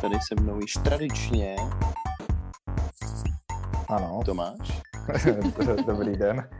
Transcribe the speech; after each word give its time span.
tady 0.00 0.14
se 0.28 0.34
mnou 0.34 0.60
již 0.60 0.72
tradičně 0.72 1.56
Ano, 3.88 4.20
Tomáš. 4.24 4.80
dobrý 5.86 6.16
den. 6.16 6.50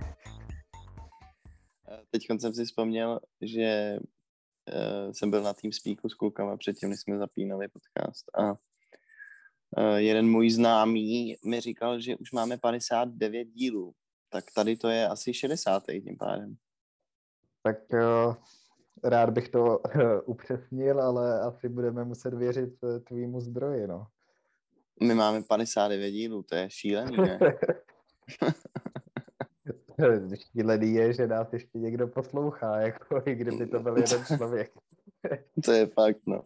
Teď 2.11 2.27
jsem 2.41 2.55
si 2.55 2.65
vzpomněl, 2.65 3.21
že 3.41 3.99
uh, 4.01 5.13
jsem 5.13 5.31
byl 5.31 5.43
na 5.43 5.53
tým 5.53 5.73
speaku 5.73 6.09
s 6.09 6.15
klukama 6.15 6.57
předtím, 6.57 6.91
než 6.91 7.01
jsme 7.01 7.19
zapínali 7.19 7.69
podcast 7.69 8.25
a 8.39 8.51
uh, 8.51 9.97
jeden 9.97 10.31
můj 10.31 10.51
známý 10.51 11.37
mi 11.45 11.61
říkal, 11.61 12.01
že 12.01 12.17
už 12.17 12.33
máme 12.33 12.59
59 12.59 13.45
dílů, 13.45 13.95
tak 14.29 14.45
tady 14.55 14.77
to 14.77 14.89
je 14.89 15.09
asi 15.09 15.35
60. 15.35 15.83
tím 15.87 16.17
pádem. 16.17 16.57
Tak 17.63 17.77
uh, 17.93 18.35
rád 19.05 19.31
bych 19.31 19.49
to 19.49 19.79
uh, 19.79 20.03
upřesnil, 20.25 21.03
ale 21.03 21.41
asi 21.41 21.69
budeme 21.69 22.05
muset 22.05 22.35
věřit 22.35 22.75
uh, 22.83 22.99
tvýmu 22.99 23.41
zdroji, 23.41 23.87
no. 23.87 24.07
My 25.03 25.15
máme 25.15 25.43
59 25.43 26.11
dílů, 26.11 26.43
to 26.43 26.55
je 26.55 26.71
šílený, 26.71 27.17
ne? 27.17 27.39
Šílený 30.53 30.95
je, 30.95 31.13
že 31.13 31.27
nás 31.27 31.53
ještě 31.53 31.79
někdo 31.79 32.09
poslouchá, 32.09 32.81
jako 32.81 33.23
i 33.27 33.35
kdyby 33.35 33.67
to 33.67 33.81
byl 33.81 33.97
jeden 33.97 34.25
člověk. 34.25 34.73
to 35.65 35.73
je 35.73 35.87
fakt, 35.87 36.21
no. 36.27 36.43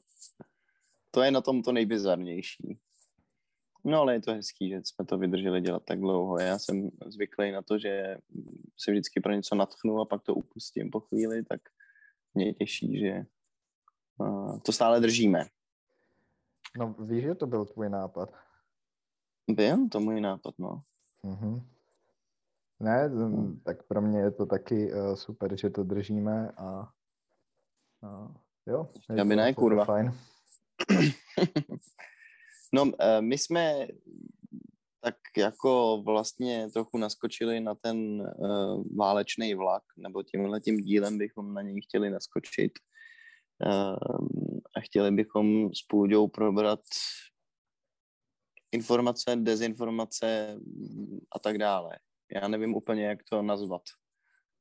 To 1.10 1.22
je 1.22 1.30
na 1.30 1.40
tom 1.40 1.62
to 1.62 1.72
nejbizarnější. 1.72 2.78
No 3.84 4.00
ale 4.00 4.14
je 4.14 4.20
to 4.20 4.32
hezký, 4.32 4.68
že 4.68 4.80
jsme 4.84 5.04
to 5.04 5.18
vydrželi 5.18 5.60
dělat 5.60 5.82
tak 5.84 6.00
dlouho. 6.00 6.38
Já 6.38 6.58
jsem 6.58 6.90
zvyklý 7.06 7.52
na 7.52 7.62
to, 7.62 7.78
že 7.78 8.16
se 8.78 8.90
vždycky 8.90 9.20
pro 9.20 9.32
něco 9.32 9.54
natchnu 9.54 10.00
a 10.00 10.04
pak 10.04 10.22
to 10.22 10.34
upustím 10.34 10.90
po 10.90 11.00
chvíli, 11.00 11.44
tak 11.44 11.60
mě 12.34 12.54
těší, 12.54 12.98
že 12.98 13.24
uh, 14.18 14.58
to 14.60 14.72
stále 14.72 15.00
držíme. 15.00 15.44
No 16.78 16.92
víš, 16.92 17.22
že 17.22 17.34
to 17.34 17.46
byl 17.46 17.64
tvůj 17.64 17.90
nápad? 17.90 18.34
Byl 19.50 19.88
to 19.88 20.00
můj 20.00 20.20
nápad, 20.20 20.54
no. 20.58 20.82
Mm-hmm. 21.24 21.62
Ne, 22.80 23.06
hmm. 23.06 23.60
tak 23.64 23.82
pro 23.82 24.00
mě 24.00 24.18
je 24.18 24.30
to 24.30 24.46
taky 24.46 24.92
uh, 24.92 25.14
super, 25.14 25.56
že 25.56 25.70
to 25.70 25.84
držíme 25.84 26.50
a, 26.50 26.88
a 28.02 28.34
jo. 28.66 28.90
Já 29.14 29.24
by 29.24 29.36
ne, 29.36 29.54
kurva. 29.54 29.84
Fajn. 29.84 30.14
no, 32.72 32.82
uh, 32.82 32.90
my 33.20 33.38
jsme 33.38 33.86
tak 35.04 35.16
jako 35.36 36.02
vlastně 36.04 36.70
trochu 36.72 36.98
naskočili 36.98 37.60
na 37.60 37.74
ten 37.74 37.96
uh, 38.20 38.84
válečný 38.96 39.54
vlak, 39.54 39.82
nebo 39.96 40.22
tímhle 40.22 40.60
tím 40.60 40.76
dílem 40.76 41.18
bychom 41.18 41.54
na 41.54 41.62
něj 41.62 41.80
chtěli 41.80 42.10
naskočit. 42.10 42.72
Uh, 43.66 44.28
a 44.76 44.80
chtěli 44.80 45.10
bychom 45.10 45.74
s 45.74 45.82
Půďou 45.88 46.28
probrat 46.28 46.80
informace, 48.72 49.36
dezinformace 49.36 50.58
a 51.32 51.38
tak 51.38 51.58
dále. 51.58 51.98
Já 52.34 52.48
nevím 52.48 52.74
úplně, 52.74 53.06
jak 53.06 53.18
to 53.30 53.42
nazvat, 53.42 53.82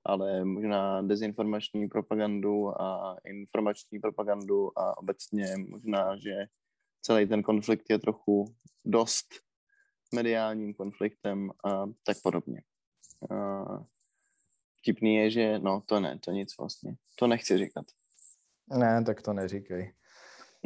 ale 0.06 0.46
možná 0.46 1.02
dezinformační 1.02 1.88
propagandu 1.88 2.82
a 2.82 3.18
informační 3.26 4.00
propagandu 4.00 4.80
a 4.80 4.98
obecně 4.98 5.46
možná, 5.58 6.16
že 6.18 6.46
celý 7.02 7.28
ten 7.28 7.44
konflikt 7.44 7.90
je 7.90 8.00
trochu 8.00 8.56
dost 8.86 9.28
mediálním 10.14 10.74
konfliktem 10.74 11.52
a 11.66 11.86
tak 12.06 12.18
podobně. 12.24 12.62
A 13.32 13.66
vtipný 14.78 15.16
je, 15.16 15.32
že 15.32 15.60
no 15.60 15.82
to 15.86 16.00
ne, 16.00 16.20
to 16.20 16.32
nic 16.32 16.58
vlastně. 16.58 16.96
To 17.16 17.28
nechci 17.28 17.58
říkat. 17.58 17.86
Ne, 18.78 19.04
tak 19.06 19.22
to 19.22 19.34
neříkej. 19.34 19.94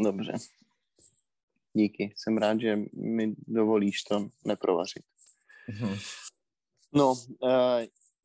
Dobře. 0.04 0.34
Díky. 1.74 2.14
Jsem 2.18 2.38
rád, 2.38 2.60
že 2.60 2.80
mi 2.94 3.36
dovolíš 3.48 4.04
to 4.04 4.30
neprovařit. 4.46 5.04
Mhm. 5.70 5.98
No, 6.94 7.12
uh, 7.12 7.50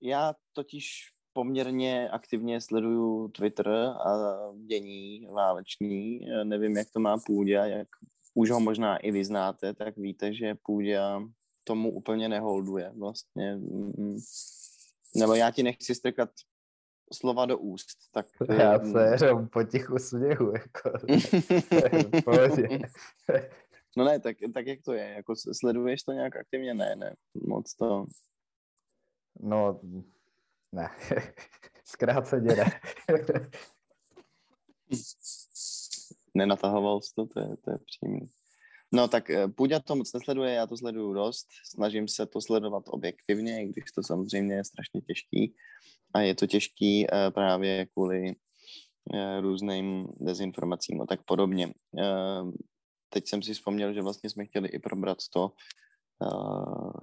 já 0.01 0.35
totiž 0.53 1.13
poměrně 1.33 2.11
aktivně 2.11 2.61
sleduju 2.61 3.29
Twitter 3.29 3.69
a 3.69 4.39
dění 4.67 5.27
váleční. 5.27 6.21
Nevím, 6.45 6.77
jak 6.77 6.91
to 6.91 7.01
má 7.01 7.19
Půdě, 7.19 7.53
jak 7.53 7.89
už 8.35 8.51
ho 8.51 8.61
možná 8.61 8.97
i 8.97 9.11
vy 9.11 9.25
znáte, 9.25 9.75
tak 9.75 9.97
víte, 9.97 10.35
že 10.35 10.55
Půdě 10.55 11.01
tomu 11.65 11.93
úplně 11.93 12.29
neholduje 12.29 12.93
vlastně. 12.99 13.59
Nebo 15.17 15.35
já 15.35 15.51
ti 15.51 15.63
nechci 15.63 15.95
strkat 15.95 16.31
slova 17.13 17.47
do 17.47 17.59
úst. 17.59 17.99
Tak, 18.13 18.27
Já 18.59 18.79
se 19.17 19.27
jenom 19.27 19.49
potichu 19.49 19.99
směhu, 19.99 20.53
jako. 20.53 20.93
no 23.97 24.05
ne, 24.05 24.21
tak, 24.21 24.37
tak 24.55 24.67
jak 24.67 24.83
to 24.83 24.93
je? 24.93 25.09
Jako 25.09 25.35
sleduješ 25.53 26.03
to 26.03 26.13
nějak 26.13 26.37
aktivně? 26.37 26.75
Ne, 26.75 26.97
ne, 26.97 27.15
moc 27.47 27.75
to... 27.75 28.07
No, 29.41 29.81
ne. 30.73 30.91
Zkráceně 31.85 32.57
ne. 32.57 32.81
Nenatahoval 36.35 37.01
jsi 37.01 37.15
to, 37.15 37.27
to 37.27 37.41
je, 37.41 37.57
to 37.65 37.71
je 37.71 37.79
přímý. 37.87 38.21
No 38.95 39.09
tak 39.09 39.31
Půďa 39.57 39.81
to 39.81 39.97
moc 39.97 40.13
nesleduje, 40.13 40.53
já 40.53 40.67
to 40.67 40.77
sleduju 40.77 41.13
dost, 41.13 41.47
snažím 41.65 42.09
se 42.09 42.27
to 42.27 42.41
sledovat 42.41 42.85
objektivně, 42.87 43.63
i 43.63 43.69
když 43.69 43.85
to 43.95 44.03
samozřejmě 44.03 44.55
je 44.55 44.65
strašně 44.65 45.01
těžký 45.01 45.55
a 46.15 46.21
je 46.21 46.35
to 46.35 46.47
těžký 46.47 47.07
uh, 47.07 47.31
právě 47.35 47.87
kvůli 47.87 48.23
uh, 48.27 49.41
různým 49.41 50.09
dezinformacím 50.21 51.01
a 51.01 51.07
tak 51.07 51.25
podobně. 51.25 51.75
Teď 53.09 53.29
jsem 53.29 53.43
si 53.43 53.55
vzpomněl, 53.55 53.93
že 53.93 54.03
vlastně 54.03 54.31
jsme 54.31 54.45
chtěli 54.45 54.69
i 54.69 54.79
probrat 54.79 55.19
to, 55.33 55.53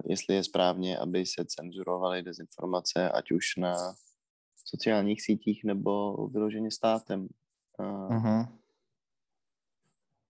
jestli 0.04 0.34
je 0.34 0.44
správně, 0.44 0.98
aby 0.98 1.26
se 1.26 1.44
cenzurovaly 1.44 2.22
dezinformace, 2.22 3.10
ať 3.10 3.30
už 3.30 3.56
na 3.56 3.74
sociálních 4.64 5.22
sítích 5.22 5.64
nebo 5.64 6.26
vyloženě 6.28 6.70
státem. 6.70 7.28
Uh, 7.78 8.08
uh-huh. 8.08 8.59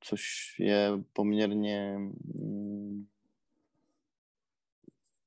Což 0.00 0.22
je 0.58 0.90
poměrně 1.12 1.98
mm, 1.98 3.06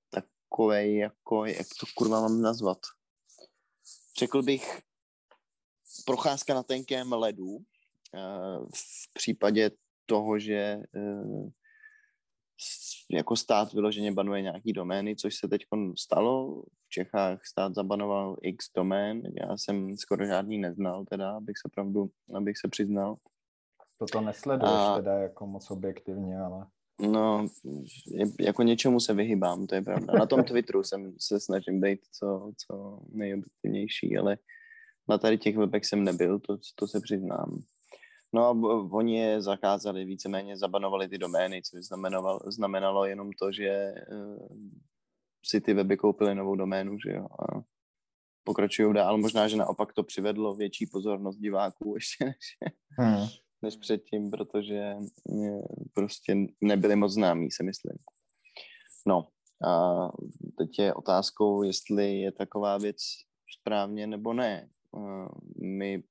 takovej, 0.10 0.98
jako, 0.98 1.46
jak 1.46 1.68
to 1.80 1.86
kurva 1.96 2.22
mám 2.22 2.42
nazvat 2.42 2.80
řekl 4.20 4.44
bych, 4.44 4.82
procházka 6.06 6.54
na 6.54 6.64
tenkém 6.64 7.14
ledu 7.14 7.58
eh, 8.16 8.20
v 8.76 9.14
případě 9.14 9.72
toho, 10.06 10.40
že 10.40 10.78
eh, 10.96 11.52
jako 13.12 13.36
stát 13.36 13.74
vyloženě 13.74 14.12
banuje 14.12 14.42
nějaký 14.42 14.74
domény, 14.74 15.16
což 15.16 15.36
se 15.36 15.48
teď 15.48 15.62
stalo. 15.98 16.64
V 16.86 16.90
Čechách 16.90 17.46
stát 17.46 17.76
zabanoval 17.76 18.38
x 18.42 18.66
domén, 18.76 19.22
já 19.42 19.58
jsem 19.58 19.98
skoro 19.98 20.26
žádný 20.26 20.58
neznal, 20.58 21.06
teda, 21.06 21.38
abych 21.38 21.58
se 21.58 21.70
pravdu, 21.76 22.10
abych 22.36 22.58
se 22.58 22.68
přiznal. 22.68 23.16
Toto 23.98 24.22
nesleduješ 24.22 24.74
A... 24.74 24.96
teda 24.96 25.14
jako 25.14 25.48
moc 25.48 25.72
objektivně, 25.72 26.40
ale... 26.40 26.66
No, 27.02 27.48
jako 28.40 28.64
něčemu 28.64 29.00
se 29.00 29.14
vyhybám, 29.14 29.68
to 29.68 29.76
je 29.76 29.82
pravda. 29.82 30.14
Na 30.20 30.26
tom 30.26 30.44
Twitteru 30.44 30.84
jsem 30.84 31.14
se 31.20 31.40
snažím 31.40 31.82
být 31.82 32.00
co, 32.12 32.52
co 32.58 33.00
nejobjektivnější, 33.12 34.18
ale 34.18 34.38
na 35.10 35.18
tady 35.18 35.38
těch 35.38 35.58
webech 35.58 35.86
jsem 35.86 36.04
nebyl, 36.04 36.40
to, 36.40 36.58
to 36.76 36.88
se 36.88 37.00
přiznám. 37.02 37.64
No 38.34 38.46
a 38.46 38.52
oni 38.92 39.20
je 39.20 39.42
zakázali, 39.42 40.06
víceméně 40.06 40.58
zabanovali 40.58 41.10
ty 41.10 41.18
domény, 41.18 41.62
což 41.62 41.86
znamenalo, 41.86 42.40
znamenalo 42.48 43.06
jenom 43.06 43.30
to, 43.40 43.52
že 43.52 43.94
uh, 44.12 44.48
si 45.46 45.62
ty 45.62 45.74
weby 45.74 45.98
koupily 45.98 46.36
novou 46.36 46.56
doménu, 46.56 46.98
že 47.00 47.12
jo, 47.12 47.26
a 47.26 47.62
pokračují 48.44 48.94
dál. 48.94 49.18
Možná, 49.18 49.48
že 49.48 49.58
naopak 49.58 49.94
to 49.94 50.04
přivedlo 50.04 50.56
větší 50.56 50.86
pozornost 50.86 51.38
diváků 51.38 51.94
ještě 51.96 52.26
než, 52.26 52.58
hmm 52.98 53.28
než 53.64 53.76
předtím, 53.76 54.32
protože 54.32 54.96
prostě 55.94 56.36
nebyli 56.62 56.96
moc 56.96 57.14
známí, 57.14 57.52
se 57.52 57.64
myslím. 57.64 57.98
No 59.08 59.28
a 59.68 60.08
teď 60.58 60.80
je 60.80 60.94
otázkou, 60.94 61.64
jestli 61.64 62.20
je 62.20 62.32
taková 62.32 62.78
věc 62.78 62.98
správně 63.60 64.08
nebo 64.08 64.34
ne. 64.34 64.70
My 65.62 66.04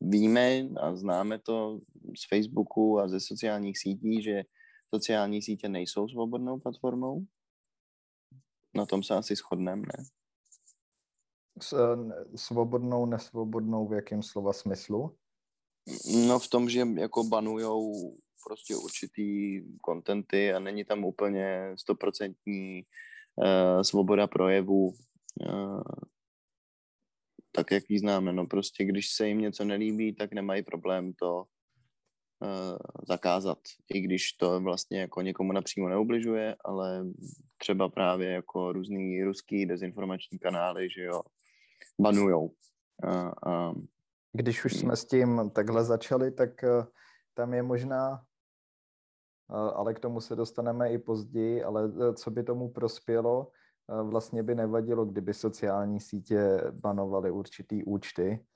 víme 0.00 0.60
a 0.80 0.96
známe 0.96 1.38
to 1.38 1.80
z 2.16 2.28
Facebooku 2.28 2.98
a 2.98 3.08
ze 3.08 3.20
sociálních 3.20 3.78
sítí, 3.78 4.22
že 4.22 4.42
sociální 4.94 5.42
sítě 5.42 5.68
nejsou 5.68 6.08
svobodnou 6.08 6.58
platformou. 6.58 7.24
Na 8.74 8.86
tom 8.86 9.02
se 9.02 9.14
asi 9.14 9.34
shodneme, 9.36 9.82
ne? 9.82 10.04
Svobodnou, 12.36 13.06
nesvobodnou 13.06 13.88
v 13.88 13.92
jakém 13.92 14.22
slova 14.22 14.52
smyslu? 14.52 15.16
No 16.28 16.38
v 16.38 16.48
tom, 16.48 16.68
že 16.68 16.86
jako 16.98 17.24
banujou 17.24 18.16
prostě 18.46 18.76
určitý 18.76 19.60
kontenty 19.80 20.52
a 20.52 20.58
není 20.58 20.84
tam 20.84 21.04
úplně 21.04 21.72
stoprocentní 21.78 22.82
uh, 23.36 23.82
svoboda 23.82 24.26
projevu, 24.26 24.94
uh, 25.46 25.82
tak 27.52 27.70
jak 27.70 27.84
ji 27.88 27.98
známe. 27.98 28.32
No 28.32 28.46
prostě 28.46 28.84
když 28.84 29.12
se 29.12 29.28
jim 29.28 29.38
něco 29.38 29.64
nelíbí, 29.64 30.14
tak 30.14 30.32
nemají 30.32 30.62
problém 30.62 31.12
to 31.12 31.44
uh, 31.44 32.78
zakázat, 33.08 33.58
i 33.94 34.00
když 34.00 34.32
to 34.32 34.60
vlastně 34.60 35.00
jako 35.00 35.22
někomu 35.22 35.52
napřímo 35.52 35.88
neubližuje, 35.88 36.56
ale 36.64 37.04
třeba 37.58 37.88
právě 37.88 38.30
jako 38.30 38.72
různý 38.72 39.22
ruský 39.24 39.66
dezinformační 39.66 40.38
kanály, 40.38 40.90
že 40.90 41.02
jo, 41.02 41.22
banujou. 42.00 42.54
Uh, 43.04 43.32
uh, 43.46 43.74
když 44.32 44.64
už 44.64 44.76
jsme 44.76 44.96
s 44.96 45.04
tím 45.04 45.50
takhle 45.54 45.84
začali, 45.84 46.30
tak 46.30 46.50
uh, 46.62 46.84
tam 47.34 47.54
je 47.54 47.62
možná 47.62 48.22
ale 49.74 49.94
k 49.94 50.00
tomu 50.00 50.20
se 50.20 50.36
dostaneme 50.36 50.92
i 50.92 50.98
později, 50.98 51.64
ale 51.64 51.92
co 52.14 52.30
by 52.30 52.42
tomu 52.42 52.68
prospělo, 52.68 53.50
vlastně 54.02 54.42
by 54.42 54.54
nevadilo, 54.54 55.04
kdyby 55.04 55.34
sociální 55.34 56.00
sítě 56.00 56.60
banovaly 56.70 57.30
určitý 57.30 57.84
účty, 57.84 58.46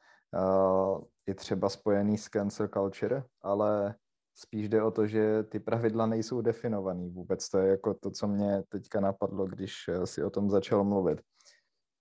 i 1.27 1.35
třeba 1.35 1.69
spojený 1.69 2.19
s 2.19 2.29
cancel 2.29 2.69
culture, 2.69 3.25
ale 3.43 3.95
spíš 4.35 4.69
jde 4.69 4.83
o 4.83 4.91
to, 4.91 5.07
že 5.07 5.43
ty 5.43 5.61
pravidla 5.61 6.07
nejsou 6.07 6.41
definovaný 6.41 7.11
vůbec. 7.11 7.49
To 7.49 7.59
je 7.59 7.71
jako 7.71 7.95
to, 7.95 8.11
co 8.11 8.29
mě 8.29 8.63
teďka 8.69 9.01
napadlo, 9.01 9.47
když 9.47 9.75
eh, 9.89 10.07
si 10.07 10.25
o 10.25 10.31
tom 10.31 10.51
začal 10.51 10.85
mluvit. 10.85 11.21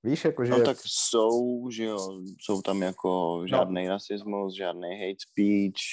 Víš, 0.03 0.25
jako 0.25 0.45
že... 0.45 0.51
No 0.51 0.63
tak 0.65 0.77
jsou, 0.85 1.69
že 1.69 1.83
jo, 1.83 2.21
jsou 2.39 2.61
tam 2.61 2.81
jako 2.81 3.41
žádný 3.47 3.83
no. 3.83 3.89
rasismus, 3.89 4.55
žádný 4.55 4.89
hate 4.89 5.19
speech, 5.29 5.83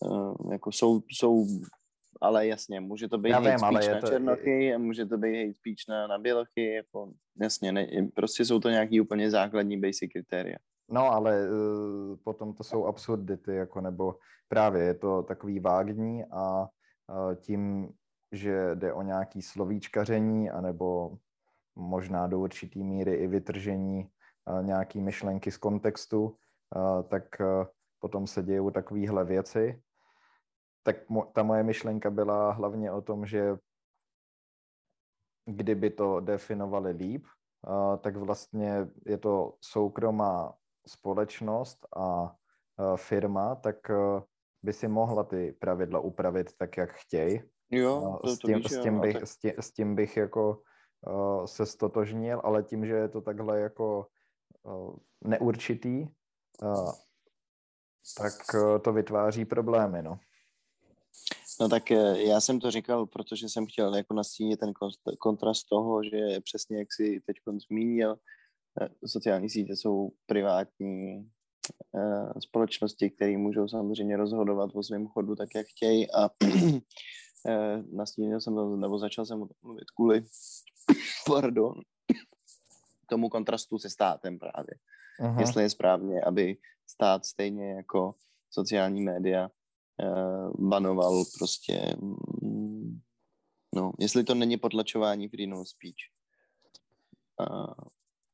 uh, 0.00 0.52
jako 0.52 0.72
jsou, 0.72 1.00
jsou 1.12 1.46
ale 2.20 2.46
jasně, 2.46 2.80
může 2.80 3.08
to 3.08 3.18
být 3.18 3.30
Já 3.30 3.38
hate 3.38 3.50
vím, 3.50 3.58
speech 3.58 3.94
na 3.94 4.00
to... 4.00 4.08
černochy, 4.08 4.74
a 4.74 4.78
může 4.78 5.06
to 5.06 5.18
být 5.18 5.36
hate 5.40 5.54
speech 5.54 5.88
na, 5.88 6.06
na 6.06 6.18
bělochy, 6.18 6.72
jako 6.74 7.12
jasně, 7.40 7.72
ne, 7.72 7.86
prostě 8.14 8.44
jsou 8.44 8.60
to 8.60 8.70
nějaký 8.70 9.00
úplně 9.00 9.30
základní 9.30 9.80
basic 9.80 10.12
kritéria. 10.12 10.58
No, 10.90 11.12
ale 11.12 11.48
uh, 11.50 12.16
potom 12.24 12.54
to 12.54 12.64
jsou 12.64 12.84
absurdity, 12.84 13.54
jako 13.54 13.80
nebo 13.80 14.14
právě 14.48 14.82
je 14.82 14.94
to 14.94 15.22
takový 15.22 15.60
vágní 15.60 16.24
a 16.24 16.60
uh, 16.62 17.34
tím, 17.34 17.88
že 18.32 18.74
jde 18.74 18.92
o 18.92 19.02
nějaký 19.02 19.42
slovíčkaření, 19.42 20.50
anebo 20.50 21.16
možná 21.78 22.26
do 22.26 22.38
určitý 22.38 22.84
míry 22.84 23.14
i 23.14 23.26
vytržení 23.26 24.10
uh, 24.50 24.62
nějaký 24.62 25.00
myšlenky 25.00 25.50
z 25.50 25.56
kontextu, 25.56 26.24
uh, 26.24 27.02
tak 27.02 27.24
uh, 27.40 27.66
potom 27.98 28.26
se 28.26 28.42
dějou 28.42 28.70
takovéhle 28.70 29.24
věci 29.24 29.82
tak 30.88 31.08
mo- 31.10 31.28
ta 31.32 31.42
moje 31.42 31.62
myšlenka 31.62 32.10
byla 32.10 32.52
hlavně 32.52 32.92
o 32.92 33.00
tom, 33.00 33.26
že 33.26 33.56
kdyby 35.46 35.90
to 35.90 36.20
definovali 36.20 36.90
líp, 36.90 37.26
tak 38.00 38.16
vlastně 38.16 38.88
je 39.06 39.18
to 39.18 39.54
soukromá 39.60 40.54
společnost 40.86 41.86
a 41.96 42.36
firma, 42.96 43.54
tak 43.54 43.76
by 44.62 44.72
si 44.72 44.88
mohla 44.88 45.24
ty 45.24 45.52
pravidla 45.52 46.00
upravit 46.00 46.56
tak, 46.56 46.76
jak 46.76 46.92
chtějí. 46.92 47.42
Jo, 47.70 48.18
to, 48.22 48.28
s, 48.28 48.38
tím, 48.38 48.62
to 48.62 48.68
s, 48.68 48.82
tím 48.82 49.00
bych, 49.00 49.16
s, 49.16 49.38
tím, 49.38 49.52
s 49.60 49.72
tím 49.72 49.94
bych 49.94 50.16
jako 50.16 50.62
uh, 51.06 51.44
se 51.44 51.66
stotožnil, 51.66 52.40
ale 52.44 52.62
tím, 52.62 52.86
že 52.86 52.92
je 52.92 53.08
to 53.08 53.20
takhle 53.20 53.60
jako 53.60 54.06
uh, 54.62 54.96
neurčitý, 55.24 56.06
uh, 56.62 56.92
tak 58.16 58.32
uh, 58.54 58.78
to 58.78 58.92
vytváří 58.92 59.44
problémy, 59.44 60.02
no. 60.02 60.18
No 61.60 61.68
tak 61.68 61.90
já 62.16 62.40
jsem 62.40 62.60
to 62.60 62.70
říkal, 62.70 63.06
protože 63.06 63.48
jsem 63.48 63.66
chtěl 63.66 63.94
jako 63.94 64.14
nastínit 64.14 64.60
ten 64.60 64.72
kontrast 65.18 65.66
toho, 65.68 66.04
že 66.04 66.40
přesně 66.40 66.78
jak 66.78 66.88
si 66.92 67.20
teď 67.26 67.36
zmínil, 67.68 68.16
sociální 69.06 69.50
sítě 69.50 69.76
jsou 69.76 70.10
privátní 70.26 71.30
společnosti, 72.40 73.10
které 73.10 73.38
můžou 73.38 73.68
samozřejmě 73.68 74.16
rozhodovat 74.16 74.70
o 74.74 74.82
svém 74.82 75.06
chodu 75.06 75.36
tak, 75.36 75.48
jak 75.54 75.66
chtějí 75.66 76.12
a 76.12 76.30
nastínil 77.92 78.40
jsem 78.40 78.54
to, 78.54 78.76
nebo 78.76 78.98
začal 78.98 79.26
jsem 79.26 79.38
mluvit 79.62 79.90
kvůli, 79.96 80.22
pardon, 81.26 81.74
tomu 83.08 83.28
kontrastu 83.28 83.78
se 83.78 83.90
státem 83.90 84.38
právě. 84.38 84.74
Uh-huh. 85.20 85.40
Jestli 85.40 85.62
je 85.62 85.70
správně, 85.70 86.20
aby 86.20 86.56
stát 86.86 87.26
stejně 87.26 87.72
jako 87.72 88.14
sociální 88.50 89.00
média 89.00 89.50
uh, 90.02 90.68
banoval 90.68 91.24
prostě, 91.38 91.96
mm, 92.42 93.00
no, 93.74 93.92
jestli 93.98 94.24
to 94.24 94.34
není 94.34 94.56
potlačování 94.56 95.28
freedom 95.28 95.60
of 95.60 95.68
speech. 95.68 95.94
Uh, 97.40 97.74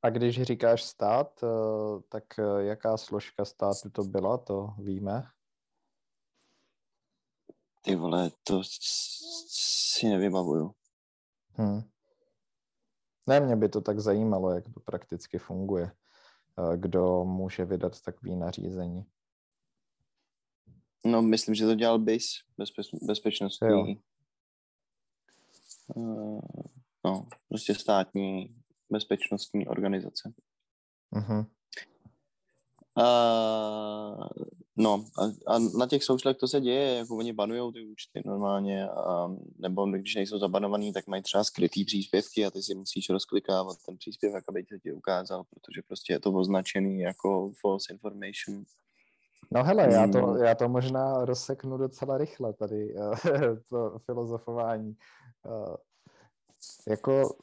a 0.02 0.10
když 0.10 0.42
říkáš 0.42 0.82
stát, 0.82 1.42
uh, 1.42 2.00
tak 2.08 2.24
uh, 2.38 2.58
jaká 2.58 2.96
složka 2.96 3.44
státu 3.44 3.90
to 3.90 4.02
byla, 4.02 4.38
to 4.38 4.74
víme? 4.78 5.22
Ty 7.82 7.96
vole, 7.96 8.30
to 8.44 8.60
si 8.64 10.08
nevybavuju. 10.08 10.74
Hmm. 11.52 11.93
Ne, 13.26 13.40
mě 13.40 13.56
by 13.56 13.68
to 13.68 13.80
tak 13.80 14.00
zajímalo, 14.00 14.50
jak 14.50 14.64
to 14.74 14.80
prakticky 14.80 15.38
funguje. 15.38 15.92
Kdo 16.76 17.24
může 17.24 17.64
vydat 17.64 18.00
takový 18.02 18.36
nařízení? 18.36 19.04
No, 21.06 21.22
myslím, 21.22 21.54
že 21.54 21.66
to 21.66 21.74
dělal 21.74 21.98
BIS, 21.98 22.26
bezpe- 22.58 23.06
bezpečnostní. 23.06 23.68
Jo. 23.68 23.86
Uh, 25.94 26.40
no, 27.04 27.26
prostě 27.48 27.74
státní 27.74 28.56
bezpečnostní 28.90 29.68
organizace. 29.68 30.32
Uh-huh. 31.12 31.46
Uh, 32.98 34.28
no 34.76 35.04
a, 35.18 35.54
a 35.54 35.58
na 35.58 35.86
těch 35.86 36.04
socialech 36.04 36.36
to 36.36 36.48
se 36.48 36.60
děje, 36.60 36.94
jako 36.94 37.16
oni 37.16 37.32
banujou 37.32 37.72
ty 37.72 37.82
účty 37.82 38.22
normálně, 38.24 38.88
a, 38.88 39.28
nebo 39.58 39.86
když 39.86 40.14
nejsou 40.14 40.38
zabanovaný, 40.38 40.92
tak 40.92 41.06
mají 41.06 41.22
třeba 41.22 41.44
skrytý 41.44 41.84
příspěvky 41.84 42.46
a 42.46 42.50
ty 42.50 42.62
si 42.62 42.74
musíš 42.74 43.10
rozklikávat 43.10 43.76
ten 43.86 43.96
příspěvek, 43.96 44.44
aby 44.48 44.64
ti 44.82 44.92
ukázal, 44.92 45.44
protože 45.44 45.82
prostě 45.86 46.12
je 46.12 46.20
to 46.20 46.32
označený 46.32 47.00
jako 47.00 47.52
false 47.60 47.92
information. 47.92 48.64
No 49.50 49.64
hele, 49.64 49.92
já 49.92 50.08
to, 50.08 50.26
hmm. 50.26 50.44
já 50.44 50.54
to 50.54 50.68
možná 50.68 51.24
rozseknu 51.24 51.78
docela 51.78 52.18
rychle 52.18 52.52
tady, 52.52 52.94
eh, 52.96 53.56
to 53.70 53.98
filozofování. 54.06 54.96
Eh, 55.46 55.76
jako 56.90 57.36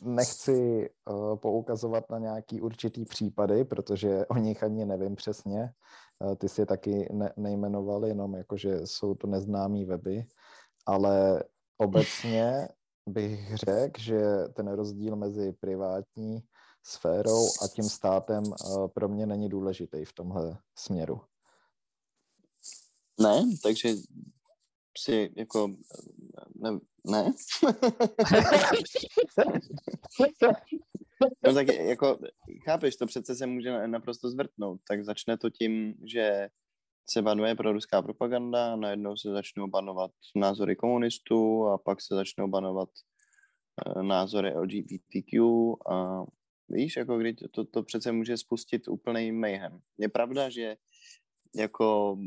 nechci 0.00 0.90
uh, 1.10 1.36
poukazovat 1.36 2.10
na 2.10 2.18
nějaký 2.18 2.60
určitý 2.60 3.04
případy, 3.04 3.64
protože 3.64 4.26
o 4.26 4.36
nich 4.36 4.62
ani 4.62 4.84
nevím 4.84 5.16
přesně. 5.16 5.72
Uh, 6.18 6.34
ty 6.34 6.48
si 6.48 6.60
je 6.60 6.66
taky 6.66 7.08
ne- 7.12 7.32
nejmenoval, 7.36 8.06
jenom 8.06 8.34
jakože 8.34 8.86
jsou 8.86 9.14
to 9.14 9.26
neznámý 9.26 9.84
weby, 9.84 10.26
ale 10.86 11.44
obecně 11.78 12.68
bych 13.08 13.56
řekl, 13.56 14.00
že 14.00 14.22
ten 14.54 14.68
rozdíl 14.68 15.16
mezi 15.16 15.52
privátní 15.52 16.42
sférou 16.82 17.46
a 17.62 17.68
tím 17.68 17.84
státem 17.84 18.44
uh, 18.44 18.88
pro 18.88 19.08
mě 19.08 19.26
není 19.26 19.48
důležitý 19.48 20.04
v 20.04 20.12
tomhle 20.12 20.58
směru. 20.78 21.20
Ne, 23.20 23.42
takže 23.62 23.94
si 24.98 25.32
jako 25.36 25.68
ne? 26.54 26.70
ne? 27.06 27.24
no 31.46 31.54
tak 31.54 31.68
jako, 31.68 32.18
chápeš, 32.64 32.96
to 32.96 33.06
přece 33.06 33.36
se 33.36 33.46
může 33.46 33.86
naprosto 33.86 34.30
zvrtnout. 34.30 34.80
Tak 34.88 35.04
začne 35.04 35.38
to 35.38 35.50
tím, 35.50 35.94
že 36.04 36.48
se 37.10 37.22
banuje 37.22 37.54
pro 37.54 37.72
ruská 37.72 38.02
propaganda, 38.02 38.76
najednou 38.76 39.16
se 39.16 39.30
začnou 39.30 39.66
banovat 39.66 40.10
názory 40.36 40.76
komunistů 40.76 41.66
a 41.66 41.78
pak 41.78 42.02
se 42.02 42.14
začnou 42.14 42.48
banovat 42.48 42.88
uh, 43.86 44.02
názory 44.02 44.54
LGBTQ 44.54 45.42
a 45.90 46.24
víš, 46.68 46.96
jako 46.96 47.18
kdy 47.18 47.34
to, 47.34 47.48
to, 47.48 47.64
to 47.64 47.82
přece 47.82 48.12
může 48.12 48.36
spustit 48.36 48.88
úplný 48.88 49.32
mayhem. 49.32 49.80
Je 49.98 50.08
pravda, 50.08 50.50
že 50.50 50.76
jako 51.54 52.18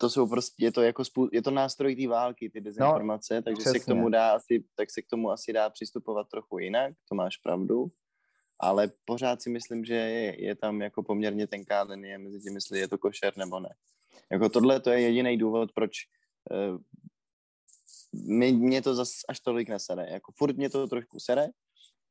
to 0.00 0.10
jsou 0.10 0.28
prostě, 0.28 0.64
je 0.64 0.72
to 0.72 0.82
jako 0.82 1.04
spů, 1.04 1.28
je 1.32 1.42
to 1.42 1.50
nástroj 1.50 1.96
té 1.96 2.08
války, 2.08 2.50
ty 2.50 2.60
dezinformace, 2.60 3.34
no, 3.34 3.42
takže 3.42 3.60
přesně. 3.60 3.72
se 3.72 3.84
k 3.84 3.86
tomu 3.86 4.08
dá 4.08 4.30
asi, 4.30 4.64
tak 4.74 4.90
se 4.90 5.02
k 5.02 5.06
tomu 5.06 5.30
asi 5.30 5.52
dá 5.52 5.70
přistupovat 5.70 6.28
trochu 6.28 6.58
jinak, 6.58 6.94
to 7.08 7.14
máš 7.14 7.36
pravdu, 7.36 7.86
ale 8.60 8.90
pořád 9.04 9.42
si 9.42 9.50
myslím, 9.50 9.84
že 9.84 9.94
je, 9.94 10.44
je 10.44 10.54
tam 10.54 10.82
jako 10.82 11.02
poměrně 11.02 11.46
tenká 11.46 11.82
linie 11.82 12.18
mezi 12.18 12.40
tím, 12.40 12.54
jestli 12.54 12.78
je 12.78 12.88
to 12.88 12.98
košer 12.98 13.36
nebo 13.36 13.60
ne. 13.60 13.74
Jako 14.32 14.48
tohle 14.48 14.80
to 14.80 14.90
je 14.90 15.00
jediný 15.00 15.36
důvod, 15.36 15.72
proč 15.72 15.92
uh, 16.50 16.80
mě, 18.12 18.52
mě 18.52 18.82
to 18.82 18.94
zas 18.94 19.10
až 19.28 19.40
tolik 19.40 19.68
nesere. 19.68 20.06
Jako 20.10 20.32
furt 20.36 20.56
mě 20.56 20.70
to 20.70 20.86
trošku 20.86 21.20
sere, 21.20 21.48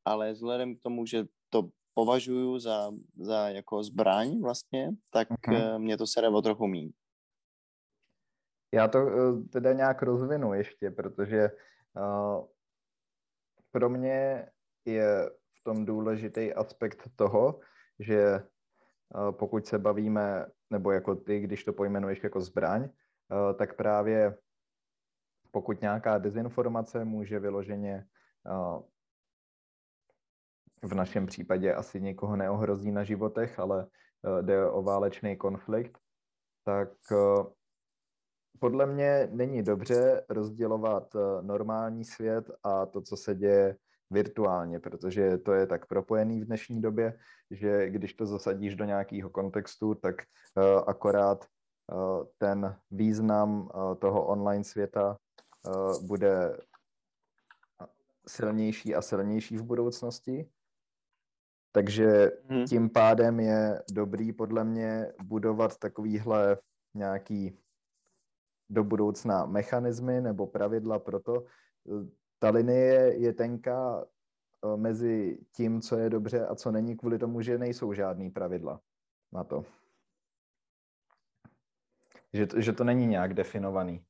ale 0.06 0.34
vzhledem 0.34 0.76
k 0.76 0.82
tomu, 0.82 1.06
že 1.06 1.26
to 1.50 1.70
považuji 1.94 2.60
za, 2.60 2.92
za 3.20 3.50
jako 3.50 3.84
zbraň 3.84 4.42
vlastně, 4.42 4.92
tak 5.12 5.30
uh-huh. 5.30 5.80
mě 5.80 5.98
to 5.98 6.08
sere 6.08 6.30
o 6.30 6.42
trochu 6.42 6.68
míň. 6.68 6.92
Já 8.74 8.88
to 8.88 9.06
uh, 9.06 9.48
teda 9.48 9.74
nějak 9.74 10.02
rozvinu 10.02 10.54
ještě, 10.54 10.92
protože 10.92 11.52
uh, 11.96 12.46
pro 13.72 13.90
mě 13.90 14.50
je 14.86 15.30
v 15.60 15.64
tom 15.64 15.86
důležitý 15.86 16.54
aspekt 16.54 17.10
toho, 17.16 17.60
že 18.00 18.44
pokud 19.32 19.68
se 19.68 19.80
bavíme, 19.80 20.46
nebo 20.70 20.92
jako 20.92 21.16
ty, 21.16 21.40
když 21.40 21.64
to 21.64 21.74
pojmenuješ 21.74 22.24
jako 22.24 22.42
zbraň, 22.42 22.90
tak 23.58 23.76
právě 23.76 24.38
pokud 25.52 25.82
nějaká 25.82 26.18
dezinformace 26.18 27.06
může 27.06 27.40
vyloženě 27.40 28.08
v 30.84 30.94
našem 30.94 31.26
případě 31.26 31.74
asi 31.74 32.02
někoho 32.02 32.36
neohrozí 32.36 32.92
na 32.92 33.04
životech, 33.04 33.60
ale 33.60 33.88
jde 34.42 34.70
o 34.70 34.84
válečný 34.84 35.38
konflikt, 35.38 35.98
tak 36.64 36.90
podle 38.60 38.86
mě 38.86 39.30
není 39.32 39.64
dobře 39.64 40.26
rozdělovat 40.30 41.16
normální 41.42 42.06
svět 42.06 42.52
a 42.64 42.86
to, 42.86 43.02
co 43.02 43.18
se 43.18 43.36
děje 43.36 43.78
virtuálně, 44.10 44.80
protože 44.80 45.38
to 45.38 45.54
je 45.54 45.68
tak 45.68 45.86
propojený 45.86 46.42
v 46.42 46.46
dnešní 46.46 46.82
době, 46.82 47.20
že 47.52 47.90
když 47.90 48.14
to 48.14 48.26
zasadíš 48.26 48.76
do 48.76 48.86
nějakého 48.86 49.30
kontextu, 49.30 49.96
tak 49.96 50.16
akorát 50.88 51.46
ten 52.38 52.76
význam 52.92 53.70
toho 54.00 54.26
online 54.26 54.64
světa 54.64 55.18
bude 56.02 56.58
silnější 58.28 58.96
a 58.96 59.02
silnější 59.02 59.58
v 59.58 59.64
budoucnosti. 59.64 60.50
Takže 61.72 62.32
hmm. 62.50 62.66
tím 62.66 62.90
pádem 62.90 63.40
je 63.40 63.84
dobrý 63.92 64.34
podle 64.34 64.64
mě 64.64 65.14
budovat 65.24 65.78
takovýhle 65.78 66.58
nějaký 66.94 67.60
do 68.70 68.84
budoucna 68.84 69.46
mechanismy 69.46 70.22
nebo 70.22 70.48
pravidla 70.48 71.00
pro 71.00 71.20
to. 71.20 71.46
Ta 72.40 72.50
linie 72.50 73.14
je 73.18 73.34
tenká 73.34 74.06
eh, 74.06 74.78
mezi 74.78 75.40
tím, 75.56 75.82
co 75.82 75.98
je 75.98 76.10
dobře 76.10 76.48
a 76.48 76.56
co 76.56 76.72
není, 76.72 76.98
kvůli 76.98 77.20
tomu, 77.20 77.42
že 77.42 77.58
nejsou 77.58 77.94
žádný 77.94 78.30
pravidla 78.30 78.82
na 79.34 79.44
to. 79.44 79.66
Že, 82.34 82.48
to, 82.48 82.62
že 82.62 82.74
to 82.74 82.84
není 82.84 83.08
nějak 83.08 83.34
definovaný. 83.34 84.04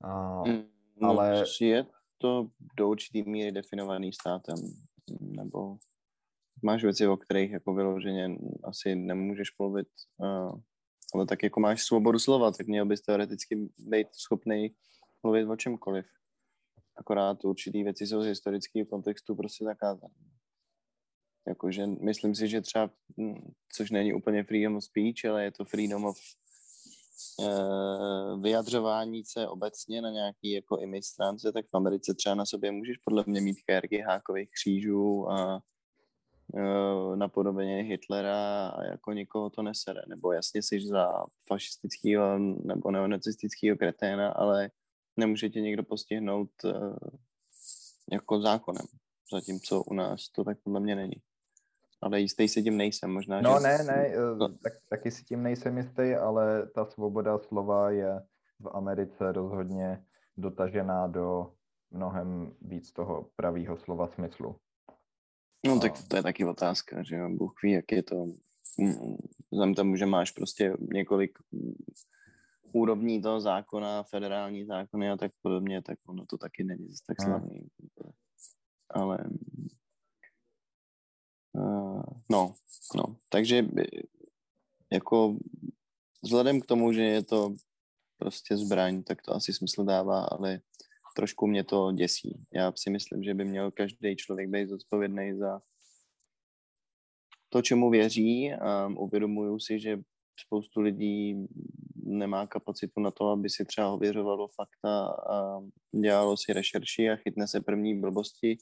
A, 0.00 0.42
mm, 0.44 0.64
no, 0.96 1.08
ale... 1.08 1.44
Je 1.60 1.86
to 2.18 2.48
do 2.76 2.88
určitý 2.88 3.22
míry 3.22 3.52
definovaný 3.52 4.12
státem, 4.12 4.56
nebo 5.20 5.76
máš 6.62 6.82
věci, 6.82 7.06
o 7.06 7.16
kterých 7.16 7.50
jako 7.50 7.74
vyloženě 7.74 8.36
asi 8.64 8.94
nemůžeš 8.94 9.48
mluvit, 9.58 9.88
uh, 10.18 10.60
ale 11.14 11.26
tak 11.26 11.42
jako 11.42 11.60
máš 11.60 11.82
svobodu 11.82 12.18
slova, 12.18 12.50
tak 12.50 12.66
měl 12.66 12.86
bys 12.86 13.00
teoreticky 13.00 13.68
být 13.78 14.08
schopný 14.12 14.74
mluvit 15.22 15.46
o 15.46 15.56
čemkoliv. 15.56 16.06
Akorát 16.96 17.44
určitý 17.44 17.82
věci 17.82 18.06
jsou 18.06 18.22
z 18.22 18.26
historického 18.26 18.86
kontextu 18.86 19.36
prostě 19.36 19.64
zakázané. 19.64 20.14
Jakože 21.48 21.86
myslím 21.86 22.34
si, 22.34 22.48
že 22.48 22.60
třeba, 22.60 22.90
hm, 23.20 23.52
což 23.72 23.90
není 23.90 24.14
úplně 24.14 24.44
freedom 24.44 24.76
of 24.76 24.84
speech, 24.84 25.24
ale 25.30 25.44
je 25.44 25.50
to 25.50 25.64
freedom 25.64 26.04
of 26.04 26.18
uh, 27.38 28.42
vyjadřování 28.42 29.24
se 29.24 29.48
obecně 29.48 30.02
na 30.02 30.10
nějaký 30.10 30.50
jako 30.52 30.78
image 30.78 31.04
stránce, 31.04 31.52
tak 31.52 31.66
v 31.66 31.74
Americe 31.74 32.14
třeba 32.14 32.34
na 32.34 32.46
sobě 32.46 32.72
můžeš 32.72 32.96
podle 32.98 33.24
mě 33.26 33.40
mít 33.40 33.62
kérky 33.66 33.98
hákových 33.98 34.50
křížů 34.50 35.30
a 35.30 35.62
napodobeně 37.14 37.82
Hitlera 37.82 38.68
a 38.68 38.84
jako 38.84 39.12
nikoho 39.12 39.50
to 39.50 39.62
nesere. 39.62 40.02
Nebo 40.08 40.32
jasně 40.32 40.62
jsi 40.62 40.88
za 40.88 41.24
fašistického 41.46 42.38
nebo 42.38 42.90
neonacistického 42.90 43.76
kreténa, 43.76 44.30
ale 44.30 44.70
nemůže 45.16 45.48
tě 45.48 45.60
někdo 45.60 45.82
postihnout 45.82 46.50
uh, 46.64 46.96
jako 48.12 48.40
zákonem. 48.40 48.86
Zatímco 49.32 49.82
u 49.82 49.94
nás 49.94 50.28
to 50.28 50.44
tak 50.44 50.58
podle 50.64 50.80
mě 50.80 50.96
není. 50.96 51.16
Ale 52.02 52.20
jistý 52.20 52.48
si 52.48 52.62
tím 52.62 52.76
nejsem, 52.76 53.10
možná. 53.10 53.40
No 53.40 53.56
že... 53.60 53.62
ne, 53.62 53.84
ne, 53.84 54.12
no. 54.38 54.48
tak, 54.48 54.72
taky 54.88 55.10
si 55.10 55.24
tím 55.24 55.42
nejsem 55.42 55.78
jistý, 55.78 56.14
ale 56.14 56.66
ta 56.74 56.84
svoboda 56.84 57.38
slova 57.38 57.90
je 57.90 58.20
v 58.60 58.68
Americe 58.72 59.32
rozhodně 59.32 60.04
dotažená 60.36 61.06
do 61.06 61.52
mnohem 61.90 62.52
víc 62.60 62.92
toho 62.92 63.30
pravého 63.36 63.76
slova 63.76 64.08
smyslu. 64.08 64.56
No 65.66 65.80
tak 65.80 65.92
to 66.08 66.16
je 66.16 66.22
taky 66.22 66.44
otázka, 66.44 67.02
že 67.02 67.16
jo, 67.16 67.28
Bůh 67.30 67.54
ví, 67.62 67.72
jak 67.72 67.92
je 67.92 68.02
to, 68.02 68.26
mm, 68.78 69.16
vzhledem 69.50 69.74
tomu, 69.74 69.96
že 69.96 70.06
máš 70.06 70.30
prostě 70.30 70.76
několik 70.80 71.38
úrovní 72.72 73.22
toho 73.22 73.40
zákona, 73.40 74.02
federální 74.02 74.64
zákony 74.64 75.10
a 75.10 75.16
tak 75.16 75.32
podobně, 75.42 75.82
tak 75.82 75.98
ono 76.06 76.26
to 76.26 76.38
taky 76.38 76.64
není 76.64 76.88
zase 76.88 77.02
tak 77.06 77.22
slavný. 77.22 77.58
Hmm. 77.58 78.12
Ale 78.90 79.18
uh, 81.52 82.02
no, 82.30 82.54
no, 82.94 83.16
takže 83.28 83.66
jako 84.92 85.36
vzhledem 86.22 86.60
k 86.60 86.66
tomu, 86.66 86.92
že 86.92 87.02
je 87.02 87.22
to 87.22 87.54
prostě 88.18 88.56
zbraň, 88.56 89.02
tak 89.02 89.22
to 89.22 89.34
asi 89.34 89.52
smysl 89.52 89.84
dává, 89.84 90.24
ale 90.24 90.60
trošku 91.16 91.46
mě 91.46 91.64
to 91.64 91.92
děsí. 91.92 92.44
Já 92.52 92.72
si 92.76 92.90
myslím, 92.90 93.22
že 93.22 93.34
by 93.34 93.44
měl 93.44 93.70
každý 93.70 94.16
člověk 94.16 94.48
být 94.48 94.68
zodpovědný 94.68 95.38
za 95.38 95.62
to, 97.48 97.62
čemu 97.62 97.90
věří 97.90 98.52
a 98.52 98.86
uvědomuju 98.86 99.58
si, 99.60 99.80
že 99.80 99.98
spoustu 100.36 100.80
lidí 100.80 101.46
nemá 101.94 102.46
kapacitu 102.46 103.00
na 103.00 103.10
to, 103.10 103.28
aby 103.28 103.50
si 103.50 103.64
třeba 103.64 103.88
ověřovalo 103.88 104.48
fakta 104.48 105.06
a 105.06 105.60
dělalo 106.00 106.36
si 106.36 106.52
rešerši 106.52 107.10
a 107.10 107.16
chytne 107.16 107.48
se 107.48 107.60
první 107.60 108.00
blbosti 108.00 108.56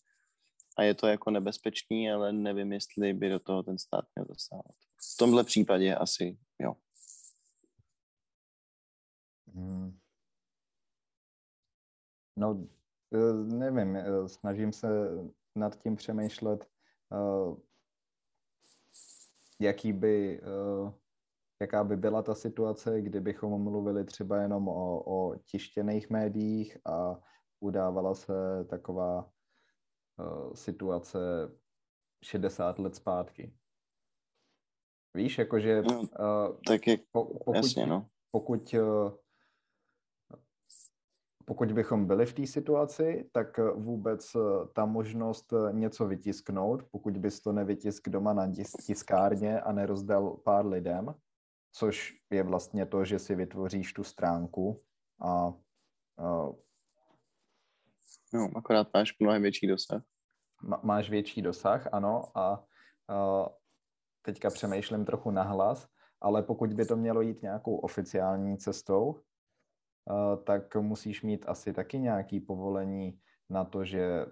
a 0.77 0.83
je 0.83 0.95
to 0.95 1.07
jako 1.07 1.31
nebezpečný, 1.31 2.11
ale 2.11 2.33
nevím, 2.33 2.73
jestli 2.73 3.13
by 3.13 3.29
do 3.29 3.39
toho 3.39 3.63
ten 3.63 3.79
stát 3.79 4.05
měl 4.15 4.27
zasahovat. 4.29 4.75
V 5.15 5.17
tomhle 5.17 5.45
případě 5.45 5.95
asi 5.95 6.39
jo. 6.59 6.77
Hmm. 9.55 9.99
No, 12.41 12.67
eh, 13.15 13.33
nevím, 13.57 13.97
eh, 13.97 14.29
snažím 14.29 14.73
se 14.73 14.89
nad 15.55 15.79
tím 15.79 15.97
přemýšlet, 15.97 16.67
eh, 17.13 17.57
jaký 19.61 19.93
by, 19.93 20.41
jaká 21.61 21.85
by 21.85 21.97
byla 21.97 22.23
ta 22.23 22.35
situace, 22.35 23.01
kdybychom 23.01 23.63
mluvili 23.63 24.05
třeba 24.05 24.43
jenom 24.43 24.69
o, 24.69 25.03
o 25.07 25.37
tištěných 25.37 26.11
médiích 26.11 26.79
a 26.87 27.21
udávala 27.61 28.15
se 28.15 28.33
taková 28.71 29.31
situace 30.55 31.19
60 32.25 32.79
let 32.79 32.95
zpátky. 32.95 33.55
Víš, 35.15 35.39
jakože... 35.39 35.83
No, 35.83 36.03
tak 36.67 36.87
je, 36.87 36.99
pokud, 37.13 37.57
jasně, 37.57 37.87
no. 37.87 38.07
Pokud 38.31 38.75
pokud 41.51 41.73
bychom 41.73 42.07
byli 42.07 42.27
v 42.27 42.33
té 42.33 42.47
situaci, 42.47 43.31
tak 43.33 43.59
eh, 43.59 43.71
vůbec 43.71 44.35
eh, 44.35 44.39
ta 44.73 44.85
možnost 44.85 45.53
eh, 45.53 45.73
něco 45.73 46.07
vytisknout, 46.07 46.83
pokud 46.91 47.17
bys 47.17 47.41
to 47.41 47.53
nevytisk 47.53 48.09
doma 48.09 48.33
na 48.33 48.53
tiskárně 48.87 49.61
a 49.61 49.73
nerozdal 49.73 50.37
pár 50.45 50.67
lidem, 50.67 51.15
což 51.73 52.15
je 52.31 52.43
vlastně 52.43 52.87
to, 52.87 53.05
že 53.05 53.19
si 53.19 53.35
vytvoříš 53.35 53.93
tu 53.93 54.05
stránku 54.05 54.83
a, 55.21 55.29
a 55.29 55.53
No, 58.35 58.49
akorát 58.57 58.89
máš 58.95 59.19
mnohem 59.19 59.43
větší 59.43 59.67
dosah. 59.67 60.03
Máš 60.83 61.11
větší 61.11 61.43
dosah, 61.43 61.89
ano, 61.93 62.39
a, 62.39 62.65
a 63.09 63.49
teďka 64.23 64.51
přemýšlím 64.51 65.05
trochu 65.05 65.31
nahlas, 65.31 65.89
ale 66.21 66.43
pokud 66.43 66.73
by 66.73 66.85
to 66.87 66.97
mělo 66.97 67.21
jít 67.21 67.43
nějakou 67.43 67.77
oficiální 67.77 68.59
cestou, 68.59 69.21
tak 70.45 70.77
musíš 70.77 71.23
mít 71.23 71.45
asi 71.49 71.73
taky 71.73 71.99
nějaký 71.99 72.41
povolení 72.41 73.21
na 73.51 73.65
to, 73.65 73.85
že, 73.85 74.27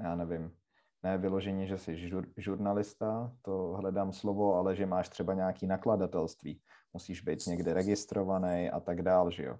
já 0.00 0.14
nevím, 0.14 0.56
ne 1.02 1.18
vyložení, 1.18 1.66
že 1.66 1.78
jsi 1.78 2.08
žur, 2.08 2.26
žurnalista, 2.36 3.36
to 3.42 3.76
hledám 3.80 4.12
slovo, 4.12 4.54
ale 4.54 4.76
že 4.76 4.86
máš 4.86 5.08
třeba 5.08 5.34
nějaký 5.34 5.66
nakladatelství. 5.66 6.62
Musíš 6.92 7.20
být 7.20 7.46
někde 7.46 7.74
registrovaný 7.74 8.70
a 8.70 8.80
tak 8.80 9.02
dál, 9.02 9.30
že 9.30 9.44
jo. 9.44 9.58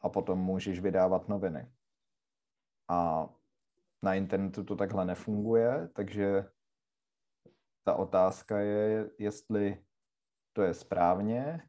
A 0.00 0.08
potom 0.08 0.38
můžeš 0.38 0.80
vydávat 0.80 1.28
noviny. 1.28 1.72
A 2.88 3.28
na 4.02 4.14
internetu 4.14 4.64
to 4.64 4.76
takhle 4.76 5.04
nefunguje, 5.04 5.88
takže 5.94 6.44
ta 7.84 7.94
otázka 7.94 8.60
je, 8.60 9.10
jestli 9.18 9.84
to 10.52 10.62
je 10.62 10.74
správně 10.74 11.68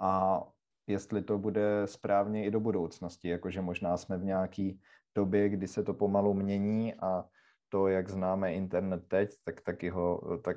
a 0.00 0.42
jestli 0.88 1.22
to 1.22 1.38
bude 1.38 1.86
správně 1.86 2.44
i 2.44 2.50
do 2.50 2.60
budoucnosti, 2.60 3.28
jakože 3.28 3.60
možná 3.60 3.96
jsme 3.96 4.18
v 4.18 4.24
nějaký 4.24 4.80
době, 5.14 5.48
kdy 5.48 5.68
se 5.68 5.84
to 5.84 5.94
pomalu 5.94 6.34
mění 6.34 6.94
a 6.94 7.24
to, 7.68 7.88
jak 7.88 8.08
známe 8.08 8.54
internet 8.54 9.08
teď, 9.08 9.34
tak 9.44 9.60
taky 9.60 9.88
ho, 9.88 10.38
tak 10.42 10.56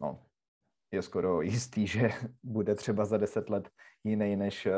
no, 0.00 0.22
je 0.90 1.02
skoro 1.02 1.42
jistý, 1.42 1.86
že 1.94 2.10
bude 2.42 2.74
třeba 2.74 3.04
za 3.04 3.16
deset 3.16 3.50
let 3.50 3.70
jiný, 4.04 4.36
než 4.36 4.66
eh, 4.66 4.72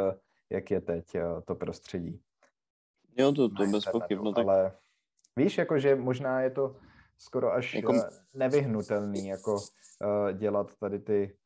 jak 0.51 0.71
je 0.71 0.81
teď 0.81 1.15
eh, 1.15 1.23
to 1.45 1.55
prostředí. 1.55 2.23
Jo, 3.19 3.33
to, 3.33 3.49
to 3.49 3.67
bez 3.67 3.85
pochyb. 3.85 4.21
No, 4.23 4.33
tak... 4.33 4.47
Ale 4.47 4.73
víš, 5.37 5.59
jakože 5.59 5.97
možná 5.97 6.41
je 6.41 6.51
to 6.51 6.77
skoro 7.19 7.53
až 7.53 7.75
jako... 7.75 7.95
nevyhnutelný 8.35 9.29
jako 9.29 9.59
dělat 10.33 10.77
tady 10.77 10.99
ty 10.99 11.37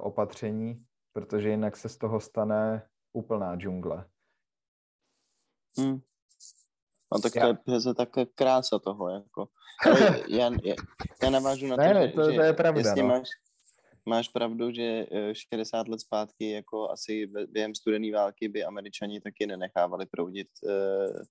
opatření, 0.00 0.84
protože 1.12 1.50
jinak 1.50 1.76
se 1.76 1.88
z 1.88 1.96
toho 1.96 2.20
stane 2.20 2.88
úplná 3.16 3.56
džungle. 3.56 4.04
Hmm. 5.78 6.00
No 7.14 7.20
tak 7.20 7.34
já. 7.34 7.54
to 7.54 7.72
je 7.72 7.80
je 7.88 7.94
také 7.94 8.26
krása 8.26 8.78
toho, 8.78 9.08
jako. 9.08 9.48
já, 10.28 10.50
já, 10.64 10.74
já 11.22 11.30
navážu 11.30 11.66
na 11.66 11.76
to, 11.76 11.82
ne, 11.82 11.94
ne, 11.94 12.12
to, 12.12 12.30
že, 12.30 12.36
to 12.36 12.42
je 12.42 12.52
pravda, 12.52 12.94
no. 12.94 13.06
máš, 13.08 13.28
máš 14.06 14.28
pravdu, 14.28 14.70
že 14.70 15.06
60 15.32 15.86
eh, 15.86 15.90
let 15.90 16.00
zpátky, 16.00 16.50
jako 16.50 16.90
asi 16.90 17.26
během 17.48 17.74
studené 17.74 18.12
války 18.12 18.48
by 18.48 18.64
američani 18.64 19.20
taky 19.20 19.46
nenechávali 19.46 20.06
proudit 20.06 20.48
eh, 20.68 21.24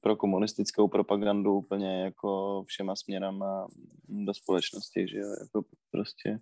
pro 0.00 0.16
komunistickou 0.16 0.88
propagandu 0.88 1.54
úplně 1.54 2.04
jako 2.04 2.62
všema 2.66 2.96
směrama 2.96 3.68
do 4.08 4.34
společnosti, 4.34 5.08
že 5.08 5.18
jo, 5.18 5.28
jako 5.40 5.64
prostě. 5.90 6.40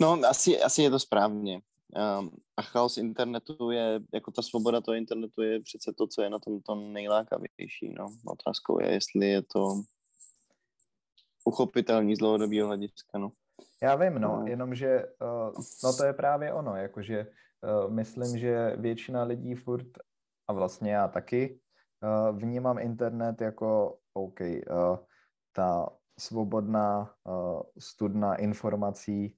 No, 0.00 0.20
asi, 0.28 0.60
asi 0.60 0.82
je 0.82 0.90
to 0.90 0.98
správně. 0.98 1.60
Um, 1.88 2.30
a 2.56 2.62
chaos 2.62 2.96
internetu 2.96 3.70
je, 3.70 4.00
jako 4.14 4.30
ta 4.30 4.42
svoboda 4.42 4.80
toho 4.80 4.94
internetu 4.94 5.42
je 5.42 5.60
přece 5.60 5.92
to, 5.92 6.06
co 6.06 6.22
je 6.22 6.30
na 6.30 6.38
tom 6.38 6.60
to 6.60 6.74
nejlákavější. 6.74 7.94
No. 7.98 8.06
Otázkou 8.26 8.80
je, 8.80 8.92
jestli 8.92 9.26
je 9.26 9.42
to 9.42 9.82
uchopitelný 11.44 12.16
z 12.16 12.18
dlouhodobého 12.18 12.66
hlediska. 12.66 13.18
No. 13.18 13.32
Já 13.82 13.96
vím, 13.96 14.14
no, 14.14 14.40
no. 14.40 14.46
jenomže 14.46 15.04
uh, 15.20 15.64
no 15.84 15.92
to 15.96 16.04
je 16.04 16.12
právě 16.12 16.52
ono, 16.52 16.76
jakože 16.76 17.26
uh, 17.26 17.92
myslím, 17.92 18.38
že 18.38 18.76
většina 18.76 19.22
lidí 19.22 19.54
furt, 19.54 19.86
a 20.48 20.52
vlastně 20.52 20.92
já 20.92 21.08
taky, 21.08 21.60
uh, 22.02 22.38
vnímám 22.38 22.78
internet 22.78 23.40
jako 23.40 23.98
OK, 24.14 24.40
ta 25.52 25.88
svobodná 26.18 27.14
studna 27.78 28.34
informací, 28.34 29.36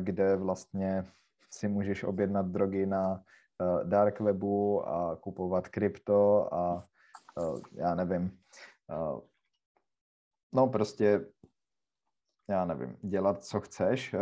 kde 0.00 0.36
vlastně 0.36 1.04
si 1.52 1.68
můžeš 1.68 2.04
objednat 2.04 2.46
drogy 2.46 2.86
na 2.86 3.12
uh, 3.12 3.88
dark 3.88 4.20
webu 4.20 4.88
a 4.88 5.16
kupovat 5.16 5.68
krypto 5.68 6.54
a 6.54 6.88
uh, 7.42 7.60
já 7.72 7.94
nevím. 7.94 8.38
Uh, 8.88 9.20
no 10.52 10.68
prostě, 10.68 11.26
já 12.48 12.64
nevím, 12.64 12.96
dělat, 13.02 13.44
co 13.44 13.60
chceš 13.60 14.14
uh, 14.14 14.20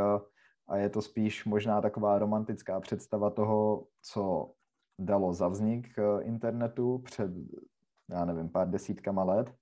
a 0.69 0.77
je 0.77 0.89
to 0.89 1.03
spíš 1.03 1.45
možná 1.45 1.81
taková 1.81 2.19
romantická 2.19 2.81
představa 2.81 3.31
toho, 3.31 3.87
co 4.03 4.53
dalo 4.99 5.33
za 5.33 5.49
vznik 5.49 5.89
uh, 5.99 6.27
internetu 6.27 6.99
před, 6.99 7.31
já 8.11 8.25
nevím, 8.25 8.49
pár 8.49 8.71
desítkama 8.71 9.25
let, 9.25 9.55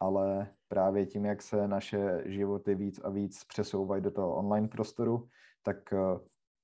ale 0.00 0.50
právě 0.68 1.06
tím, 1.06 1.24
jak 1.24 1.42
se 1.42 1.68
naše 1.68 2.22
životy 2.26 2.74
víc 2.74 3.00
a 3.04 3.10
víc 3.10 3.44
přesouvají 3.44 4.02
do 4.02 4.10
toho 4.10 4.34
online 4.34 4.68
prostoru, 4.68 5.28
tak 5.62 5.94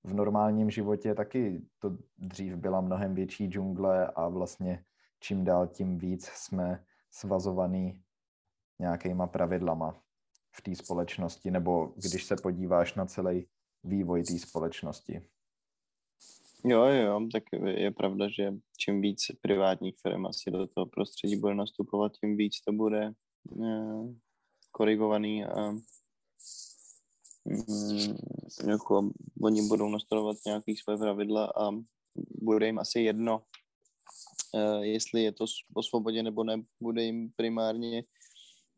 v 0.04 0.14
normálním 0.14 0.70
životě 0.70 1.14
taky 1.14 1.62
to 1.78 1.96
dřív 2.18 2.54
byla 2.54 2.80
mnohem 2.80 3.14
větší 3.14 3.46
džungle 3.46 4.06
a 4.06 4.28
vlastně 4.28 4.84
čím 5.20 5.44
dál 5.44 5.66
tím 5.66 5.98
víc 5.98 6.26
jsme 6.26 6.84
svazovaný 7.10 8.02
nějakýma 8.78 9.26
pravidlama 9.26 10.02
v 10.56 10.62
té 10.62 10.74
společnosti, 10.74 11.50
nebo 11.50 11.92
když 11.96 12.24
se 12.24 12.36
podíváš 12.42 12.94
na 12.94 13.06
celý 13.06 13.46
vývoj 13.84 14.22
té 14.22 14.38
společnosti. 14.38 15.22
Jo, 16.64 16.84
jo, 16.84 17.28
tak 17.32 17.42
je 17.64 17.90
pravda, 17.90 18.28
že 18.28 18.54
čím 18.78 19.00
víc 19.00 19.20
privátních 19.40 19.94
firm 20.02 20.26
asi 20.26 20.50
do 20.50 20.66
toho 20.66 20.86
prostředí 20.86 21.36
bude 21.36 21.54
nastupovat, 21.54 22.12
tím 22.12 22.36
víc 22.36 22.60
to 22.60 22.72
bude 22.72 23.12
eh, 23.62 24.14
korigovaný 24.70 25.44
a 25.44 25.72
mm, 27.44 28.16
jako 28.70 29.10
oni 29.42 29.68
budou 29.68 29.88
nastavovat 29.88 30.36
nějaké 30.46 30.72
své 30.82 30.96
pravidla 30.96 31.52
a 31.56 31.70
bude 32.42 32.66
jim 32.66 32.78
asi 32.78 33.00
jedno, 33.00 33.42
uh, 34.54 34.82
jestli 34.82 35.22
je 35.22 35.32
to 35.32 35.44
o 35.74 35.82
svobodě 35.82 36.22
nebo 36.22 36.44
ne, 36.44 36.62
bude 36.80 37.02
jim 37.02 37.30
primárně 37.36 38.04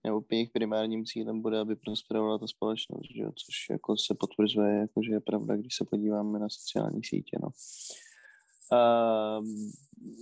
nebo 0.05 0.23
jejich 0.31 0.51
primárním 0.51 1.05
cílem 1.05 1.43
bude, 1.43 1.59
aby 1.59 1.77
prosperovala 1.77 2.39
ta 2.39 2.47
společnost, 2.47 3.09
že 3.17 3.23
jo? 3.23 3.31
což 3.31 3.55
jako 3.71 3.97
se 3.97 4.15
potvrzuje, 4.15 4.75
jako 4.75 5.01
že 5.03 5.13
je 5.13 5.21
pravda, 5.21 5.57
když 5.57 5.77
se 5.77 5.85
podíváme 5.85 6.39
na 6.39 6.49
sociální 6.49 7.01
sítě. 7.05 7.39
No, 7.43 7.49
uh, 8.73 9.47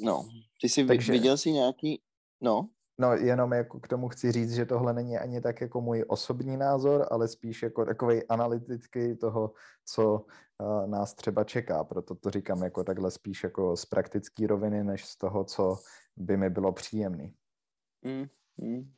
no. 0.04 0.28
ty 0.60 0.68
jsi 0.68 0.86
Takže... 0.86 1.12
viděl 1.12 1.36
si 1.36 1.52
nějaký, 1.52 2.00
no? 2.40 2.68
No, 3.00 3.12
jenom 3.12 3.52
jako 3.52 3.80
k 3.80 3.88
tomu 3.88 4.08
chci 4.08 4.32
říct, 4.32 4.52
že 4.52 4.66
tohle 4.66 4.92
není 4.92 5.18
ani 5.18 5.40
tak 5.40 5.60
jako 5.60 5.80
můj 5.80 6.04
osobní 6.08 6.56
názor, 6.56 7.06
ale 7.10 7.28
spíš 7.28 7.62
jako 7.62 7.84
takový 7.84 8.26
analytický 8.28 9.16
toho, 9.16 9.52
co 9.84 10.24
uh, 10.58 10.86
nás 10.86 11.14
třeba 11.14 11.44
čeká. 11.44 11.84
Proto 11.84 12.14
to 12.14 12.30
říkám 12.30 12.62
jako 12.62 12.84
takhle 12.84 13.10
spíš 13.10 13.44
jako 13.44 13.76
z 13.76 13.86
praktické 13.86 14.46
roviny, 14.46 14.84
než 14.84 15.04
z 15.04 15.16
toho, 15.16 15.44
co 15.44 15.76
by 16.16 16.36
mi 16.36 16.50
bylo 16.50 16.72
příjemný. 16.72 17.34
Mm, 18.02 18.26
mm. 18.56 18.92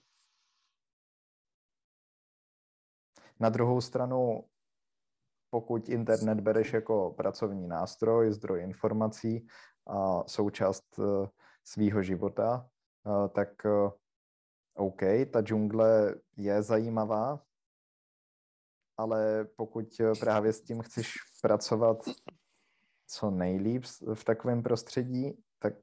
Na 3.40 3.48
druhou 3.48 3.80
stranu, 3.80 4.44
pokud 5.50 5.88
internet 5.88 6.40
bereš 6.40 6.72
jako 6.72 7.14
pracovní 7.16 7.68
nástroj, 7.68 8.32
zdroj 8.32 8.62
informací 8.62 9.46
a 9.86 10.24
součást 10.26 10.98
uh, 10.98 11.26
svýho 11.64 12.02
života, 12.02 12.68
tak 13.28 13.64
uh, 13.64 13.90
OK, 14.74 15.02
ta 15.32 15.40
džungle 15.40 16.14
je 16.36 16.62
zajímavá, 16.62 17.42
ale 18.96 19.44
pokud 19.56 20.00
právě 20.20 20.52
s 20.52 20.62
tím 20.62 20.82
chceš 20.82 21.14
pracovat 21.42 21.98
co 23.06 23.30
nejlíp 23.30 23.84
v 24.14 24.24
takovém 24.24 24.62
prostředí, 24.62 25.42
tak 25.58 25.74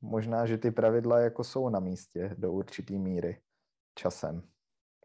možná, 0.00 0.46
že 0.46 0.58
ty 0.58 0.70
pravidla 0.70 1.18
jako 1.18 1.44
jsou 1.44 1.68
na 1.68 1.80
místě 1.80 2.34
do 2.38 2.52
určitý 2.52 2.98
míry 2.98 3.40
časem, 3.94 4.42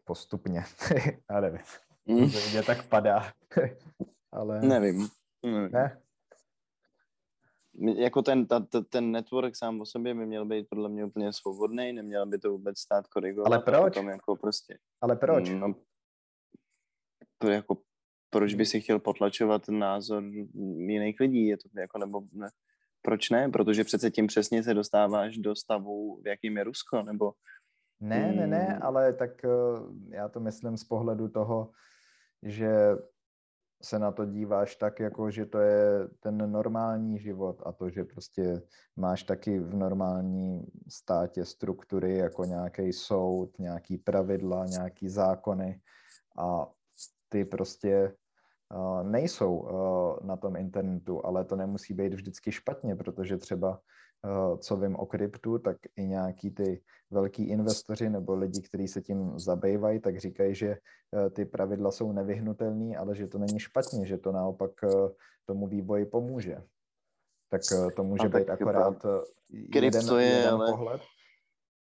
postupně. 0.04 0.64
Já 1.30 1.40
nevím, 1.40 1.60
to 2.06 2.50
mě 2.50 2.62
tak 2.66 2.88
padá. 2.88 3.32
ale... 4.32 4.60
Nevím. 4.60 5.08
nevím. 5.42 5.72
Ne? 5.72 6.02
Jako 7.78 8.22
ten, 8.22 8.46
ta, 8.46 8.60
ta, 8.60 8.80
ten 8.80 9.12
network 9.12 9.56
sám 9.56 9.80
o 9.80 9.86
sobě 9.86 10.14
by 10.14 10.26
měl 10.26 10.44
být 10.44 10.66
podle 10.70 10.88
mě 10.88 11.04
úplně 11.04 11.32
svobodný, 11.32 11.92
neměl 11.92 12.26
by 12.26 12.38
to 12.38 12.50
vůbec 12.50 12.78
stát 12.78 13.08
korigovat. 13.08 13.46
Ale 13.46 13.62
proč? 13.62 13.94
Potom 13.94 14.08
jako 14.08 14.36
prostě, 14.36 14.78
Ale 15.00 15.16
proč? 15.16 15.50
No, 15.50 15.74
to 17.38 17.48
jako, 17.48 17.78
proč 18.30 18.54
by 18.54 18.66
si 18.66 18.80
chtěl 18.80 18.98
potlačovat 18.98 19.68
názor 19.68 20.24
jiných 20.76 21.20
lidí? 21.20 21.46
Je 21.46 21.56
to 21.56 21.68
jako, 21.80 21.98
nebo 21.98 22.22
ne, 22.32 22.48
proč 23.02 23.30
ne? 23.30 23.48
Protože 23.48 23.84
přece 23.84 24.10
tím 24.10 24.26
přesně 24.26 24.62
se 24.62 24.74
dostáváš 24.74 25.38
do 25.38 25.56
stavu, 25.56 26.20
v 26.22 26.26
jakým 26.26 26.56
je 26.56 26.64
Rusko, 26.64 27.02
nebo... 27.02 27.32
Ne, 28.00 28.32
ne, 28.32 28.46
ne, 28.46 28.64
hmm. 28.64 28.82
ale 28.82 29.12
tak 29.12 29.44
eh, 29.44 29.48
já 30.08 30.28
to 30.28 30.40
myslím 30.40 30.76
z 30.76 30.84
pohledu 30.84 31.28
toho, 31.28 31.70
že 32.42 32.68
se 33.82 33.98
na 33.98 34.12
to 34.12 34.24
díváš 34.24 34.76
tak, 34.76 35.00
jako 35.00 35.30
že 35.30 35.46
to 35.46 35.58
je 35.58 36.08
ten 36.20 36.52
normální 36.52 37.18
život 37.18 37.62
a 37.66 37.72
to, 37.72 37.90
že 37.90 38.04
prostě 38.04 38.62
máš 38.96 39.22
taky 39.22 39.58
v 39.58 39.74
normální 39.74 40.66
státě 40.88 41.44
struktury 41.44 42.18
jako 42.18 42.44
nějaký 42.44 42.92
soud, 42.92 43.58
nějaký 43.58 43.98
pravidla, 43.98 44.66
nějaký 44.66 45.08
zákony 45.08 45.80
a 46.38 46.66
ty 47.28 47.44
prostě 47.44 48.14
uh, 48.74 49.02
nejsou 49.02 49.56
uh, 49.56 50.26
na 50.26 50.36
tom 50.36 50.56
internetu, 50.56 51.26
ale 51.26 51.44
to 51.44 51.56
nemusí 51.56 51.94
být 51.94 52.14
vždycky 52.14 52.52
špatně, 52.52 52.96
protože 52.96 53.36
třeba 53.36 53.78
Eh, 53.78 53.80
co 54.58 54.76
vím 54.76 54.96
o 54.96 55.06
kryptu, 55.06 55.58
tak 55.58 55.76
i 55.96 56.06
nějaký 56.06 56.50
ty 56.50 56.82
velký 57.10 57.48
investoři 57.48 58.10
nebo 58.10 58.34
lidi, 58.34 58.62
kteří 58.62 58.88
se 58.88 59.00
tím 59.00 59.38
zabývají, 59.38 60.00
tak 60.00 60.20
říkají, 60.20 60.54
že 60.54 60.76
eh, 60.76 61.30
ty 61.30 61.44
pravidla 61.44 61.90
jsou 61.90 62.12
nevyhnutelné, 62.12 62.96
ale 62.96 63.14
že 63.14 63.26
to 63.26 63.38
není 63.38 63.58
špatně, 63.58 64.06
že 64.06 64.18
to 64.18 64.32
naopak 64.32 64.70
eh, 64.84 64.88
tomu 65.46 65.66
vývoji 65.66 66.06
pomůže. 66.06 66.56
Tak 67.48 67.60
to 67.96 68.04
může 68.04 68.28
být 68.28 68.50
akorát 68.50 69.06
jeden, 69.48 70.18
je, 70.18 70.26
jeden 70.26 70.54
ale... 70.54 70.70
pohled. 70.70 71.00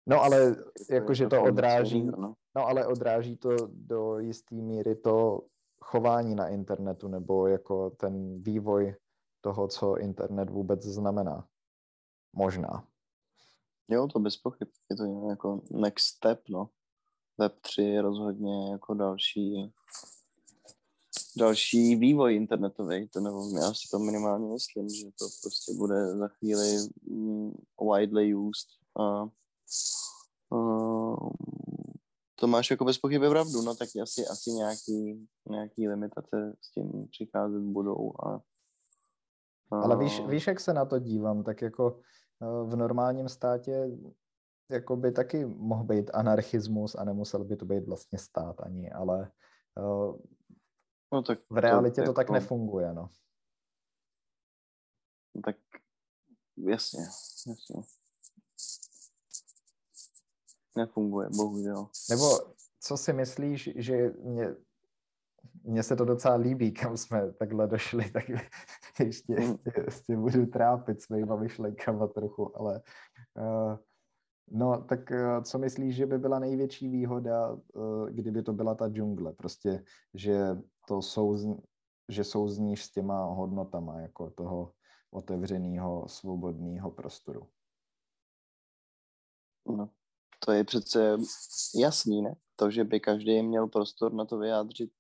No 0.08 0.24
ale 0.24 0.56
jakože 0.90 1.28
to 1.28 1.44
odráží, 1.44 2.04
no. 2.04 2.34
no 2.56 2.68
ale 2.68 2.88
odráží 2.88 3.38
to 3.38 3.56
do 3.68 4.20
jisté 4.20 4.56
míry 4.56 4.96
to 4.96 5.42
chování 5.84 6.36
na 6.36 6.48
internetu 6.48 7.08
nebo 7.08 7.48
jako 7.48 7.90
ten 7.90 8.42
vývoj 8.42 8.96
toho, 9.42 9.68
co 9.68 9.98
internet 9.98 10.50
vůbec 10.50 10.86
znamená. 10.86 11.48
Možná. 12.34 12.88
Jo, 13.88 14.08
to 14.08 14.20
bez 14.20 14.38
pochyb. 14.38 14.68
Je 14.90 14.96
to 14.96 15.30
jako 15.30 15.62
next 15.72 16.06
step, 16.06 16.42
no. 16.50 16.70
Web 17.38 17.60
3 17.62 17.82
je 17.82 18.02
rozhodně 18.02 18.72
jako 18.72 18.94
další 18.94 19.74
další 21.38 21.96
vývoj 21.96 22.36
internetový, 22.36 23.08
to 23.08 23.20
nebo 23.20 23.50
já 23.56 23.74
si 23.74 23.90
to 23.92 24.00
minimálně 24.00 24.48
myslím, 24.54 24.90
že 24.90 25.06
to 25.06 25.28
prostě 25.42 25.74
bude 25.74 26.18
za 26.18 26.28
chvíli 26.28 26.78
mm, 27.10 27.52
widely 27.94 28.36
used 28.36 28.68
a, 29.00 29.04
a 29.04 29.28
to 32.36 32.48
máš 32.48 32.72
jako 32.72 32.86
bez 32.86 32.98
pochyby 32.98 33.30
pravdu, 33.30 33.62
no 33.62 33.76
tak 33.76 33.90
asi, 34.02 34.28
asi 34.28 34.52
nějaký, 34.52 35.28
nějaký 35.50 35.88
limitace 35.88 36.56
s 36.62 36.72
tím 36.72 37.08
přicházet 37.12 37.62
budou 37.62 38.14
a, 38.26 38.42
a... 39.72 39.82
Ale 39.82 39.98
víš, 39.98 40.22
víš, 40.28 40.48
jak 40.48 40.60
se 40.60 40.74
na 40.74 40.86
to 40.86 41.00
dívám, 41.00 41.44
tak 41.44 41.62
jako 41.62 42.00
v 42.42 42.76
normálním 42.76 43.30
státě 43.30 43.90
jako 44.70 44.96
by 44.96 45.12
taky 45.12 45.46
mohl 45.46 45.84
být 45.84 46.12
anarchismus 46.14 46.96
a 46.96 47.04
nemusel 47.04 47.44
by 47.44 47.56
to 47.56 47.66
být 47.66 47.88
vlastně 47.88 48.20
stát 48.20 48.62
ani, 48.62 48.92
ale 48.92 49.32
uh, 49.78 50.20
no, 51.14 51.22
tak 51.22 51.40
v 51.50 51.58
realitě 51.58 52.02
to, 52.02 52.08
to 52.08 52.14
tak 52.14 52.26
jako... 52.26 52.34
nefunguje, 52.34 52.94
no. 52.94 53.10
Tak 55.46 55.56
jasně, 56.58 57.04
jasně. 57.48 57.82
Nefunguje, 60.76 61.30
bohužel. 61.30 61.90
Nebo 62.10 62.26
co 62.80 62.98
si 62.98 63.14
myslíš, 63.14 63.70
že 63.76 64.10
mě, 64.10 64.56
mně 65.64 65.84
se 65.84 65.96
to 65.96 66.06
docela 66.06 66.36
líbí, 66.36 66.72
kam 66.72 66.98
jsme 66.98 67.32
takhle 67.34 67.68
došli, 67.68 68.12
tak 68.12 68.24
ještě, 69.00 69.34
hmm. 69.34 69.56
ještě, 69.66 69.82
ještě 69.86 70.18
budu 70.18 70.46
trápit 70.46 71.02
svýma 71.02 71.36
myšlenkama 71.36 72.08
trochu, 72.08 72.58
ale 72.58 72.82
uh, 73.38 73.78
No, 74.54 74.84
tak 74.90 75.12
eh, 75.12 75.42
co 75.44 75.58
myslíš, 75.58 75.96
že 75.96 76.06
by 76.06 76.18
byla 76.18 76.40
největší 76.40 76.90
výhoda, 76.90 77.56
eh, 77.56 78.12
kdyby 78.12 78.44
to 78.44 78.54
byla 78.54 78.76
ta 78.76 78.90
džungle? 78.90 79.34
Prostě, 79.34 79.84
že 80.14 80.58
to 80.88 81.02
souz, 81.02 81.46
že 82.10 82.24
souzníš 82.24 82.86
s 82.86 82.92
těma 82.92 83.26
hodnotama 83.26 84.00
jako 84.00 84.32
toho 84.32 84.74
otevřeného, 85.12 86.08
svobodného 86.08 86.92
prostoru. 86.92 87.48
No, 89.68 89.90
to 90.46 90.52
je 90.52 90.64
přece 90.64 91.18
jasný, 91.76 92.22
ne? 92.22 92.36
To, 92.56 92.72
že 92.72 92.84
by 92.84 93.00
každý 93.00 93.44
měl 93.44 93.68
prostor 93.68 94.14
na 94.14 94.26
to 94.26 94.38
vyjádřit 94.38 94.92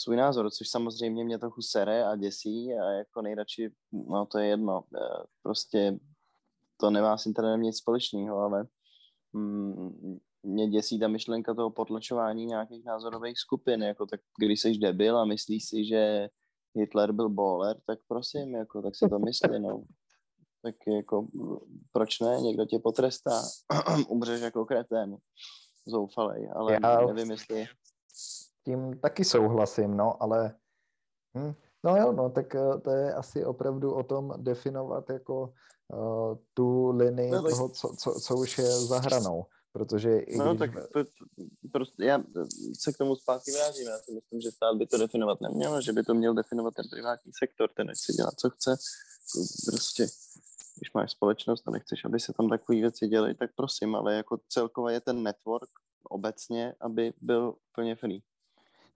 svůj 0.00 0.16
názor, 0.16 0.50
což 0.50 0.68
samozřejmě 0.68 1.24
mě 1.24 1.38
trochu 1.38 1.62
sere 1.62 2.04
a 2.04 2.16
děsí 2.16 2.74
a 2.74 2.90
jako 2.90 3.22
nejradši, 3.22 3.70
no 3.92 4.26
to 4.26 4.38
je 4.38 4.46
jedno, 4.46 4.80
uh, 4.80 5.24
prostě 5.42 5.98
to 6.80 6.90
nemá 6.90 7.18
s 7.18 7.26
internetem 7.26 7.62
nic 7.62 7.78
společného, 7.78 8.38
ale 8.38 8.66
mm, 9.32 10.18
mě 10.42 10.68
děsí 10.68 10.98
ta 10.98 11.08
myšlenka 11.08 11.54
toho 11.54 11.70
potlačování 11.70 12.46
nějakých 12.46 12.84
názorových 12.84 13.38
skupin, 13.38 13.82
jako 13.82 14.06
tak 14.06 14.20
když 14.38 14.60
jsi 14.60 14.78
debil 14.78 15.18
a 15.18 15.24
myslíš 15.24 15.68
si, 15.68 15.84
že 15.84 16.28
Hitler 16.74 17.12
byl 17.12 17.28
bowler, 17.28 17.76
tak 17.86 17.98
prosím, 18.08 18.54
jako, 18.54 18.82
tak 18.82 18.96
si 18.96 19.08
to 19.08 19.18
myslí, 19.18 19.60
no. 19.60 19.84
Tak 20.62 20.74
jako, 20.96 21.26
proč 21.92 22.20
ne, 22.20 22.40
někdo 22.40 22.64
tě 22.64 22.78
potrestá, 22.78 23.42
umřeš 24.08 24.40
jako 24.40 24.64
kretén, 24.64 25.16
zoufalej, 25.86 26.48
ale 26.54 26.78
Já 26.82 27.06
nevím, 27.06 27.30
jestli... 27.30 27.66
Tím 28.64 28.98
taky 28.98 29.24
souhlasím, 29.24 29.96
no, 29.96 30.22
ale 30.22 30.54
hm, 31.38 31.54
no 31.84 31.96
jo, 31.96 32.12
no, 32.12 32.30
tak 32.30 32.54
eh, 32.54 32.78
to 32.78 32.90
je 32.90 33.14
asi 33.14 33.44
opravdu 33.44 33.94
o 33.94 34.02
tom 34.02 34.34
definovat 34.36 35.10
jako 35.10 35.52
uh, 35.92 36.38
tu 36.54 36.90
linii 36.90 37.30
no, 37.30 37.42
tak... 37.42 37.50
toho, 37.50 37.68
co, 37.68 37.94
co, 37.98 38.20
co 38.20 38.36
už 38.36 38.58
je 38.58 38.70
za 38.70 38.98
hranou. 38.98 39.46
Protože 39.72 40.18
i 40.18 40.36
no, 40.36 40.54
když... 40.54 40.58
tak 40.58 40.88
to, 40.92 41.04
prostě 41.72 42.04
já 42.04 42.22
se 42.78 42.92
k 42.92 42.96
tomu 42.96 43.16
zpátky 43.16 43.52
vrátím. 43.52 43.88
Já 43.88 43.98
si 43.98 44.12
myslím, 44.12 44.40
že 44.40 44.50
stát 44.50 44.76
by 44.76 44.86
to 44.86 44.98
definovat 44.98 45.40
neměl, 45.40 45.80
že 45.80 45.92
by 45.92 46.02
to 46.02 46.14
měl 46.14 46.34
definovat 46.34 46.74
ten 46.74 46.84
privátní 46.90 47.32
sektor, 47.38 47.70
ten 47.76 47.90
si 47.94 48.12
dělat, 48.12 48.34
co 48.36 48.50
chce. 48.50 48.76
Prostě, 49.66 50.06
když 50.78 50.92
máš 50.94 51.12
společnost 51.12 51.68
a 51.68 51.70
nechceš, 51.70 52.04
aby 52.04 52.20
se 52.20 52.32
tam 52.32 52.48
takové 52.48 52.78
věci 52.78 53.08
děly, 53.08 53.34
tak 53.34 53.50
prosím, 53.56 53.94
ale 53.94 54.14
jako 54.14 54.40
celkově 54.48 54.94
je 54.94 55.00
ten 55.00 55.22
network 55.22 55.70
obecně, 56.10 56.74
aby 56.80 57.12
byl 57.20 57.54
plně 57.74 57.96
free. 57.96 58.22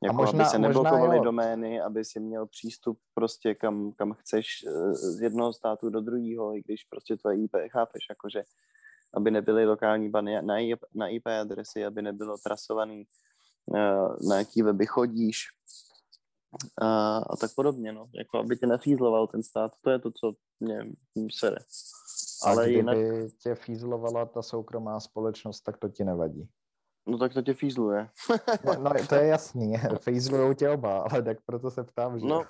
Jako, 0.03 0.17
možná, 0.17 0.45
aby 0.45 0.51
se 0.51 0.59
neblokovaly 0.59 1.21
domény, 1.21 1.81
aby 1.81 2.05
si 2.05 2.21
měl 2.21 2.47
přístup 2.47 2.99
prostě 3.15 3.55
kam, 3.55 3.93
kam 3.93 4.13
chceš 4.13 4.47
eh, 4.67 4.95
z 4.95 5.23
jednoho 5.23 5.53
státu 5.53 5.91
do 5.91 6.01
druhého, 6.01 6.57
i 6.57 6.63
když 6.63 6.85
prostě 6.85 7.17
tvoje 7.17 7.45
IP, 7.45 7.53
chápeš, 7.69 8.07
jakože 8.11 8.43
aby 9.15 9.31
nebyly 9.31 9.67
lokální 9.67 10.11
bany 10.11 10.43
na 10.43 10.59
IP, 10.59 10.81
na 10.95 11.09
IP 11.09 11.27
adresy, 11.27 11.85
aby 11.85 12.03
nebylo 12.03 12.37
trasovaný, 12.45 13.05
uh, 13.67 14.29
na 14.29 14.39
jaký 14.39 14.63
weby 14.63 14.87
chodíš 14.87 15.39
a, 16.81 17.17
a 17.17 17.37
tak 17.37 17.51
podobně, 17.55 17.93
no. 17.93 18.09
Jako 18.15 18.39
aby 18.39 18.57
tě 18.57 18.67
nefízloval 18.67 19.27
ten 19.27 19.43
stát, 19.43 19.73
to 19.81 19.91
je 19.91 19.99
to, 19.99 20.11
co 20.11 20.33
mě 20.61 20.79
sere. 21.35 21.57
Ale 22.45 22.63
a 22.63 22.67
kdyby 22.67 22.79
jinak... 22.79 22.97
tě 23.43 23.55
fízlovala 23.55 24.27
ta 24.27 24.43
soukromá 24.43 25.01
společnost, 25.01 25.61
tak 25.61 25.79
to 25.79 25.89
ti 25.89 26.05
nevadí. 26.05 26.49
No 27.07 27.19
tak 27.19 27.33
to 27.33 27.43
tě 27.43 27.55
fízluje. 27.55 28.09
no, 28.65 28.75
no, 28.75 28.91
to 29.09 29.15
je 29.15 29.27
jasný, 29.27 29.75
fízlujou 30.01 30.53
tě 30.53 30.71
oba, 30.71 31.03
ale 31.03 31.23
tak 31.23 31.39
proto 31.47 31.71
se 31.71 31.85
ptám, 31.85 32.19
že... 32.19 32.27
No, 32.27 32.45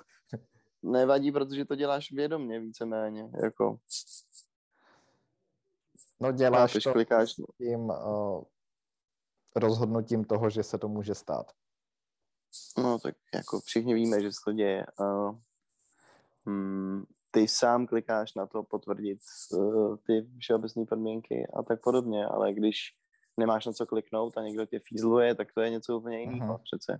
nevadí, 0.83 1.31
protože 1.31 1.65
to 1.65 1.75
děláš 1.75 2.11
vědomně 2.11 2.59
víceméně, 2.59 3.29
jako... 3.43 3.77
No 6.19 6.31
děláš 6.31 6.71
Chápeš, 6.71 6.83
to 6.83 6.93
klikáš. 6.93 7.33
tím 7.57 7.79
uh, 7.79 8.43
rozhodnutím 9.55 10.23
toho, 10.23 10.49
že 10.49 10.63
se 10.63 10.77
to 10.77 10.87
může 10.87 11.15
stát. 11.15 11.51
No 12.77 12.99
tak 12.99 13.15
jako 13.33 13.59
všichni 13.59 13.93
víme, 13.93 14.21
že 14.21 14.31
se 14.31 14.39
to 14.45 14.53
děje. 14.53 14.85
Uh, 14.99 15.35
hmm, 16.45 17.03
ty 17.31 17.47
sám 17.47 17.87
klikáš 17.87 18.33
na 18.33 18.47
to 18.47 18.63
potvrdit 18.63 19.19
uh, 19.53 19.97
ty 19.97 20.27
všeobecné 20.39 20.85
podmínky 20.85 21.47
a 21.53 21.63
tak 21.63 21.81
podobně, 21.81 22.25
ale 22.25 22.53
když 22.53 22.95
nemáš 23.37 23.65
na 23.65 23.73
co 23.73 23.85
kliknout 23.85 24.37
a 24.37 24.41
někdo 24.41 24.65
tě 24.65 24.79
fízluje, 24.79 25.35
tak 25.35 25.53
to 25.53 25.61
je 25.61 25.69
něco 25.69 25.97
úplně 25.97 26.19
jiného 26.19 26.53
uh-huh. 26.53 26.63
přece. 26.63 26.99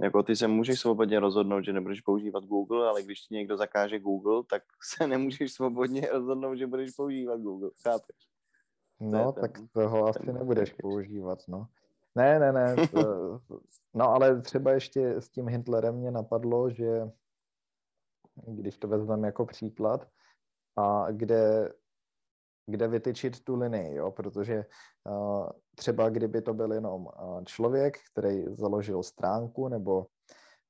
Jako 0.00 0.22
ty 0.22 0.36
se 0.36 0.48
můžeš 0.48 0.80
svobodně 0.80 1.20
rozhodnout, 1.20 1.64
že 1.64 1.72
nebudeš 1.72 2.00
používat 2.00 2.44
Google, 2.44 2.88
ale 2.88 3.02
když 3.02 3.20
ti 3.20 3.34
někdo 3.34 3.56
zakáže 3.56 3.98
Google, 3.98 4.42
tak 4.50 4.62
se 4.96 5.06
nemůžeš 5.06 5.52
svobodně 5.52 6.08
rozhodnout, 6.12 6.54
že 6.54 6.66
budeš 6.66 6.90
používat 6.90 7.40
Google, 7.40 7.70
chápeš? 7.82 8.16
No, 9.00 9.32
to 9.32 9.40
tak 9.40 9.52
ten, 9.52 9.68
toho 9.68 10.08
asi 10.08 10.18
ten 10.18 10.34
nebudeš 10.34 10.70
ten 10.70 10.76
používat, 10.80 11.38
no. 11.48 11.66
Ne, 12.14 12.38
ne, 12.38 12.52
ne. 12.52 12.76
To, 12.92 13.40
no, 13.94 14.08
ale 14.08 14.40
třeba 14.42 14.72
ještě 14.72 15.08
s 15.08 15.28
tím 15.28 15.48
Hitlerem 15.48 15.94
mě 15.94 16.10
napadlo, 16.10 16.70
že 16.70 17.10
když 18.46 18.76
to 18.78 18.88
vezmeme 18.88 19.28
jako 19.28 19.46
příklad, 19.46 20.08
a 20.76 21.06
kde 21.10 21.72
kde 22.66 22.88
vytyčit 22.88 23.44
tu 23.44 23.56
linii, 23.56 23.94
jo? 23.94 24.10
protože 24.10 24.64
uh, 25.04 25.48
třeba 25.74 26.08
kdyby 26.08 26.42
to 26.42 26.54
byl 26.54 26.72
jenom 26.72 27.06
uh, 27.06 27.44
člověk, 27.44 27.98
který 28.12 28.44
založil 28.48 29.02
stránku 29.02 29.68
nebo 29.68 30.06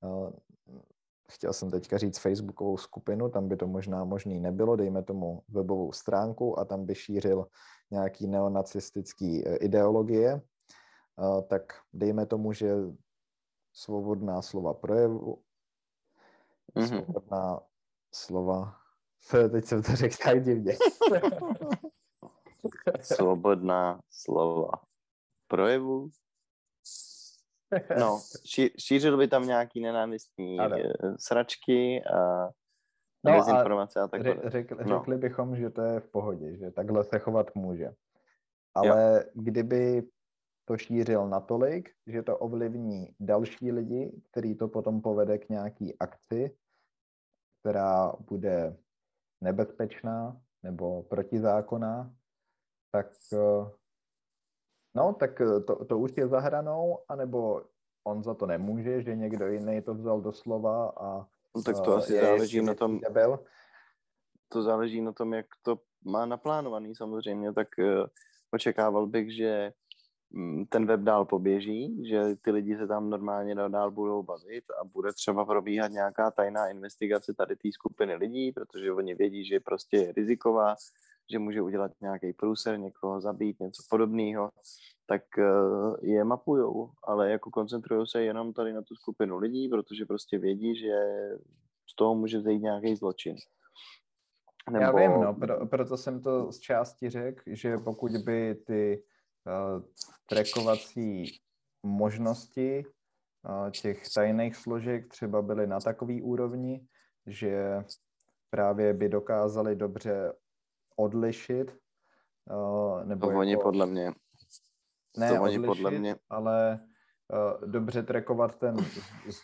uh, 0.00 0.30
chtěl 1.30 1.52
jsem 1.52 1.70
teďka 1.70 1.98
říct 1.98 2.18
facebookovou 2.18 2.76
skupinu, 2.76 3.28
tam 3.28 3.48
by 3.48 3.56
to 3.56 3.66
možná 3.66 4.04
možný 4.04 4.40
nebylo, 4.40 4.76
dejme 4.76 5.02
tomu 5.02 5.42
webovou 5.48 5.92
stránku 5.92 6.58
a 6.58 6.64
tam 6.64 6.86
by 6.86 6.94
šířil 6.94 7.46
nějaký 7.90 8.26
neonacistický 8.26 9.42
ideologie, 9.42 10.40
tak 11.48 11.62
dejme 11.92 12.26
tomu, 12.26 12.52
že 12.52 12.74
svobodná 13.72 14.42
slova 14.42 14.74
projevu, 14.74 15.42
mm-hmm. 16.76 16.86
svobodná 16.86 17.60
slova 18.14 18.83
Teď 19.30 19.64
jsem 19.64 19.82
to 19.82 19.96
řekl 19.96 20.16
tak 20.24 20.44
divně. 20.44 20.76
Svobodná 23.00 24.00
slova 24.10 24.70
projevu. 25.46 26.10
No, 27.98 28.20
ší, 28.44 28.70
šířil 28.78 29.16
by 29.16 29.28
tam 29.28 29.46
nějaký 29.46 29.80
nenávistní 29.80 30.58
ano. 30.58 30.76
Eh, 30.78 31.14
sračky 31.18 32.04
a 32.04 32.48
no 33.24 33.32
dezinformace 33.32 34.00
a, 34.00 34.04
a 34.04 34.08
tak 34.08 34.22
dále. 34.22 34.40
Řek, 34.44 34.72
no. 34.72 34.98
Řekli 34.98 35.16
bychom, 35.16 35.56
že 35.56 35.70
to 35.70 35.82
je 35.82 36.00
v 36.00 36.10
pohodě, 36.10 36.56
že 36.56 36.70
takhle 36.70 37.04
se 37.04 37.18
chovat 37.18 37.54
může. 37.54 37.90
Ale 38.74 39.24
jo. 39.24 39.30
kdyby 39.34 40.02
to 40.64 40.76
šířil 40.76 41.28
natolik, 41.28 41.90
že 42.06 42.22
to 42.22 42.38
ovlivní 42.38 43.08
další 43.20 43.72
lidi, 43.72 44.22
který 44.30 44.54
to 44.54 44.68
potom 44.68 45.00
povede 45.00 45.38
k 45.38 45.48
nějaký 45.48 45.98
akci, 45.98 46.56
která 47.60 48.12
bude 48.20 48.76
nebezpečná 49.44 50.40
nebo 50.62 51.02
protizákonná, 51.02 52.12
tak 52.90 53.06
eh, 53.32 53.70
no, 54.94 55.14
tak 55.14 55.40
eh, 55.40 55.60
to, 55.60 55.84
to 55.84 55.98
už 55.98 56.12
je 56.16 56.28
za 56.28 56.40
hranou, 56.40 56.98
anebo 57.08 57.62
on 58.04 58.22
za 58.22 58.34
to 58.34 58.46
nemůže, 58.46 59.02
že 59.02 59.16
někdo 59.16 59.46
jiný 59.46 59.82
to 59.82 59.94
vzal 59.94 60.20
do 60.20 60.32
slova 60.32 60.92
a 60.96 61.26
no, 61.56 61.62
tak 61.62 61.80
to 61.80 61.90
uh, 61.90 61.96
asi 61.96 62.20
záleží 62.20 62.62
na 62.62 62.74
tom, 62.74 63.00
debil. 63.00 63.38
to 64.48 64.62
záleží 64.62 65.00
na 65.00 65.12
tom, 65.12 65.34
jak 65.34 65.46
to 65.62 65.80
má 66.04 66.26
naplánovaný 66.26 66.94
samozřejmě, 66.94 67.52
tak 67.52 67.68
očekával 68.50 69.06
bych, 69.06 69.36
že 69.36 69.72
ten 70.68 70.86
web 70.86 71.00
dál 71.00 71.24
poběží, 71.24 72.08
že 72.08 72.22
ty 72.42 72.50
lidi 72.50 72.76
se 72.76 72.86
tam 72.86 73.10
normálně 73.10 73.54
dál 73.54 73.90
budou 73.90 74.22
bavit 74.22 74.64
a 74.80 74.84
bude 74.84 75.12
třeba 75.12 75.44
probíhat 75.44 75.92
nějaká 75.92 76.30
tajná 76.30 76.68
investigace 76.68 77.34
tady 77.34 77.56
té 77.56 77.72
skupiny 77.72 78.14
lidí, 78.14 78.52
protože 78.52 78.92
oni 78.92 79.14
vědí, 79.14 79.44
že 79.44 79.60
prostě 79.60 79.96
je 79.96 80.12
riziková, 80.12 80.74
že 81.30 81.38
může 81.38 81.62
udělat 81.62 81.92
nějaký 82.00 82.32
průser, 82.32 82.78
někoho 82.78 83.20
zabít, 83.20 83.60
něco 83.60 83.82
podobného, 83.90 84.50
tak 85.06 85.22
uh, 85.38 85.96
je 86.02 86.24
mapujou, 86.24 86.90
ale 87.04 87.30
jako 87.30 87.50
koncentrují 87.50 88.06
se 88.06 88.22
jenom 88.22 88.52
tady 88.52 88.72
na 88.72 88.82
tu 88.82 88.94
skupinu 88.94 89.38
lidí, 89.38 89.68
protože 89.68 90.06
prostě 90.06 90.38
vědí, 90.38 90.76
že 90.76 90.94
z 91.90 91.96
toho 91.96 92.14
může 92.14 92.40
zajít 92.40 92.62
nějaký 92.62 92.96
zločin. 92.96 93.36
Nebo... 94.70 94.84
Já 94.84 94.92
vím, 94.92 95.20
no, 95.20 95.34
pro, 95.34 95.66
proto 95.66 95.96
jsem 95.96 96.22
to 96.22 96.52
z 96.52 96.58
části 96.58 97.10
řekl, 97.10 97.42
že 97.46 97.78
pokud 97.78 98.12
by 98.12 98.54
ty 98.54 99.02
trackovací 100.28 101.40
možnosti 101.82 102.84
uh, 102.84 103.70
těch 103.70 104.02
tajných 104.14 104.56
složek 104.56 105.08
třeba 105.08 105.42
byly 105.42 105.66
na 105.66 105.80
takový 105.80 106.22
úrovni, 106.22 106.86
že 107.26 107.84
právě 108.50 108.94
by 108.94 109.08
dokázali 109.08 109.76
dobře 109.76 110.32
odlišit. 110.96 111.78
Uh, 112.50 113.04
nebo 113.04 113.26
to 113.26 113.30
jako, 113.30 113.40
oni 113.40 113.56
podle 113.56 113.86
mě. 113.86 114.12
Ne 115.16 115.28
to 115.28 115.42
oni 115.42 115.58
odlišit, 115.58 115.66
podle 115.66 115.90
mě. 115.90 116.16
ale 116.30 116.86
dobře 117.66 118.02
trackovat 118.02 118.58
ten 118.58 118.76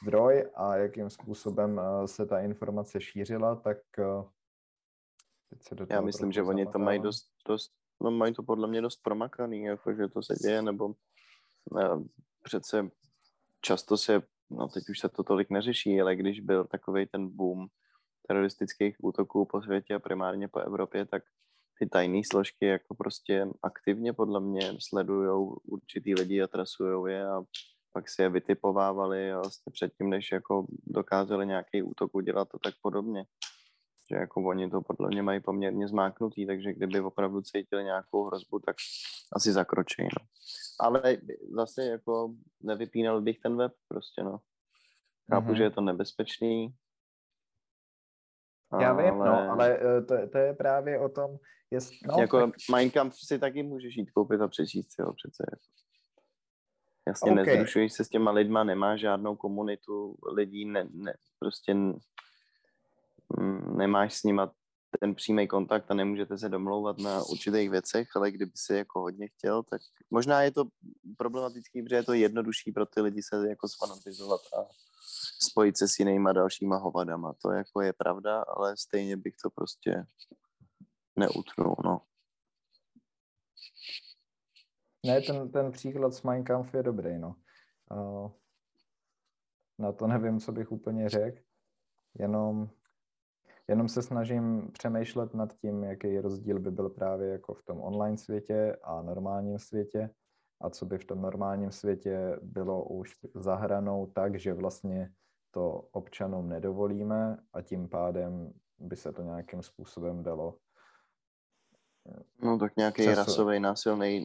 zdroj 0.03 0.51
a 0.55 0.77
jakým 0.77 1.11
způsobem 1.11 1.81
se 2.07 2.27
ta 2.27 2.41
informace 2.41 3.01
šířila, 3.01 3.57
tak 3.57 3.79
teď 5.51 5.63
se 5.63 5.75
do 5.75 5.87
Já 5.91 6.01
myslím, 6.01 6.33
že 6.33 6.43
oni 6.43 6.67
to 6.67 6.79
mají 6.79 6.99
dost, 6.99 7.33
dost, 7.49 7.73
no 8.03 8.11
mají 8.11 8.35
to 8.35 8.43
podle 8.43 8.69
mě 8.69 8.81
dost 8.83 9.03
promakaný, 9.03 9.63
jako, 9.63 9.95
že 9.95 10.09
to 10.09 10.23
se 10.23 10.35
děje, 10.43 10.63
nebo 10.63 10.95
ne, 11.75 11.89
přece 12.43 12.91
často 13.61 13.97
se, 13.97 14.23
no 14.51 14.69
teď 14.69 14.85
už 14.91 14.99
se 14.99 15.09
to 15.09 15.23
tolik 15.23 15.51
neřeší, 15.51 16.01
ale 16.01 16.17
když 16.17 16.41
byl 16.41 16.65
takový 16.65 17.07
ten 17.07 17.29
boom 17.29 17.67
teroristických 18.29 18.97
útoků 19.03 19.45
po 19.45 19.63
světě 19.63 19.95
a 19.95 19.99
primárně 19.99 20.49
po 20.49 20.59
Evropě, 20.59 21.07
tak 21.07 21.23
ty 21.79 21.89
tajné 21.89 22.21
složky 22.31 22.67
jako 22.67 22.95
prostě 22.95 23.47
aktivně 23.63 24.13
podle 24.13 24.41
mě 24.41 24.73
sledují 24.79 25.51
určitý 25.65 26.15
lidi 26.15 26.43
a 26.43 26.47
trasují 26.47 27.13
je 27.13 27.29
a 27.29 27.43
pak 27.93 28.09
si 28.09 28.23
je 28.23 28.29
vytipovávali 28.29 29.33
a 29.33 29.39
vlastně 29.39 29.73
předtím, 29.73 30.11
než 30.11 30.33
jako 30.33 30.67
dokázali 30.87 31.47
nějaký 31.47 31.83
útok 31.83 32.15
udělat 32.15 32.49
a 32.55 32.59
tak 32.59 32.75
podobně. 32.83 33.25
Že 34.11 34.16
jako 34.16 34.42
oni 34.42 34.70
to 34.70 34.81
podle 34.83 35.09
mě 35.09 35.23
mají 35.23 35.40
poměrně 35.40 35.88
zmáknutý, 35.88 36.46
takže 36.46 36.73
kdyby 36.73 37.01
opravdu 37.01 37.42
cítili 37.42 37.85
nějakou 37.85 38.25
hrozbu, 38.25 38.59
tak 38.59 38.77
asi 39.37 39.53
zakročí, 39.53 40.03
no. 40.03 40.27
Ale 40.81 41.16
zase 41.55 41.85
jako 41.85 42.35
nevypínal 42.62 43.20
bych 43.20 43.38
ten 43.38 43.57
web 43.57 43.73
prostě, 43.88 44.23
no. 44.23 44.38
Chápu, 45.31 45.49
mm-hmm. 45.49 45.57
že 45.57 45.62
je 45.62 45.70
to 45.70 45.81
nebezpečný, 45.81 46.75
já 48.81 48.92
vím, 48.92 49.18
no, 49.18 49.25
ale... 49.25 49.49
ale 49.49 49.79
to, 50.03 50.29
to 50.29 50.38
je 50.38 50.55
právě 50.55 50.99
o 50.99 51.09
tom, 51.09 51.38
jest, 51.70 51.92
no, 52.07 52.20
jako 52.20 52.40
tak... 52.40 52.55
Minecraft 52.77 53.16
si 53.27 53.38
taky 53.38 53.62
můžeš 53.62 53.96
jít 53.96 54.11
koupit 54.11 54.40
a 54.40 54.49
přečíst 54.49 54.92
si 54.92 55.03
ho 55.03 55.12
přece. 55.12 55.44
Jasně, 57.09 57.33
okay. 57.33 57.46
nezrušuješ 57.46 57.92
se 57.92 58.05
s 58.05 58.09
těma 58.09 58.31
lidma, 58.31 58.64
nemá 58.64 58.96
žádnou 58.96 59.37
komunitu 59.37 60.16
lidí, 60.33 60.64
ne, 60.64 60.88
ne, 60.92 61.14
prostě 61.38 61.77
nemáš 63.77 64.14
s 64.14 64.23
nima 64.23 64.53
ten 65.01 65.14
přímý 65.14 65.49
kontakt 65.49 65.90
a 65.90 65.95
nemůžete 65.95 66.38
se 66.38 66.49
domlouvat 66.49 66.99
na 66.99 67.23
určitých 67.23 67.71
věcech, 67.71 68.09
ale 68.16 68.31
kdyby 68.31 68.53
si 68.55 68.75
jako 68.75 69.01
hodně 69.01 69.29
chtěl, 69.29 69.62
tak 69.62 69.81
možná 70.11 70.43
je 70.43 70.51
to 70.51 70.64
problematický, 71.16 71.83
protože 71.83 71.97
je 71.97 72.03
to 72.03 72.12
jednodušší 72.12 72.73
pro 72.73 72.87
ty 72.87 73.01
lidi 73.01 73.23
se 73.23 73.49
jako 73.49 73.69
sfanatizovat 73.69 74.40
a 74.40 74.69
spojit 75.43 75.79
se 75.79 75.88
s 75.88 75.99
jinýma 75.99 76.33
dalšíma 76.33 76.77
hovadama. 76.77 77.35
To 77.43 77.51
jako 77.51 77.81
je 77.81 77.93
pravda, 77.93 78.43
ale 78.43 78.77
stejně 78.77 79.16
bych 79.16 79.35
to 79.43 79.51
prostě 79.51 80.05
neutnul, 81.16 81.77
no. 81.85 82.01
Ne, 85.07 85.21
ten, 85.21 85.51
ten 85.51 85.73
příklad 85.73 86.14
s 86.14 86.23
Minecraft 86.23 86.75
je 86.75 86.83
dobrý, 86.83 87.19
no. 87.19 87.35
Uh, 87.90 88.31
na 89.79 89.93
to 89.93 90.07
nevím, 90.07 90.40
co 90.40 90.53
bych 90.53 90.73
úplně 90.73 91.09
řekl, 91.09 91.43
jenom, 92.19 92.71
jenom 93.71 93.89
se 93.89 94.03
snažím 94.03 94.71
přemýšlet 94.73 95.35
nad 95.35 95.53
tím, 95.53 95.85
jaký 95.85 96.21
rozdíl 96.21 96.59
by 96.59 96.71
byl 96.71 96.89
právě 96.89 97.29
jako 97.29 97.55
v 97.55 97.63
tom 97.63 97.81
online 97.81 98.17
světě 98.17 98.77
a 98.83 99.03
normálním 99.03 99.59
světě 99.59 100.11
a 100.61 100.71
co 100.71 100.87
by 100.87 100.99
v 100.99 101.05
tom 101.05 101.23
normálním 101.23 101.71
světě 101.71 102.39
bylo 102.43 102.85
už 102.85 103.11
zahranou 103.35 104.07
tak, 104.07 104.39
že 104.39 104.55
vlastně 104.55 105.11
to 105.51 105.89
občanům 105.93 106.49
nedovolíme 106.49 107.37
a 107.53 107.63
tím 107.63 107.89
pádem 107.89 108.53
by 108.79 108.97
se 108.97 109.13
to 109.13 109.23
nějakým 109.23 109.63
způsobem 109.63 110.23
dalo 110.23 110.55
No 112.43 112.59
tak 112.59 112.77
nějaký 112.77 113.03
přesu... 113.03 113.17
rasový 113.17 113.61
násilný 113.61 114.25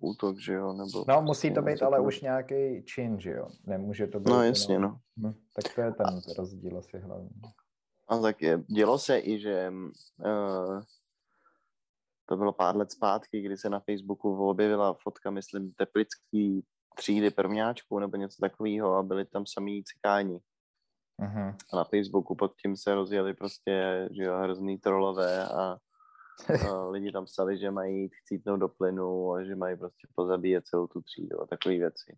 útok, 0.00 0.38
že 0.38 0.52
jo? 0.52 0.72
Nebo 0.72 1.04
no 1.08 1.22
musí 1.22 1.54
to 1.54 1.62
být 1.62 1.82
ale 1.82 2.00
už 2.00 2.20
nějaký 2.20 2.84
čin, 2.84 3.20
že 3.20 3.30
jo? 3.30 3.46
Nemůže 3.66 4.06
to 4.06 4.20
být... 4.20 4.30
No 4.30 4.42
jasně, 4.42 4.78
no. 4.78 4.98
Hm, 5.18 5.32
tak 5.32 5.74
to 5.74 5.80
je 5.80 5.92
ten 5.92 6.20
rozdíl 6.38 6.78
asi 6.78 6.98
hlavně. 6.98 7.30
A 8.12 8.20
tak 8.20 8.42
je, 8.42 8.64
dělo 8.66 8.98
se 8.98 9.18
i, 9.18 9.40
že 9.40 9.72
uh, 10.18 10.82
to 12.26 12.36
bylo 12.36 12.52
pár 12.52 12.76
let 12.76 12.92
zpátky, 12.92 13.40
kdy 13.40 13.56
se 13.56 13.70
na 13.70 13.80
Facebooku 13.80 14.48
objevila 14.48 14.94
fotka, 14.94 15.30
myslím, 15.30 15.72
teplický 15.72 16.64
třídy 16.96 17.30
prvňáčků 17.30 17.98
nebo 17.98 18.16
něco 18.16 18.36
takového 18.40 18.94
a 18.94 19.02
byli 19.02 19.24
tam 19.24 19.46
samý 19.46 19.84
cikáni. 19.84 20.40
Uh-huh. 21.20 21.56
A 21.72 21.76
na 21.76 21.84
Facebooku 21.84 22.34
pod 22.34 22.52
tím 22.62 22.76
se 22.76 22.94
rozjeli 22.94 23.34
prostě 23.34 24.08
že 24.10 24.22
jo, 24.22 24.38
hrozný 24.38 24.78
trolové 24.78 25.48
a, 25.48 25.78
a 26.68 26.88
lidi 26.90 27.12
tam 27.12 27.24
psali, 27.24 27.58
že 27.58 27.70
mají 27.70 28.00
jít 28.00 28.12
chcítnout 28.14 28.60
do 28.60 28.68
plynu 28.68 29.32
a 29.32 29.44
že 29.44 29.56
mají 29.56 29.76
prostě 29.76 30.08
pozabíjet 30.14 30.66
celou 30.66 30.86
tu 30.86 31.00
třídu 31.00 31.40
a 31.40 31.46
takové 31.46 31.76
věci. 31.76 32.16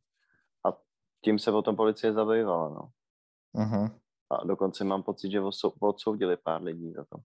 A 0.66 0.78
tím 1.24 1.38
se 1.38 1.50
potom 1.50 1.76
policie 1.76 2.12
zabývala, 2.12 2.68
no. 2.68 2.88
Uh-huh. 3.54 4.03
A 4.30 4.44
dokonce 4.44 4.84
mám 4.84 5.02
pocit, 5.02 5.30
že 5.30 5.40
odsoudili 5.80 6.37
pár 6.37 6.62
lidí 6.62 6.92
za 6.92 7.04
to. 7.04 7.16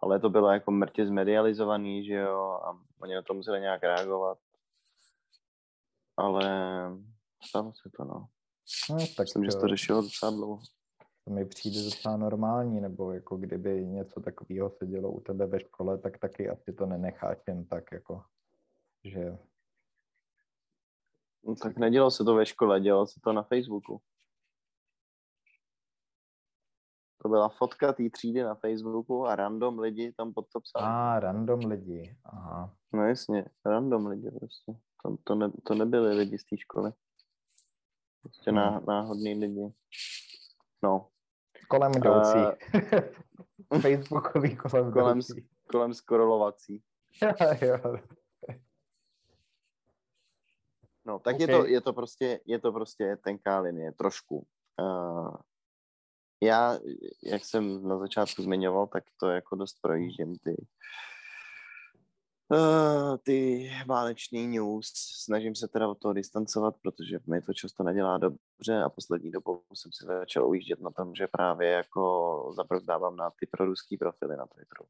Ale 0.00 0.20
to 0.20 0.30
bylo 0.30 0.50
jako 0.50 0.70
mrtě 0.70 1.06
zmedializovaný, 1.06 2.06
že 2.06 2.14
jo, 2.14 2.40
a 2.40 2.80
oni 3.00 3.14
na 3.14 3.22
to 3.22 3.34
museli 3.34 3.60
nějak 3.60 3.82
reagovat. 3.82 4.38
Ale 6.16 6.44
stalo 7.44 7.72
se 7.72 7.90
to, 7.96 8.04
no. 8.04 8.28
No, 8.90 8.96
tak 9.16 9.26
Myslím, 9.26 9.44
že 9.44 9.50
to 9.60 9.68
řešilo 9.68 10.02
docela 10.02 10.32
dlouho. 10.32 10.62
To 11.24 11.30
mi 11.30 11.44
přijde 11.44 11.82
docela 11.82 12.16
normální, 12.16 12.80
nebo 12.80 13.12
jako 13.12 13.36
kdyby 13.36 13.86
něco 13.86 14.20
takového 14.20 14.70
se 14.70 14.86
dělo 14.86 15.10
u 15.10 15.20
tebe 15.20 15.46
ve 15.46 15.60
škole, 15.60 15.98
tak 15.98 16.18
taky 16.18 16.48
asi 16.48 16.72
to 16.72 16.86
nenecháš 16.86 17.38
jen 17.48 17.64
tak, 17.64 17.92
jako, 17.92 18.22
že... 19.04 19.38
No, 21.44 21.54
tak 21.54 21.78
nedělo 21.78 22.10
se 22.10 22.24
to 22.24 22.34
ve 22.34 22.46
škole, 22.46 22.80
dělalo 22.80 23.06
se 23.06 23.20
to 23.20 23.32
na 23.32 23.42
Facebooku. 23.42 24.00
To 27.26 27.30
byla 27.30 27.48
fotka 27.48 27.92
té 27.92 28.10
třídy 28.10 28.42
na 28.42 28.54
Facebooku 28.54 29.26
a 29.26 29.36
random 29.36 29.78
lidi 29.78 30.12
tam 30.12 30.32
pod 30.32 30.46
to 30.52 30.60
psali. 30.60 30.84
A, 30.86 31.16
ah, 31.16 31.20
random 31.20 31.60
lidi, 31.60 32.16
aha. 32.24 32.74
No 32.92 33.02
jasně, 33.08 33.44
random 33.64 34.06
lidi 34.06 34.30
prostě. 34.30 34.72
To, 35.02 35.16
to, 35.24 35.34
ne, 35.34 35.50
to 35.66 35.74
nebyli 35.74 36.14
lidi 36.14 36.38
z 36.38 36.44
té 36.44 36.56
školy. 36.56 36.92
Prostě 38.22 38.52
ná, 38.52 38.70
hmm. 38.70 38.86
náhodný 38.88 39.34
lidi. 39.34 39.72
No. 40.82 41.08
Kolem 41.68 41.92
jdoucí. 41.96 42.38
Uh, 43.72 43.80
Facebookový 43.80 44.56
kolem 44.56 44.92
kolem, 44.92 45.18
jdoucí. 45.18 45.48
kolem 45.70 45.94
skorolovací. 45.94 46.82
No, 51.06 51.18
tak 51.18 51.34
okay. 51.34 51.46
je, 51.46 51.58
to, 51.58 51.66
je, 51.66 51.80
to 51.80 51.92
prostě, 51.92 52.40
je 52.46 52.58
to 52.58 52.72
prostě 52.72 53.16
tenká 53.24 53.60
linie, 53.60 53.92
trošku. 53.92 54.46
Uh, 54.80 55.36
já, 56.42 56.78
jak 57.22 57.44
jsem 57.44 57.88
na 57.88 57.98
začátku 57.98 58.42
zmiňoval, 58.42 58.86
tak 58.86 59.04
to 59.20 59.30
jako 59.30 59.56
dost 59.56 59.76
projíždím 59.82 60.36
ty 60.38 60.66
Uh, 62.52 63.16
ty 63.22 63.70
váleční 63.86 64.46
news, 64.46 64.92
snažím 65.24 65.54
se 65.54 65.68
teda 65.68 65.88
od 65.88 65.98
toho 65.98 66.14
distancovat, 66.14 66.74
protože 66.82 67.18
mi 67.26 67.42
to 67.42 67.54
často 67.54 67.82
nedělá 67.82 68.18
dobře 68.18 68.82
a 68.84 68.88
poslední 68.88 69.30
dobou 69.30 69.60
jsem 69.74 69.92
si 69.92 70.06
začal 70.06 70.48
ujíždět 70.48 70.80
na 70.80 70.90
tom, 70.90 71.14
že 71.14 71.26
právě 71.26 71.70
jako 71.70 72.52
zaprozdávám 72.56 73.16
na 73.16 73.30
ty 73.30 73.46
proruský 73.46 73.96
profily 73.96 74.36
na 74.36 74.46
Twitteru. 74.46 74.84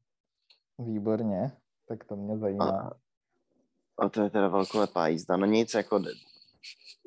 Výborně, 0.79 1.51
tak 1.87 2.03
to 2.03 2.15
mě 2.15 2.37
zajímá. 2.37 2.69
A, 2.69 4.05
a 4.05 4.09
to 4.09 4.21
je 4.21 4.29
teda 4.29 4.47
velkolepá 4.47 5.07
jízda. 5.07 5.37
No 5.37 5.45
nic, 5.45 5.73
jako 5.73 6.03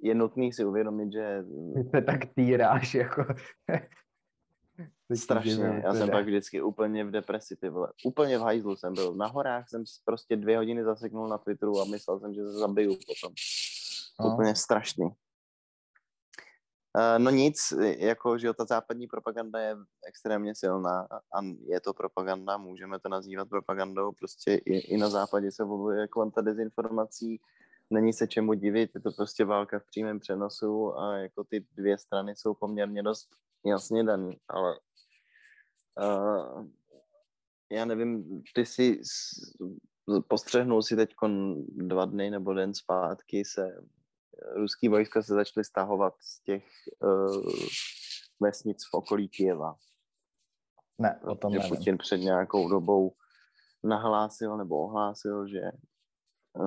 je 0.03 0.15
nutný 0.15 0.53
si 0.53 0.65
uvědomit, 0.65 1.13
že... 1.13 1.45
Ty 1.75 1.91
se 1.91 2.03
tak 2.03 2.21
týráš, 2.35 2.95
jako... 2.95 3.25
Strašně, 5.15 5.83
já 5.85 5.95
jsem 5.95 6.11
pak 6.11 6.25
vždycky 6.25 6.63
úplně 6.63 7.05
v 7.05 7.11
depresi, 7.11 7.57
ty 7.57 7.69
vole. 7.69 7.93
Úplně 8.05 8.39
v 8.39 8.43
hajzlu 8.43 8.77
jsem 8.77 8.95
byl. 8.95 9.15
Na 9.15 9.27
horách 9.27 9.69
jsem 9.69 9.85
prostě 10.05 10.37
dvě 10.37 10.57
hodiny 10.57 10.85
zaseknul 10.85 11.29
na 11.29 11.39
Twitteru 11.39 11.81
a 11.81 11.85
myslel 11.85 12.21
jsem, 12.21 12.35
že 12.35 12.43
se 12.43 12.53
zabiju 12.53 12.97
potom. 13.07 13.35
No. 14.21 14.35
Úplně 14.35 14.57
strašný. 14.57 15.05
Uh, 15.05 15.13
no 17.19 17.31
nic, 17.31 17.73
jako, 17.99 18.39
že 18.39 18.53
ta 18.53 18.65
západní 18.65 19.07
propaganda 19.07 19.61
je 19.61 19.77
extrémně 20.09 20.55
silná 20.55 21.09
a 21.11 21.41
je 21.67 21.81
to 21.81 21.95
propaganda, 21.95 22.57
můžeme 22.57 22.99
to 22.99 23.09
nazývat 23.09 23.49
propagandou, 23.49 24.13
prostě 24.13 24.55
i, 24.55 24.79
i 24.79 24.97
na 24.97 25.09
západě 25.09 25.53
se 25.53 25.65
voluje 25.65 26.09
kvanta 26.09 26.41
dezinformací, 26.41 27.41
není 27.91 28.13
se 28.13 28.27
čemu 28.27 28.55
divit, 28.55 28.91
je 28.95 29.01
to 29.01 29.13
prostě 29.13 29.45
válka 29.45 29.79
v 29.79 29.85
přímém 29.85 30.21
přenosu 30.21 30.99
a 30.99 31.17
jako 31.17 31.45
ty 31.45 31.67
dvě 31.77 31.99
strany 31.99 32.37
jsou 32.37 32.55
poměrně 32.55 33.03
dost 33.03 33.29
jasně 33.65 34.05
daný, 34.05 34.37
ale 34.49 34.79
uh, 36.01 36.67
já 37.73 37.85
nevím, 37.85 38.43
ty 38.55 38.67
si 38.67 39.01
postřehnul 40.29 40.83
si 40.83 40.97
teď 40.97 41.15
dva 41.69 42.05
dny 42.05 42.31
nebo 42.31 42.55
den 42.55 42.75
zpátky 42.75 43.45
se 43.45 43.85
ruský 44.57 44.89
vojska 44.89 45.23
se 45.23 45.35
začaly 45.35 45.65
stahovat 45.65 46.15
z 46.21 46.43
těch 46.43 46.65
uh, 47.01 47.53
vesnic 48.41 48.79
v 48.91 48.95
okolí 48.95 49.29
Kijeva. 49.29 49.77
Ne, 50.99 51.21
o 51.25 51.35
tom 51.35 51.53
že 51.53 51.59
Putin 51.69 51.99
před 51.99 52.19
nějakou 52.19 52.69
dobou 52.69 53.13
nahlásil 53.85 54.57
nebo 54.57 54.85
ohlásil, 54.85 55.49
že 55.49 55.61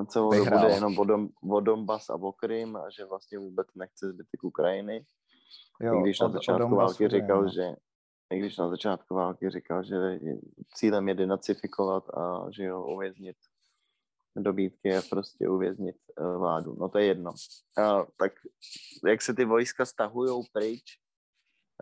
celou 0.08 0.30
Vyhrál. 0.30 0.60
dobu 0.60 0.68
jde 0.68 0.74
jenom 0.74 1.00
o, 1.00 1.04
Dom, 1.04 1.30
o 1.52 1.60
Donbass 1.60 2.10
a 2.10 2.16
o 2.16 2.32
Krym 2.32 2.76
a 2.76 2.90
že 2.90 3.06
vlastně 3.06 3.40
vůbec 3.40 3.68
nechce 3.76 4.10
zbytek 4.10 4.44
Ukrajiny. 4.44 5.06
Jo, 5.82 6.00
I 6.00 6.02
když 6.02 6.20
na 6.20 6.30
začátku 6.30 6.76
války 6.76 7.10
říkal, 7.10 7.50
že 7.50 7.76
i 8.34 8.40
když 8.40 8.58
na 8.58 8.70
začátku 8.70 9.16
války 9.16 9.50
říkal, 9.50 9.84
že 9.84 10.20
cílem 10.76 11.08
je 11.08 11.14
denacifikovat 11.14 12.10
a 12.10 12.48
že 12.52 12.72
ho 12.72 12.94
uvěznit 12.94 13.38
dobítky 14.36 14.90
je 14.90 15.02
prostě 15.02 15.50
uvěznit 15.50 15.96
uh, 16.20 16.38
vládu. 16.38 16.76
No 16.80 16.90
to 16.90 16.98
je 16.98 17.06
jedno. 17.06 17.32
Uh, 17.32 18.06
tak 18.18 18.32
jak 19.08 19.22
se 19.22 19.34
ty 19.34 19.46
vojska 19.46 19.86
stahují 19.86 20.44
pryč 20.54 20.84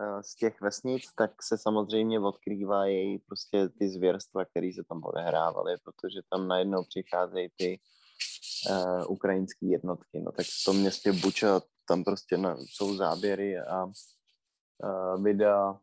uh, 0.01 0.21
z 0.21 0.35
těch 0.35 0.61
vesnic, 0.61 1.03
tak 1.17 1.43
se 1.43 1.57
samozřejmě 1.57 2.19
odkrývá 2.19 2.85
její 2.85 3.19
prostě 3.19 3.69
ty 3.69 3.89
zvěrstva, 3.89 4.45
které 4.45 4.71
se 4.75 4.83
tam 4.89 5.01
odehrávaly, 5.03 5.75
protože 5.83 6.19
tam 6.29 6.47
najednou 6.47 6.83
přicházejí 6.83 7.49
ty 7.55 7.79
uh, 8.69 9.11
ukrajinské 9.11 9.65
jednotky. 9.65 10.19
No 10.19 10.31
tak 10.31 10.45
v 10.45 10.65
tom 10.65 10.77
městě 10.77 11.11
Buča 11.11 11.61
tam 11.87 12.03
prostě 12.03 12.37
na, 12.37 12.57
jsou 12.57 12.95
záběry 12.95 13.59
a 13.59 13.85
uh, 13.85 15.23
videa, 15.23 15.79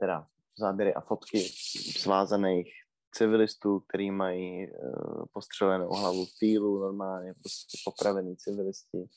teda 0.00 0.26
záběry 0.58 0.94
a 0.94 1.00
fotky 1.00 1.40
svázaných 1.98 2.72
civilistů, 3.12 3.80
který 3.80 4.10
mají 4.10 4.70
uh, 4.70 5.24
postřelenou 5.32 5.88
hlavu 5.88 6.26
v 6.26 6.38
týlu, 6.40 6.80
normálně 6.80 7.34
prostě 7.34 7.78
popravený 7.84 8.36
civilisti, 8.36 9.08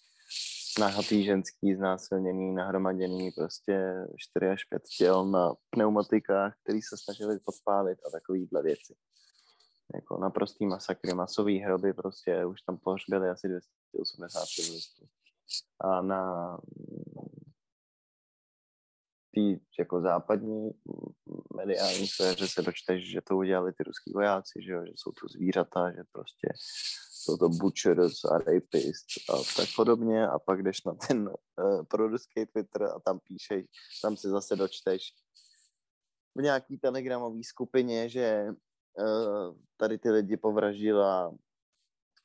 nahatý 0.79 1.23
ženský, 1.23 1.75
znásilněný, 1.75 2.53
nahromaděný, 2.55 3.32
prostě 3.32 3.93
4 4.17 4.49
až 4.49 4.63
5 4.63 4.84
těl 4.97 5.25
na 5.25 5.53
pneumatikách, 5.69 6.53
který 6.63 6.82
se 6.82 6.97
snažili 6.97 7.39
podpálit 7.39 7.99
a 8.08 8.10
takovýhle 8.10 8.63
věci. 8.63 8.95
Jako 9.95 10.17
naprostý 10.17 10.65
masakry, 10.65 11.13
masový 11.13 11.60
hroby, 11.60 11.93
prostě 11.93 12.45
už 12.45 12.62
tam 12.62 12.77
pohřbili 12.77 13.29
asi 13.29 13.47
280 13.47 14.45
civilistů. 14.45 15.05
A 15.79 16.01
na 16.01 16.58
té 19.35 19.65
jako 19.79 20.01
západní 20.01 20.71
mediální 21.55 22.07
sféře 22.07 22.47
se 22.47 22.61
dočteš, 22.61 23.11
že 23.11 23.21
to 23.21 23.37
udělali 23.37 23.73
ty 23.73 23.83
ruský 23.83 24.11
vojáci, 24.13 24.61
že, 24.65 24.71
jo, 24.71 24.85
že 24.85 24.91
jsou 24.95 25.11
to 25.11 25.27
zvířata, 25.27 25.91
že 25.91 26.03
prostě 26.11 26.47
jsou 27.11 27.37
to 27.37 27.49
butchers 27.49 28.25
a 28.25 28.37
rapists 28.37 29.29
a 29.29 29.33
tak 29.57 29.69
podobně. 29.75 30.27
A 30.27 30.39
pak 30.39 30.63
jdeš 30.63 30.83
na 30.83 30.93
ten 30.93 31.29
uh, 31.29 31.83
proruský 31.85 32.45
Twitter 32.45 32.83
a 32.83 32.99
tam 32.99 33.19
píšeš, 33.19 33.65
tam 34.01 34.17
si 34.17 34.27
zase 34.27 34.55
dočteš 34.55 35.13
v 36.35 36.41
nějaký 36.41 36.77
telegramové 36.77 37.43
skupině, 37.43 38.09
že 38.09 38.47
uh, 38.49 39.55
tady 39.77 39.97
ty 39.97 40.11
lidi 40.11 40.37
povraždila 40.37 41.35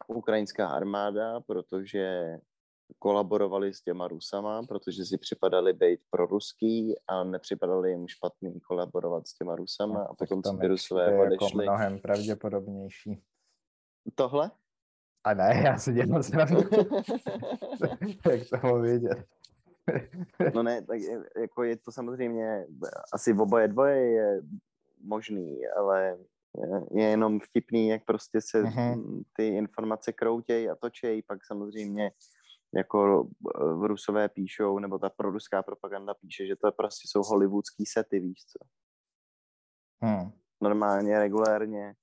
ukrajinská 0.09 0.69
armáda, 0.69 1.41
protože 1.41 2.37
kolaborovali 2.99 3.75
s 3.75 3.83
těma 3.83 4.09
Rusama, 4.09 4.63
protože 4.69 5.05
si 5.05 5.19
připadali 5.19 5.73
být 5.73 6.01
pro 6.11 6.27
ruský 6.27 6.95
a 7.09 7.25
nepřipadali 7.25 7.91
jim 7.91 8.09
špatný 8.09 8.61
kolaborovat 8.61 9.29
s 9.29 9.35
těma 9.35 9.57
Rusama 9.57 9.99
no, 9.99 10.11
a 10.11 10.15
potom 10.15 10.43
si 10.45 10.57
ty 10.61 10.67
Rusové 10.67 11.05
jako 11.05 11.23
odešli. 11.23 11.45
Jako 11.45 11.73
mnohem 11.73 11.99
pravděpodobnější. 11.99 13.23
Tohle? 14.15 14.51
A 15.25 15.35
ne, 15.35 15.63
já 15.65 15.79
si 15.79 15.93
dělám 15.93 16.23
Jak 18.31 18.41
to 18.51 18.57
mohu 18.63 18.81
vědět? 18.81 19.25
no 20.55 20.63
ne, 20.63 20.83
tak 20.83 21.01
je, 21.01 21.25
jako 21.41 21.63
je 21.63 21.77
to 21.77 21.93
samozřejmě, 21.93 22.67
asi 23.13 23.33
v 23.33 23.41
oboje 23.41 23.69
dvoje 23.69 24.11
je 24.11 24.41
možný, 25.05 25.61
ale 25.77 26.19
je 26.91 27.05
jenom 27.05 27.41
vtipný, 27.41 27.89
jak 27.89 28.05
prostě 28.05 28.41
se 28.41 28.63
uh-huh. 28.63 29.25
ty 29.37 29.49
informace 29.49 30.13
kroutějí 30.13 30.69
a 30.69 30.75
točejí, 30.75 31.23
pak 31.23 31.45
samozřejmě 31.45 32.11
jako 32.77 33.25
v 33.25 33.85
eh, 33.85 33.89
Rusové 33.89 34.29
píšou, 34.29 34.79
nebo 34.79 34.99
ta 34.99 35.11
proruská 35.11 35.63
propaganda 35.63 36.15
píše, 36.15 36.47
že 36.47 36.57
to 36.57 36.73
prostě 36.73 37.09
jsou 37.09 37.23
hollywoodský 37.23 37.87
sety, 37.87 38.21
víš 38.21 38.45
co. 38.47 38.59
Hmm. 40.03 40.31
Normálně, 40.61 41.19
regulérně 41.19 41.95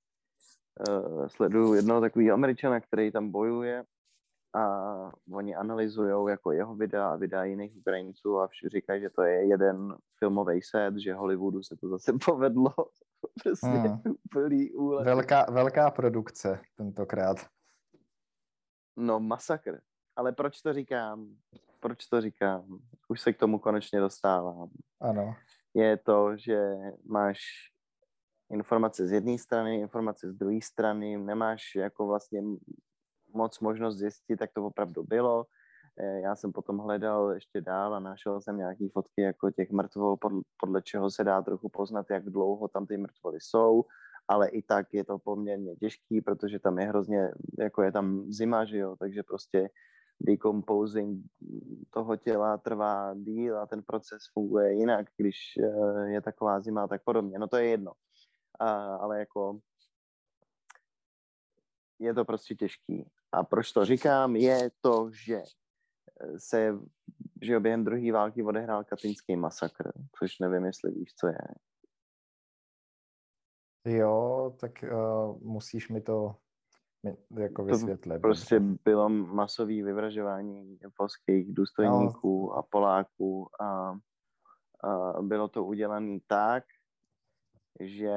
uh, 0.88 1.28
sleduju 1.28 1.74
jednoho 1.74 2.00
takového 2.00 2.34
američana, 2.34 2.80
který 2.80 3.12
tam 3.12 3.30
bojuje 3.30 3.84
a 4.54 5.12
oni 5.34 5.54
analyzují 5.54 6.30
jako 6.30 6.52
jeho 6.52 6.74
videa 6.74 7.08
a 7.08 7.16
videa 7.16 7.44
jiných 7.44 7.76
Ukrajinců 7.76 8.40
a 8.40 8.48
říkají, 8.72 9.00
že 9.00 9.10
to 9.10 9.22
je 9.22 9.46
jeden 9.48 9.96
filmový 10.18 10.62
set, 10.62 10.94
že 10.96 11.14
Hollywoodu 11.14 11.62
se 11.62 11.76
to 11.76 11.88
zase 11.88 12.12
povedlo. 12.24 12.74
prostě 13.42 13.66
hmm. 13.66 14.02
úplný 14.24 14.70
úlet. 14.70 15.04
Velká, 15.04 15.46
velká 15.50 15.90
produkce 15.90 16.60
tentokrát. 16.76 17.36
No 18.96 19.20
masakr. 19.20 19.80
Ale 20.16 20.32
proč 20.32 20.62
to 20.62 20.72
říkám? 20.72 21.36
Proč 21.80 22.06
to 22.06 22.20
říkám? 22.20 22.78
Už 23.08 23.20
se 23.20 23.32
k 23.32 23.38
tomu 23.38 23.58
konečně 23.58 24.00
dostávám. 24.00 24.70
Ano. 25.00 25.34
Je 25.74 25.96
to, 25.96 26.36
že 26.36 26.74
máš 27.04 27.38
informace 28.50 29.06
z 29.06 29.12
jedné 29.12 29.38
strany, 29.38 29.80
informace 29.80 30.32
z 30.32 30.34
druhé 30.34 30.58
strany, 30.62 31.16
nemáš 31.16 31.62
jako 31.76 32.06
vlastně 32.06 32.42
moc 33.34 33.60
možnost 33.60 33.96
zjistit, 33.96 34.40
jak 34.40 34.52
to 34.52 34.66
opravdu 34.66 35.02
bylo. 35.02 35.46
Eh, 36.00 36.20
já 36.20 36.36
jsem 36.36 36.52
potom 36.52 36.78
hledal 36.78 37.30
ještě 37.30 37.60
dál 37.60 37.94
a 37.94 38.00
našel 38.00 38.40
jsem 38.40 38.56
nějaké 38.58 38.88
fotky 38.92 39.22
jako 39.22 39.50
těch 39.50 39.70
mrtvol, 39.70 40.16
podle 40.56 40.82
čeho 40.82 41.10
se 41.10 41.24
dá 41.24 41.42
trochu 41.42 41.68
poznat, 41.68 42.06
jak 42.10 42.24
dlouho 42.24 42.68
tam 42.68 42.86
ty 42.86 42.96
mrtvoly 42.96 43.40
jsou 43.40 43.84
ale 44.28 44.48
i 44.48 44.62
tak 44.62 44.94
je 44.94 45.04
to 45.04 45.18
poměrně 45.18 45.76
těžký, 45.76 46.20
protože 46.20 46.58
tam 46.58 46.78
je 46.78 46.86
hrozně, 46.86 47.30
jako 47.58 47.82
je 47.82 47.92
tam 47.92 48.32
zima, 48.32 48.64
že 48.64 48.78
jo, 48.78 48.96
takže 48.96 49.22
prostě 49.22 49.70
decomposing 50.22 51.24
toho 51.90 52.16
těla 52.16 52.58
trvá 52.58 53.14
díl 53.14 53.58
a 53.58 53.66
ten 53.66 53.82
proces 53.82 54.22
funguje 54.32 54.74
jinak, 54.74 55.06
když 55.16 55.36
eh, 55.62 56.10
je 56.10 56.20
taková 56.20 56.60
zima 56.60 56.88
tak 56.88 57.04
podobně. 57.04 57.38
No 57.38 57.48
to 57.48 57.56
je 57.56 57.66
jedno. 57.66 57.92
A, 58.60 58.96
ale 58.96 59.18
jako 59.18 59.60
je 61.98 62.14
to 62.14 62.24
prostě 62.24 62.54
těžký. 62.54 63.10
A 63.32 63.44
proč 63.44 63.72
to 63.72 63.84
říkám, 63.84 64.36
je 64.36 64.70
to, 64.80 65.10
že 65.12 65.42
se 66.38 66.78
že 67.42 67.60
během 67.60 67.84
druhé 67.84 68.12
války 68.12 68.42
odehrál 68.42 68.84
katinský 68.84 69.36
masakr, 69.36 69.92
což 70.18 70.38
nevím, 70.38 70.64
jestli 70.64 70.90
víš, 70.90 71.14
co 71.14 71.26
je. 71.26 71.38
Jo, 73.84 74.56
tak 74.60 74.72
uh, 74.82 75.42
musíš 75.42 75.88
mi 75.88 76.00
to 76.00 76.36
jako 77.38 77.64
vysvětlit. 77.64 78.14
To 78.14 78.20
prostě 78.20 78.60
bylo 78.84 79.08
masové 79.08 79.82
vyvražování 79.82 80.78
polských 80.96 81.54
důstojníků 81.54 82.46
no. 82.46 82.58
a 82.58 82.62
Poláků 82.62 83.48
a, 83.60 83.96
a 84.84 85.22
bylo 85.22 85.48
to 85.48 85.64
udělané 85.64 86.18
tak, 86.26 86.64
že 87.80 88.14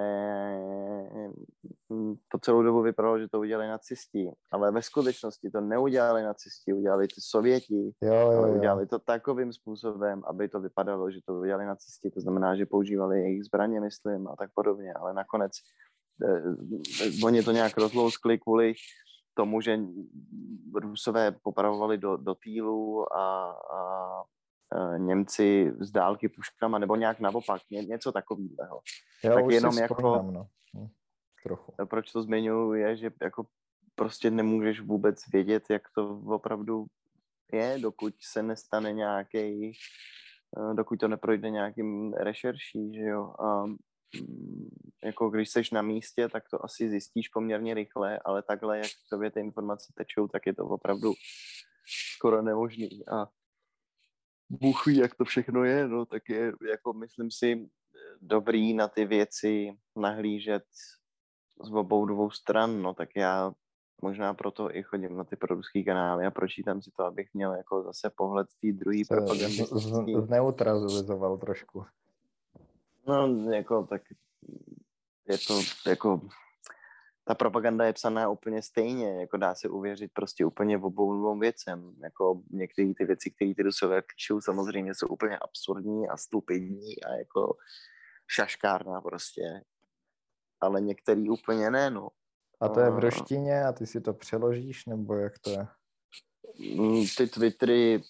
to 2.28 2.40
celou 2.40 2.62
dobu 2.62 2.82
vypadalo, 2.82 3.20
že 3.20 3.28
to 3.28 3.40
udělali 3.40 3.68
nacisti, 3.68 4.32
ale 4.52 4.72
ve 4.72 4.82
skutečnosti 4.82 5.52
to 5.52 5.62
neudělali 5.62 6.24
nacisti, 6.24 6.74
udělali 6.74 7.08
to 7.08 7.16
Sověti, 7.20 7.94
jo, 8.02 8.14
jo, 8.14 8.32
jo. 8.32 8.56
udělali 8.56 8.88
to 8.88 9.00
takovým 9.00 9.54
způsobem, 9.54 10.24
aby 10.28 10.50
to 10.50 10.60
vypadalo, 10.60 11.12
že 11.12 11.20
to 11.26 11.34
udělali 11.34 11.66
nacisti, 11.66 12.12
to 12.12 12.22
znamená, 12.22 12.56
že 12.56 12.66
používali 12.66 13.22
jejich 13.22 13.44
zbraně, 13.44 13.82
myslím, 13.82 14.28
a 14.28 14.36
tak 14.36 14.50
podobně, 14.54 14.94
ale 14.94 15.14
nakonec 15.14 15.52
oni 17.24 17.44
to 17.44 17.52
nějak 17.52 17.78
rozlouskli 17.78 18.40
kvůli 18.40 18.74
tomu, 19.34 19.62
že 19.62 19.80
Rusové 20.76 21.32
popravovali 21.32 21.98
do, 21.98 22.18
do 22.18 22.36
týlu 22.36 23.14
a, 23.14 23.52
a 23.52 24.24
Eh, 24.74 25.00
Němci 25.00 25.74
z 25.80 25.92
dálky 25.92 26.30
puškama, 26.30 26.80
nebo 26.80 26.96
nějak 26.96 27.20
naopak, 27.20 27.62
ně, 27.72 27.82
něco 27.82 28.12
takového. 28.12 28.82
tak 29.22 29.46
jenom 29.50 29.78
jako, 29.78 29.94
vzpomínám, 29.94 30.34
no. 30.34 30.48
Hm, 30.76 30.88
trochu. 31.44 31.74
Eh, 31.82 31.86
proč 31.86 32.12
to 32.12 32.24
zmiňuji, 32.24 32.74
je, 32.74 32.98
že 32.98 33.12
jako 33.22 33.46
prostě 33.96 34.32
nemůžeš 34.32 34.82
vůbec 34.82 35.20
vědět, 35.34 35.64
jak 35.70 35.82
to 35.96 36.20
opravdu 36.20 36.86
je, 37.52 37.78
dokud 37.82 38.14
se 38.22 38.44
nestane 38.44 38.94
nějaký, 38.94 39.72
eh, 40.58 40.74
dokud 40.74 41.00
to 41.00 41.08
neprojde 41.08 41.50
nějakým 41.50 42.14
rešerší, 42.14 42.96
že 42.96 43.04
jo. 43.04 43.34
A 43.40 43.64
jako 45.04 45.30
když 45.30 45.50
seš 45.50 45.72
na 45.72 45.82
místě, 45.82 46.30
tak 46.30 46.44
to 46.50 46.66
asi 46.66 46.90
zjistíš 46.90 47.30
poměrně 47.30 47.74
rychle, 47.74 48.20
ale 48.26 48.44
takhle, 48.44 48.78
jak 48.78 48.88
v 48.88 49.10
tobě 49.10 49.32
ty 49.32 49.40
informace 49.40 49.94
tečou, 49.96 50.28
tak 50.28 50.46
je 50.46 50.54
to 50.54 50.66
opravdu 50.66 51.14
skoro 52.16 52.42
nemožný. 52.42 53.08
A 53.08 53.28
Bůh 54.50 54.86
ví, 54.86 54.98
jak 54.98 55.16
to 55.16 55.26
všechno 55.26 55.64
je, 55.64 55.88
no, 55.88 56.06
tak 56.06 56.30
je, 56.30 56.54
jako 56.70 56.94
myslím 56.94 57.32
si, 57.32 57.70
dobrý 58.22 58.74
na 58.74 58.88
ty 58.88 59.06
věci 59.06 59.72
nahlížet 59.96 60.64
z 61.64 61.72
obou 61.74 62.06
dvou 62.06 62.32
stran, 62.32 62.82
no, 62.82 62.94
tak 62.94 63.10
já 63.16 63.52
možná 64.02 64.34
proto 64.34 64.76
i 64.76 64.84
chodím 64.84 65.18
na 65.18 65.24
ty 65.24 65.36
proruský 65.36 65.86
kanály 65.86 66.26
a 66.26 66.32
pročítám 66.32 66.82
si 66.82 66.92
to, 66.98 67.04
abych 67.04 67.34
měl 67.34 67.54
jako 67.54 67.84
zase 67.84 68.12
pohled 68.16 68.48
z 68.52 68.56
té 68.56 68.72
druhé 68.72 69.02
propagandy. 69.10 69.66
Zneutralizoval 70.26 71.38
trošku. 71.38 71.86
No, 73.08 73.52
jako 73.52 73.84
tak 73.84 74.02
je 75.30 75.38
to 75.38 75.62
jako 75.88 76.22
ta 77.28 77.36
propaganda 77.36 77.86
je 77.86 77.94
psaná 77.94 78.30
úplně 78.30 78.62
stejně, 78.62 79.20
jako 79.22 79.38
dá 79.38 79.56
se 79.56 79.70
uvěřit 79.70 80.12
prostě 80.14 80.46
úplně 80.46 80.78
v 80.78 80.86
obou 80.86 81.14
dvou 81.14 81.40
věcem. 81.40 81.96
Jako 82.04 82.42
některé 82.50 82.94
ty 82.94 83.06
věci, 83.06 83.32
které 83.32 83.54
ty 83.56 83.64
rusové 83.64 84.02
píšou, 84.02 84.42
samozřejmě 84.42 84.96
jsou 84.96 85.08
úplně 85.08 85.38
absurdní 85.38 86.08
a 86.08 86.18
stupidní 86.18 87.04
a 87.04 87.14
jako 87.16 87.58
šaškárna 88.28 89.02
prostě. 89.02 89.62
Ale 90.62 90.82
některý 90.82 91.30
úplně 91.30 91.72
ne, 91.72 91.90
no. 91.90 92.10
A 92.62 92.70
to 92.70 92.80
je 92.80 92.90
v 92.90 93.00
ruštině 93.00 93.64
a 93.64 93.72
ty 93.72 93.88
si 93.88 94.02
to 94.02 94.14
přeložíš, 94.14 94.86
nebo 94.86 95.16
jak 95.16 95.40
to 95.40 95.50
je? 95.50 95.68
Mm, 96.76 97.04
ty 97.18 97.28
Twittery 97.28 98.02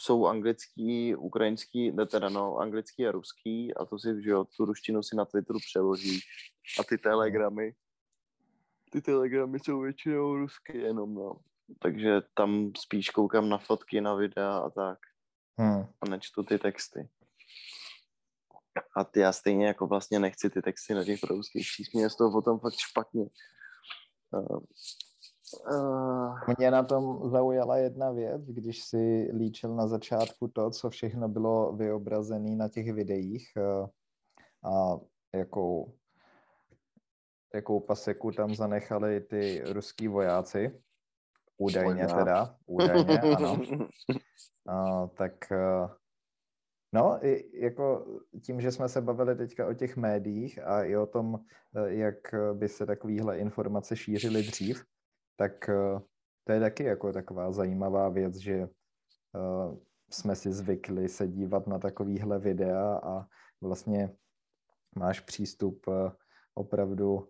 jsou 0.00 0.26
anglický, 0.26 1.14
ukrajinský, 1.16 1.92
ne 1.92 2.06
teda 2.06 2.28
no, 2.28 2.56
anglický 2.56 3.06
a 3.06 3.12
ruský 3.12 3.74
a 3.74 3.84
to 3.84 3.98
si, 3.98 4.22
že 4.22 4.30
jo, 4.30 4.44
tu 4.44 4.64
ruštinu 4.64 5.02
si 5.02 5.16
na 5.16 5.24
Twitteru 5.24 5.58
přeložíš 5.58 6.24
a 6.80 6.84
ty 6.84 6.98
telegramy, 6.98 7.74
ty 8.90 9.02
telegramy 9.02 9.58
jsou 9.60 9.80
většinou 9.80 10.36
rusky 10.36 10.78
jenom, 10.78 11.14
no. 11.14 11.36
Takže 11.78 12.22
tam 12.34 12.72
spíš 12.78 13.10
koukám 13.10 13.48
na 13.48 13.58
fotky, 13.58 14.00
na 14.00 14.14
videa 14.14 14.58
a 14.58 14.70
tak. 14.70 14.98
Hmm. 15.58 15.82
A 16.00 16.08
nečtu 16.08 16.42
ty 16.42 16.58
texty. 16.58 17.08
A 18.96 19.04
ty 19.04 19.20
já 19.20 19.32
stejně 19.32 19.66
jako 19.66 19.86
vlastně 19.86 20.18
nechci 20.18 20.50
ty 20.50 20.62
texty 20.62 20.94
na 20.94 21.04
těch 21.04 21.22
ruských 21.22 21.66
číst. 21.66 21.94
Mě 21.94 22.10
z 22.10 22.16
toho 22.16 22.32
potom 22.32 22.58
fakt 22.58 22.74
špatně. 22.76 23.22
Uh... 24.30 24.58
Mě 26.58 26.70
na 26.70 26.82
tom 26.82 27.30
zaujala 27.30 27.76
jedna 27.76 28.10
věc, 28.10 28.42
když 28.46 28.84
si 28.84 29.30
líčil 29.36 29.74
na 29.74 29.88
začátku 29.88 30.48
to, 30.48 30.70
co 30.70 30.90
všechno 30.90 31.28
bylo 31.28 31.72
vyobrazené 31.72 32.56
na 32.56 32.68
těch 32.68 32.92
videích 32.92 33.48
uh, 33.56 33.86
a 34.72 35.00
jakou, 35.34 35.94
jakou 37.54 37.80
paseku 37.80 38.30
tam 38.30 38.54
zanechali 38.54 39.20
ty 39.20 39.62
ruský 39.66 40.08
vojáci. 40.08 40.80
Údajně 41.58 42.06
teda, 42.06 42.56
údajně, 42.66 43.20
ano. 43.20 43.58
Uh, 44.68 45.08
tak 45.08 45.32
uh, 45.52 45.90
No, 46.94 47.26
i 47.26 47.50
jako 47.52 48.06
tím, 48.42 48.60
že 48.60 48.72
jsme 48.72 48.88
se 48.88 49.00
bavili 49.00 49.36
teďka 49.36 49.66
o 49.66 49.74
těch 49.74 49.96
médiích 49.96 50.58
a 50.62 50.84
i 50.84 50.96
o 50.96 51.06
tom, 51.06 51.40
eh, 51.76 51.94
jak 51.94 52.16
by 52.52 52.68
se 52.68 52.86
takovéhle 52.86 53.38
informace 53.38 53.96
šířily 53.96 54.42
dřív, 54.42 54.84
tak 55.36 55.68
eh, 55.68 56.00
to 56.44 56.52
je 56.52 56.60
taky 56.60 56.84
jako 56.84 57.12
taková 57.12 57.52
zajímavá 57.52 58.08
věc, 58.08 58.36
že 58.36 58.54
eh, 58.54 58.68
jsme 60.10 60.36
si 60.36 60.52
zvykli 60.52 61.08
se 61.08 61.28
dívat 61.28 61.66
na 61.66 61.78
takovýhle 61.78 62.38
videa 62.38 63.00
a 63.02 63.26
vlastně 63.60 64.16
máš 64.96 65.20
přístup 65.20 65.86
opravdu 66.54 67.28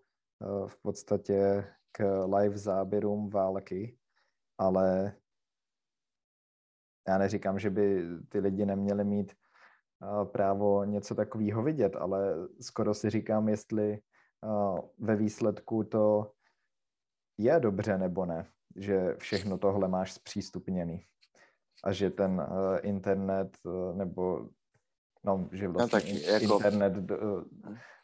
v 0.67 0.83
podstatě 0.83 1.65
k 1.93 2.25
live 2.25 2.59
záběrům 2.59 3.31
války, 3.31 3.99
ale 4.59 5.17
já 7.09 7.19
neříkám, 7.19 7.59
že 7.59 7.71
by 7.71 8.05
ty 8.29 8.39
lidi 8.39 8.67
neměli 8.67 9.05
mít 9.05 9.33
právo 10.25 10.85
něco 10.85 11.15
takového 11.15 11.63
vidět, 11.63 11.97
ale 11.97 12.49
skoro 12.61 12.95
si 12.95 13.11
říkám, 13.11 13.49
jestli 13.49 13.99
ve 14.99 15.17
výsledku 15.17 15.85
to 15.85 16.33
je 17.39 17.61
dobře 17.61 17.99
nebo 17.99 18.27
ne, 18.27 18.47
že 18.77 19.15
všechno 19.19 19.59
tohle 19.59 19.89
máš 19.89 20.13
zpřístupněný 20.13 21.05
a 21.85 21.93
že 21.93 22.11
ten 22.11 22.47
internet 22.83 23.59
nebo 23.95 24.49
no, 25.25 25.49
že 25.53 25.69
no 25.69 25.73
vlastně 25.73 25.99
no, 25.99 26.21
tak 26.21 26.43
jako... 26.43 26.55
internet 26.55 26.93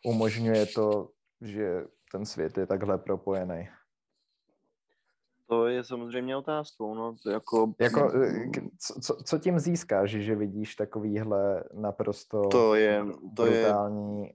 umožňuje 0.04 0.66
to, 0.66 1.10
že 1.40 1.84
ten 2.12 2.26
svět 2.26 2.58
je 2.58 2.66
takhle 2.66 2.98
propojený. 2.98 3.68
To 5.46 5.66
je 5.66 5.84
samozřejmě 5.84 6.36
otázkou, 6.36 6.94
no, 6.94 7.14
jako... 7.32 7.74
jako 7.80 8.12
co, 9.02 9.16
co 9.24 9.38
tím 9.38 9.58
získáš, 9.58 10.10
že 10.10 10.34
vidíš 10.34 10.76
takovýhle 10.76 11.64
naprosto 11.74 12.48
to 12.48 12.74
je, 12.74 13.04
to 13.36 13.42
brutální... 13.42 14.26
Je, 14.26 14.32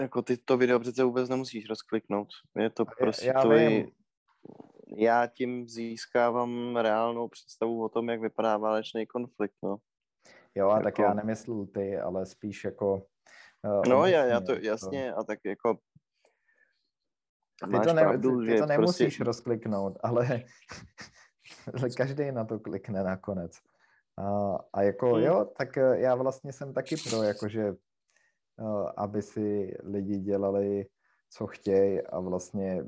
jako 0.00 0.22
ty 0.22 0.36
to 0.36 0.56
video 0.56 0.80
přece 0.80 1.04
vůbec 1.04 1.28
nemusíš 1.28 1.68
rozkliknout. 1.68 2.28
Je 2.56 2.70
to 2.70 2.84
prostě 2.84 3.26
já, 3.26 3.42
to 3.42 3.52
je, 3.52 3.86
já 4.96 5.26
tím 5.26 5.68
získávám 5.68 6.76
reálnou 6.76 7.28
představu 7.28 7.84
o 7.84 7.88
tom, 7.88 8.08
jak 8.08 8.20
vypadá 8.20 8.56
válečný 8.56 9.06
konflikt, 9.06 9.54
no. 9.62 9.76
Jo, 10.54 10.68
a 10.68 10.72
jako... 10.72 10.84
tak 10.84 10.98
já 10.98 11.14
nemyslel 11.14 11.66
ty, 11.66 11.98
ale 11.98 12.26
spíš 12.26 12.64
jako... 12.64 13.06
Uh, 13.64 13.82
no, 13.88 14.06
já, 14.06 14.24
já 14.24 14.40
to, 14.40 14.52
jasně, 14.52 15.12
to... 15.12 15.18
a 15.18 15.24
tak 15.24 15.38
jako 15.44 15.78
ty 17.64 17.80
to, 17.86 17.92
ne, 17.92 18.02
pravdu, 18.02 18.40
ty, 18.40 18.52
ty 18.52 18.58
to 18.58 18.66
nemusíš 18.66 19.16
prostě... 19.16 19.24
rozkliknout, 19.24 19.96
ale, 20.02 20.44
každý 21.96 22.32
na 22.32 22.44
to 22.44 22.58
klikne 22.58 23.04
nakonec. 23.04 23.52
A, 24.18 24.58
a 24.72 24.82
jako 24.82 25.14
hmm. 25.14 25.24
jo, 25.24 25.44
tak 25.58 25.76
eh, 25.76 26.00
já 26.00 26.14
vlastně 26.14 26.52
jsem 26.52 26.74
taky 26.74 26.96
pro, 27.10 27.22
jakože 27.22 27.74
aby 28.96 29.22
si 29.22 29.76
lidi 29.82 30.18
dělali, 30.18 30.86
co 31.30 31.46
chtějí 31.46 32.02
a 32.02 32.20
vlastně 32.20 32.84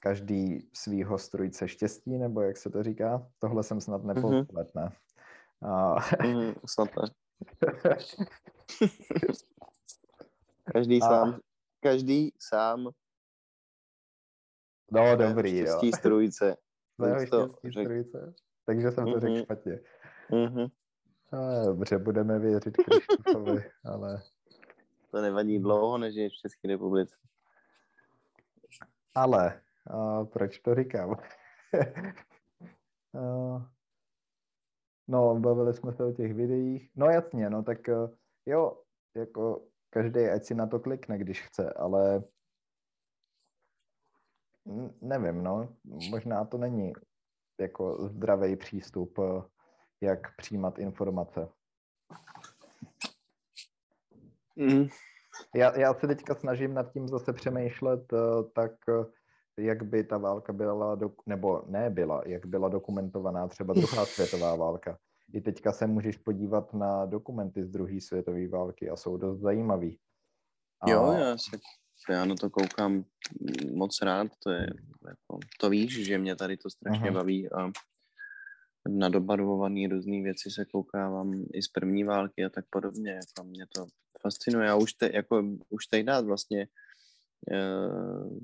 každý 0.00 0.68
svýho 0.72 1.18
strujce 1.18 1.68
štěstí, 1.68 2.18
nebo 2.18 2.40
jak 2.40 2.56
se 2.56 2.70
to 2.70 2.82
říká. 2.82 3.26
Tohle 3.38 3.62
jsem 3.62 3.80
snad 3.80 4.04
mhm. 4.04 4.14
nepoplet, 4.14 4.74
ne? 4.74 4.92
A... 5.62 5.94
Mm, 6.26 6.54
snad 6.66 6.88
ne. 6.96 7.08
každý 10.72 11.02
a... 11.02 11.08
sám, 11.08 11.40
každý 11.80 12.32
sám 12.38 12.90
No, 14.92 15.16
dobrý, 15.16 15.50
štěstí 15.50 15.86
jo. 15.86 15.92
strujce. 15.98 16.56
No, 16.98 17.26
štěstí 17.26 17.70
řek... 17.70 17.86
strujce. 17.86 18.34
Takže 18.66 18.90
jsem 18.90 19.04
to 19.04 19.10
mm-hmm. 19.10 19.20
řekl 19.20 19.32
mhm. 19.32 19.42
špatně. 19.42 19.80
Mm-hmm. 20.30 20.70
Dobře, 21.64 21.98
budeme 21.98 22.38
věřit 22.38 22.76
Krištofovi, 22.76 23.64
ale... 23.84 24.22
To 25.10 25.20
nevadí 25.20 25.58
dlouho, 25.58 25.98
než 25.98 26.14
je 26.14 26.28
v 26.28 26.32
České 26.32 26.68
republice. 26.68 27.16
Ale, 29.14 29.60
a 29.86 30.24
proč 30.24 30.58
to 30.58 30.74
říkám? 30.74 31.10
a, 33.14 33.70
no, 35.08 35.40
bavili 35.40 35.74
jsme 35.74 35.92
se 35.92 36.04
o 36.04 36.12
těch 36.12 36.34
videích. 36.34 36.90
No 36.96 37.06
jasně, 37.06 37.50
no 37.50 37.62
tak 37.62 37.78
jo, 38.46 38.82
jako 39.14 39.66
každý 39.90 40.20
ať 40.20 40.44
si 40.44 40.54
na 40.54 40.66
to 40.66 40.80
klikne, 40.80 41.18
když 41.18 41.42
chce, 41.42 41.72
ale 41.72 42.22
nevím, 45.00 45.42
no, 45.42 45.76
možná 46.10 46.44
to 46.44 46.58
není 46.58 46.92
jako 47.60 48.08
zdravý 48.08 48.56
přístup, 48.56 49.18
eh, 49.18 49.42
jak 50.00 50.36
přijímat 50.36 50.78
informace. 50.78 51.48
Mm. 54.60 54.88
Já, 55.54 55.78
já 55.78 55.94
se 55.94 56.06
teďka 56.06 56.34
snažím 56.34 56.74
nad 56.74 56.92
tím 56.92 57.08
zase 57.08 57.32
přemýšlet 57.32 58.12
eh, 58.12 58.18
tak, 58.54 58.72
eh, 58.88 59.62
jak 59.62 59.82
by 59.82 60.04
ta 60.04 60.18
válka 60.18 60.52
byla, 60.52 60.98
nebo 61.26 61.62
ne 61.66 61.90
byla, 61.90 62.22
jak 62.26 62.46
byla 62.46 62.68
dokumentovaná 62.68 63.48
třeba 63.48 63.74
druhá 63.74 64.04
světová 64.06 64.56
válka. 64.56 64.98
I 65.32 65.40
teďka 65.40 65.72
se 65.72 65.86
můžeš 65.86 66.16
podívat 66.16 66.74
na 66.74 67.06
dokumenty 67.06 67.64
z 67.64 67.68
druhé 67.68 68.00
světové 68.00 68.48
války 68.48 68.90
a 68.90 68.96
jsou 68.96 69.16
dost 69.16 69.40
zajímavý. 69.40 69.98
A... 70.80 70.90
Jo, 70.90 71.12
já 71.12 71.36
se 71.38 71.56
já 72.08 72.24
na 72.24 72.34
to 72.34 72.50
koukám 72.50 73.04
moc 73.74 74.02
rád, 74.02 74.28
to 74.42 74.50
je, 74.50 74.66
jako, 75.08 75.38
to 75.60 75.70
víš, 75.70 76.06
že 76.06 76.18
mě 76.18 76.36
tady 76.36 76.56
to 76.56 76.70
strašně 76.70 77.08
Aha. 77.08 77.18
baví 77.18 77.52
a 77.52 77.70
na 78.88 79.08
dobarvované 79.08 79.88
různé 79.90 80.22
věci 80.22 80.50
se 80.50 80.64
koukávám 80.64 81.32
i 81.54 81.62
z 81.62 81.68
první 81.68 82.04
války 82.04 82.44
a 82.44 82.48
tak 82.48 82.64
podobně, 82.70 83.10
jako 83.10 83.48
mě 83.48 83.66
to 83.74 83.86
fascinuje 84.22 84.70
a 84.70 84.76
už, 84.76 84.92
te, 84.92 85.10
jako, 85.14 85.44
už 85.68 85.86
teď 85.86 86.06
dát 86.06 86.24
vlastně 86.24 86.68
uh, 87.52 88.38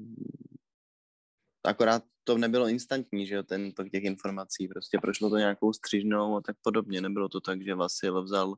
akorát 1.65 2.03
to 2.25 2.39
nebylo 2.39 2.69
instantní, 2.69 3.27
že 3.27 3.35
jo, 3.35 3.43
ten 3.43 3.73
tok 3.73 3.91
těch 3.91 4.05
informací, 4.05 4.69
prostě 4.69 4.99
prošlo 4.99 5.31
to 5.31 5.37
nějakou 5.37 5.73
střížnou 5.73 6.37
a 6.37 6.41
tak 6.41 6.57
podobně, 6.63 7.01
nebylo 7.01 7.29
to 7.29 7.41
tak, 7.41 7.63
že 7.63 7.75
Vasil 7.75 8.23
vzal 8.23 8.55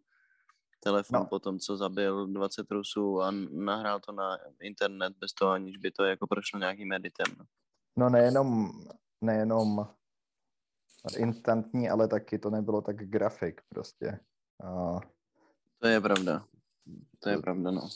telefon 0.80 1.20
no. 1.20 1.26
po 1.26 1.38
tom, 1.38 1.58
co 1.58 1.76
zabil 1.76 2.26
20 2.26 2.70
Rusů 2.70 3.22
a 3.22 3.30
nahrál 3.50 4.00
to 4.00 4.12
na 4.12 4.38
internet 4.60 5.12
bez 5.18 5.32
toho, 5.32 5.50
aniž 5.50 5.76
by 5.76 5.90
to 5.90 6.04
jako 6.04 6.26
prošlo 6.26 6.58
nějakým 6.58 6.92
editem. 6.92 7.26
No, 7.38 7.44
no 7.96 8.10
nejenom, 8.10 8.70
nejenom 9.20 9.88
instantní, 11.16 11.90
ale 11.90 12.08
taky 12.08 12.38
to 12.38 12.50
nebylo 12.50 12.80
tak 12.80 12.96
grafik 12.96 13.60
prostě. 13.68 14.20
A... 14.64 15.00
To 15.78 15.88
je 15.88 16.00
pravda. 16.00 16.44
To 17.20 17.30
je 17.30 17.38
pravda, 17.38 17.70
no. 17.70 17.88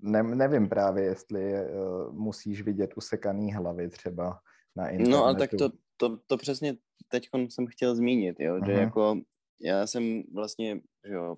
Ne, 0.00 0.22
nevím 0.22 0.68
právě, 0.68 1.04
jestli 1.04 1.52
uh, 1.52 2.12
musíš 2.12 2.62
vidět 2.62 2.90
usekaný 2.96 3.54
hlavy 3.54 3.88
třeba 3.88 4.40
na 4.76 4.88
internetu. 4.88 5.10
No, 5.10 5.24
ale 5.24 5.34
tak 5.34 5.50
to, 5.58 5.70
to, 5.96 6.18
to 6.26 6.36
přesně 6.36 6.76
teď 7.08 7.28
jsem 7.48 7.66
chtěl 7.66 7.94
zmínit, 7.94 8.36
jo, 8.40 8.56
uh-huh. 8.56 8.66
že 8.66 8.72
jako 8.72 9.20
já 9.60 9.86
jsem 9.86 10.22
vlastně, 10.34 10.80
že 11.08 11.14
jo, 11.14 11.36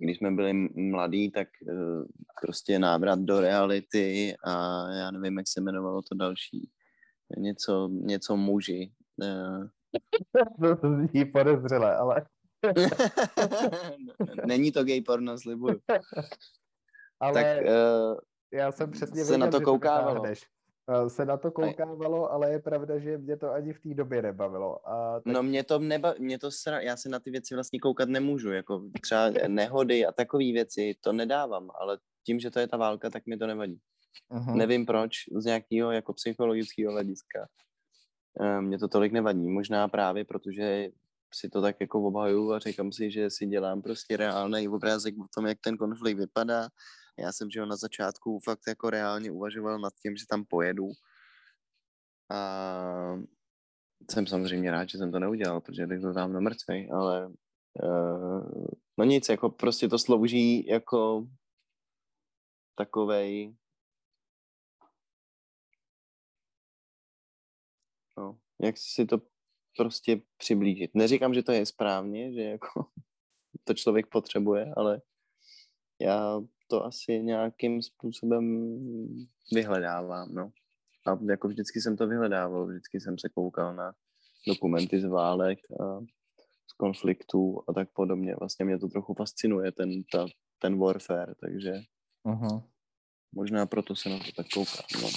když 0.00 0.16
jsme 0.16 0.30
byli 0.30 0.52
mladí, 0.74 1.30
tak 1.30 1.48
uh, 1.62 2.04
prostě 2.42 2.78
návrat 2.78 3.20
do 3.20 3.40
reality 3.40 4.34
a 4.44 4.84
já 4.90 5.10
nevím, 5.10 5.38
jak 5.38 5.48
se 5.48 5.60
jmenovalo 5.60 6.02
to 6.02 6.14
další. 6.14 6.70
Něco, 7.38 7.88
něco 7.92 8.36
muži. 8.36 8.92
Uh. 9.16 9.66
to 10.80 11.06
zní 11.08 11.24
podezřele, 11.24 11.96
ale... 11.96 12.26
Není 14.46 14.72
to 14.72 14.84
gay 14.84 15.00
porno, 15.00 15.38
slibuju. 15.38 15.80
Ale 17.20 17.34
tak, 17.34 17.46
uh, 17.62 18.18
já 18.52 18.72
jsem 18.72 18.90
přesně 18.90 19.24
se 19.24 19.38
na 19.38 19.50
to 19.50 19.60
koukával. 19.60 20.26
Se 21.08 21.24
na 21.24 21.36
to 21.36 21.50
koukávalo, 21.50 22.32
ale 22.32 22.50
je 22.50 22.58
pravda, 22.58 22.98
že 22.98 23.18
mě 23.18 23.36
to 23.36 23.52
ani 23.52 23.72
v 23.72 23.80
té 23.80 23.94
době 23.94 24.22
nebavilo. 24.22 24.88
A 24.88 25.20
tak... 25.20 25.32
No 25.32 25.42
mě 25.42 25.64
to 25.64 25.78
neba, 25.78 26.14
mě 26.18 26.38
to 26.38 26.50
sra... 26.50 26.80
já 26.80 26.96
se 26.96 27.08
na 27.08 27.18
ty 27.18 27.30
věci 27.30 27.54
vlastně 27.54 27.80
koukat 27.80 28.08
nemůžu, 28.08 28.52
jako 28.52 28.82
třeba 29.00 29.30
nehody 29.48 30.06
a 30.06 30.12
takové 30.12 30.44
věci, 30.44 30.94
to 31.00 31.12
nedávám, 31.12 31.70
ale 31.80 31.98
tím, 32.26 32.40
že 32.40 32.50
to 32.50 32.58
je 32.58 32.68
ta 32.68 32.76
válka, 32.76 33.10
tak 33.10 33.26
mi 33.26 33.36
to 33.36 33.46
nevadí. 33.46 33.80
Uh-huh. 34.30 34.54
Nevím 34.54 34.86
proč, 34.86 35.12
z 35.36 35.44
nějakého 35.44 35.90
jako 35.90 36.12
psychologického 36.12 36.92
hlediska. 36.92 37.48
Eh, 38.40 38.60
mě 38.60 38.78
to 38.78 38.88
tolik 38.88 39.12
nevadí, 39.12 39.48
možná 39.48 39.88
právě 39.88 40.24
protože 40.24 40.88
si 41.34 41.48
to 41.48 41.62
tak 41.62 41.76
jako 41.80 42.02
obhaju 42.02 42.52
a 42.52 42.58
říkám 42.58 42.92
si, 42.92 43.10
že 43.10 43.30
si 43.30 43.46
dělám 43.46 43.82
prostě 43.82 44.16
reálný 44.16 44.68
obrázek 44.68 45.14
o 45.18 45.26
tom, 45.34 45.46
jak 45.46 45.58
ten 45.60 45.76
konflikt 45.76 46.18
vypadá. 46.18 46.68
Já 47.18 47.32
jsem, 47.32 47.50
že 47.50 47.66
na 47.66 47.76
začátku 47.76 48.40
fakt 48.44 48.60
jako 48.68 48.90
reálně 48.90 49.30
uvažoval 49.30 49.78
nad 49.78 49.92
tím, 50.02 50.16
že 50.16 50.24
tam 50.30 50.44
pojedu. 50.44 50.88
A 52.30 53.16
jsem 54.10 54.26
samozřejmě 54.26 54.70
rád, 54.70 54.88
že 54.88 54.98
jsem 54.98 55.12
to 55.12 55.18
neudělal, 55.18 55.60
protože 55.60 55.86
bych 55.86 56.00
byl 56.00 56.12
dávno 56.12 56.40
mrtvý, 56.40 56.90
ale 56.90 57.26
uh, 57.82 58.66
no 58.98 59.04
nic, 59.04 59.28
jako 59.28 59.50
prostě 59.50 59.88
to 59.88 59.98
slouží 59.98 60.66
jako 60.66 61.26
takovej 62.74 63.56
no, 68.18 68.38
jak 68.60 68.74
si 68.78 69.06
to 69.06 69.18
prostě 69.80 70.20
přiblížit. 70.36 70.90
Neříkám, 70.94 71.34
že 71.34 71.42
to 71.42 71.52
je 71.52 71.66
správně, 71.66 72.32
že 72.32 72.42
jako 72.42 72.86
to 73.64 73.74
člověk 73.74 74.06
potřebuje, 74.06 74.72
ale 74.76 75.00
já 76.00 76.40
to 76.68 76.84
asi 76.84 77.22
nějakým 77.22 77.82
způsobem 77.82 78.44
vyhledávám, 79.52 80.34
no. 80.34 80.50
A 81.06 81.18
jako 81.30 81.48
vždycky 81.48 81.80
jsem 81.80 81.96
to 81.96 82.06
vyhledával, 82.06 82.66
vždycky 82.66 83.00
jsem 83.00 83.18
se 83.18 83.28
koukal 83.28 83.74
na 83.74 83.92
dokumenty 84.48 85.00
z 85.00 85.04
válek 85.04 85.58
a 85.80 86.00
z 86.70 86.72
konfliktů 86.76 87.62
a 87.68 87.72
tak 87.72 87.88
podobně. 87.92 88.34
Vlastně 88.40 88.64
mě 88.64 88.78
to 88.78 88.88
trochu 88.88 89.14
fascinuje, 89.14 89.72
ten, 89.72 90.02
ta, 90.12 90.26
ten 90.58 90.78
warfare, 90.78 91.34
takže 91.40 91.72
uh-huh. 92.26 92.62
Možná 93.32 93.66
proto 93.66 93.96
se 93.96 94.08
na 94.08 94.18
to 94.18 94.32
tak 94.36 94.46
koukám, 94.54 95.02
no. 95.02 95.08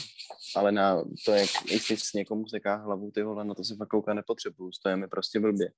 Ale 0.56 0.72
na 0.72 1.04
to, 1.26 1.32
jak 1.32 1.50
jestli 1.72 1.98
s 1.98 2.14
někomu 2.14 2.48
seká 2.48 2.76
hlavu, 2.76 3.12
ty 3.12 3.24
vole, 3.24 3.46
na 3.46 3.54
to 3.54 3.64
se 3.64 3.76
fakt 3.76 3.88
koukat 3.88 4.16
nepotřebuju, 4.16 4.72
to 4.84 4.90
je 4.90 4.96
mi 4.96 5.08
prostě 5.08 5.40
blbě. 5.40 5.72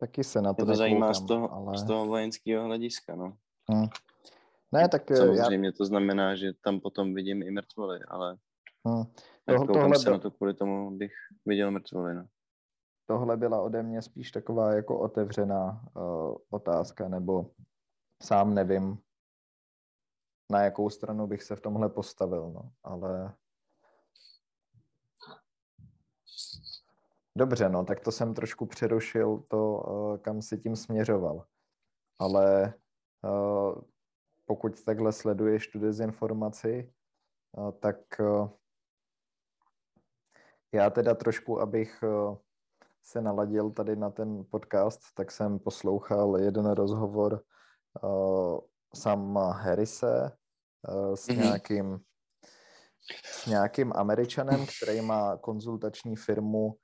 Taky 0.00 0.24
se 0.24 0.42
na 0.42 0.54
to, 0.54 0.66
to 0.66 0.74
zajímá 0.74 1.14
z 1.14 1.26
toho, 1.26 1.52
ale... 1.52 1.78
z 1.78 1.84
toho 1.84 2.06
vojenského 2.06 2.64
hlediska, 2.64 3.14
no. 3.16 3.36
Hmm. 3.68 3.86
Ne, 4.72 4.88
tak 4.88 5.10
eh, 5.10 5.16
Samozřejmě 5.16 5.68
já... 5.68 5.72
to 5.72 5.84
znamená, 5.84 6.36
že 6.36 6.52
tam 6.64 6.80
potom 6.80 7.14
vidím 7.14 7.42
i 7.42 7.50
mrtvoly, 7.50 8.00
ale 8.08 8.38
hmm. 8.84 9.04
Tohle, 9.46 9.66
tohle 9.66 9.98
se 9.98 10.04
byl... 10.04 10.12
na 10.12 10.18
to 10.18 10.30
kvůli 10.30 10.54
tomu, 10.54 10.90
bych 10.90 11.12
viděl 11.46 11.70
mrtvoly, 11.70 12.14
no. 12.14 12.26
Tohle 13.06 13.36
byla 13.36 13.62
ode 13.62 13.82
mě 13.82 14.02
spíš 14.02 14.30
taková 14.30 14.72
jako 14.74 14.98
otevřená 14.98 15.84
uh, 15.96 16.36
otázka, 16.50 17.08
nebo 17.08 17.50
sám 18.22 18.54
nevím, 18.54 18.98
na 20.50 20.62
jakou 20.62 20.90
stranu 20.90 21.26
bych 21.26 21.42
se 21.42 21.56
v 21.56 21.60
tomhle 21.60 21.88
postavil, 21.88 22.50
no, 22.50 22.72
ale 22.82 23.34
Dobře, 27.36 27.68
no, 27.68 27.84
tak 27.84 28.00
to 28.00 28.12
jsem 28.12 28.34
trošku 28.34 28.66
přerušil 28.66 29.44
to, 29.50 29.82
eh, 30.14 30.18
kam 30.18 30.42
si 30.42 30.58
tím 30.58 30.76
směřoval. 30.76 31.46
Ale 32.18 32.74
eh, 33.24 33.80
pokud 34.46 34.84
takhle 34.84 35.12
sleduješ 35.12 35.68
tu 35.68 35.78
dezinformaci, 35.78 36.92
eh, 37.58 37.72
tak 37.72 37.96
já 40.74 40.90
teda 40.90 41.14
trošku, 41.14 41.60
abych 41.60 42.04
se 43.02 43.20
naladil 43.20 43.70
tady 43.70 43.96
na 43.96 44.10
ten 44.10 44.44
podcast, 44.50 45.00
tak 45.14 45.30
jsem 45.30 45.58
poslouchal 45.58 46.38
jeden 46.38 46.70
rozhovor 46.70 47.44
Sama 48.96 49.52
Harrise 49.52 50.32
s 51.14 51.28
mm-hmm. 51.28 51.42
nějakým 51.42 52.00
s 53.24 53.46
nějakým 53.46 53.92
Američanem, 53.96 54.66
který 54.66 55.00
má 55.00 55.36
konzultační 55.36 56.16
firmu 56.16 56.76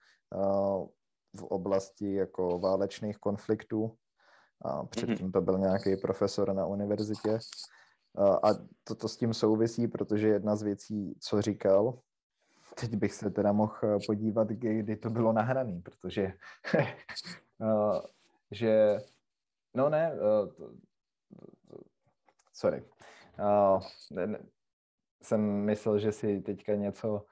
v 1.37 1.43
oblasti 1.43 2.15
jako 2.15 2.59
válečných 2.59 3.19
konfliktů. 3.19 3.97
A 4.65 4.87
předtím 4.87 5.27
mhm. 5.27 5.33
to 5.33 5.41
byl 5.41 5.59
nějaký 5.59 5.97
profesor 5.97 6.55
na 6.55 6.67
univerzitě. 6.67 7.39
A 8.43 8.49
toto 8.85 9.09
s 9.09 9.17
tím 9.17 9.35
souvisí, 9.35 9.89
protože 9.89 10.29
jedna 10.29 10.57
z 10.57 10.63
věcí, 10.63 11.15
co 11.21 11.43
říkal, 11.43 11.99
teď 12.81 12.97
bych 12.97 13.15
se 13.15 13.31
teda 13.31 13.53
mohl 13.53 13.99
podívat, 14.07 14.49
kdy 14.49 14.97
to 14.97 15.11
bylo 15.11 15.33
nahraný, 15.33 15.83
protože 15.83 16.33
že 18.51 18.99
no 19.75 19.89
ne, 19.89 20.13
sorry. 22.59 22.85
Jsem 25.23 25.41
myslel, 25.41 25.99
že 25.99 26.13
si 26.13 26.41
teďka 26.41 26.75
něco 26.75 27.25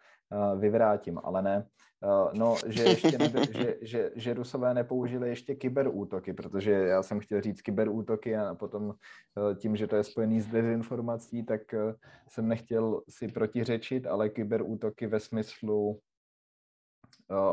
vyvrátím, 0.59 1.21
ale 1.25 1.43
ne. 1.43 1.67
Eh, 2.05 2.39
no, 2.39 2.57
že, 2.67 2.83
ještě 2.83 3.19
neby, 3.19 3.41
že, 3.51 3.77
že, 3.81 4.11
že 4.15 4.35
Rusové 4.35 4.75
nepoužili 4.75 5.29
ještě 5.29 5.55
kyberútoky, 5.55 6.33
protože 6.33 6.73
já 6.73 7.03
jsem 7.03 7.21
chtěl 7.21 7.41
říct 7.41 7.63
kyberútoky 7.63 8.37
a 8.37 8.55
potom 8.55 8.95
eh, 8.95 9.55
tím, 9.55 9.77
že 9.77 9.87
to 9.87 9.97
je 9.97 10.05
spojený 10.05 10.41
s 10.41 10.47
dezinformací, 10.47 11.45
tak 11.45 11.75
eh, 11.75 11.95
jsem 12.29 12.49
nechtěl 12.49 13.03
si 13.09 13.29
protiřečit, 13.29 14.07
ale 14.07 14.29
kyberútoky 14.29 15.07
ve 15.07 15.21
smyslu 15.21 16.01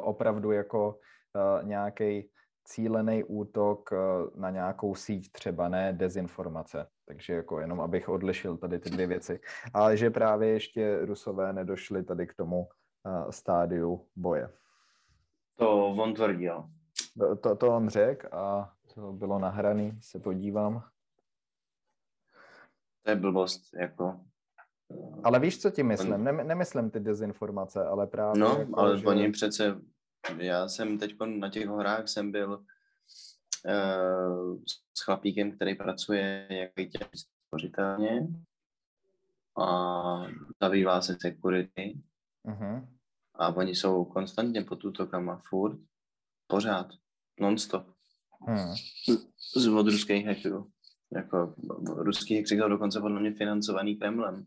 opravdu 0.02 0.52
jako 0.52 1.00
nějaký 1.64 2.30
cílený 2.64 3.24
útok 3.24 3.90
na 4.36 4.50
nějakou 4.50 4.96
síť 4.96 5.32
třeba, 5.32 5.70
ne 5.70 5.94
dezinformace. 5.94 6.88
Takže 7.06 7.34
jako 7.34 7.60
jenom 7.60 7.82
abych 7.82 8.10
odlišil 8.10 8.58
tady 8.58 8.80
ty 8.80 8.90
dvě 8.90 9.08
věci. 9.08 9.40
Ale 9.74 9.98
že 9.98 10.10
právě 10.10 10.50
ještě 10.50 11.06
Rusové 11.06 11.54
nedošli 11.54 12.04
tady 12.04 12.28
k 12.28 12.34
tomu 12.34 12.68
stádiu 13.30 14.08
boje. 14.16 14.50
To 15.56 15.88
on 15.88 16.14
tvrdil. 16.14 16.70
To, 17.42 17.56
to 17.56 17.76
on 17.76 17.90
řekl 17.90 18.28
a 18.32 18.74
to 18.94 19.14
bylo 19.14 19.40
nahraný, 19.40 20.00
se 20.02 20.20
podívám. 20.20 20.84
To 23.04 23.10
je 23.10 23.16
blbost, 23.16 23.74
jako. 23.74 24.20
Ale 25.24 25.40
víš, 25.40 25.62
co 25.62 25.72
ti 25.72 25.84
myslím? 25.84 26.24
Nemyslím 26.24 26.90
ty 26.90 27.00
dezinformace, 27.00 27.86
ale 27.86 28.08
právě... 28.08 28.40
No, 28.40 28.56
jako, 28.60 28.80
ale 28.80 28.98
že... 28.98 29.08
oni 29.08 29.32
přece... 29.32 29.82
Já 30.38 30.68
jsem 30.68 30.98
teď 30.98 31.16
na 31.26 31.50
těch 31.50 31.68
horách 31.68 32.08
jsem 32.08 32.32
byl 32.32 32.66
uh, 33.66 34.64
s 34.94 35.04
chlapíkem, 35.06 35.52
který 35.52 35.76
pracuje 35.76 36.48
jako 36.50 37.08
spořitelně 37.48 38.28
a 39.62 40.22
zabývá 40.62 41.02
se 41.02 41.18
security 41.22 42.02
Uh-huh. 42.46 42.88
A 43.36 43.48
oni 43.56 43.76
jsou 43.76 44.06
konstantně 44.06 44.62
pod 44.62 44.86
útokama, 44.86 45.42
furt, 45.50 45.80
pořád, 46.48 46.88
non-stop. 47.40 47.88
Uh-huh. 48.48 48.76
Z, 49.56 49.68
od 49.68 49.88
ruských 49.88 50.26
hackerů. 50.26 50.66
Jako, 51.16 51.56
ruský 51.96 52.36
hackři 52.36 52.58
jsou 52.58 52.70
dokonce 52.70 53.00
podle 53.00 53.20
mě 53.20 53.34
financovaný 53.34 53.96
Kremlem. 53.96 54.46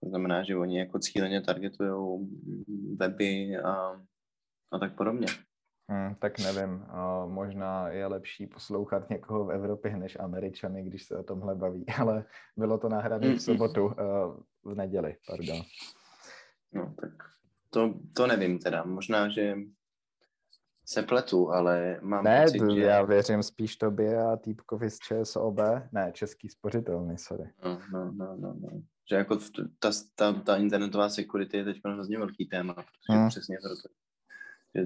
To 0.00 0.08
znamená, 0.08 0.42
že 0.42 0.56
oni 0.56 0.78
jako 0.78 0.98
cíleně 0.98 1.40
targetují 1.40 2.28
weby 2.96 3.56
a, 3.56 4.00
a 4.74 4.78
tak 4.78 4.96
podobně. 4.96 5.26
Hmm, 5.88 6.14
tak 6.14 6.38
nevím, 6.38 6.74
uh, 6.74 7.32
možná 7.32 7.88
je 7.88 8.06
lepší 8.06 8.46
poslouchat 8.46 9.10
někoho 9.10 9.44
v 9.44 9.50
Evropě 9.50 9.96
než 9.96 10.16
Američany, 10.20 10.82
když 10.82 11.04
se 11.04 11.18
o 11.18 11.22
tomhle 11.22 11.54
baví, 11.54 11.86
ale 12.00 12.24
bylo 12.56 12.78
to 12.78 12.88
nahrané 12.88 13.34
v 13.34 13.42
sobotu, 13.42 13.84
uh, 13.84 13.92
v 14.64 14.74
neděli, 14.74 15.16
pardon. 15.28 15.56
No 16.72 16.94
tak 17.00 17.10
to, 17.70 17.94
to 18.16 18.26
nevím 18.26 18.58
teda, 18.58 18.84
možná, 18.84 19.28
že 19.28 19.54
se 20.86 21.02
pletu, 21.02 21.50
ale 21.50 22.00
mám 22.02 22.24
ne, 22.24 22.44
pocit, 22.44 22.74
že... 22.74 22.80
já 22.80 23.02
věřím 23.02 23.42
spíš 23.42 23.76
tobě 23.76 24.22
a 24.22 24.36
týpkovi 24.36 24.90
z 24.90 24.98
ČSOB, 24.98 25.58
ne, 25.92 26.12
Český 26.12 26.48
spořitelný, 26.48 27.18
sorry. 27.18 27.50
No, 27.64 27.80
no, 27.92 28.12
no, 28.12 28.36
no, 28.36 28.54
no. 28.60 28.82
Že 29.10 29.16
jako 29.16 29.38
ta, 29.78 29.90
ta, 30.14 30.32
ta 30.32 30.56
internetová 30.56 31.08
security 31.08 31.56
je 31.56 31.64
teď 31.64 31.80
hrozně 31.84 32.18
velký 32.18 32.46
téma, 32.46 32.74
protože 32.74 33.18
hmm. 33.18 33.28
přesně 33.28 33.58
proto, 33.62 33.88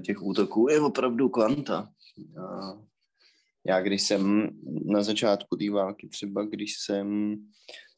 těch 0.03 0.21
útoků 0.21 0.69
je 0.69 0.81
opravdu 0.81 1.29
kvanta. 1.29 1.89
A 2.43 2.73
já 3.67 3.81
když 3.81 4.01
jsem 4.01 4.49
na 4.85 5.03
začátku 5.03 5.57
té 5.57 5.71
války, 5.71 6.07
třeba 6.07 6.45
když 6.45 6.73
jsem 6.79 7.35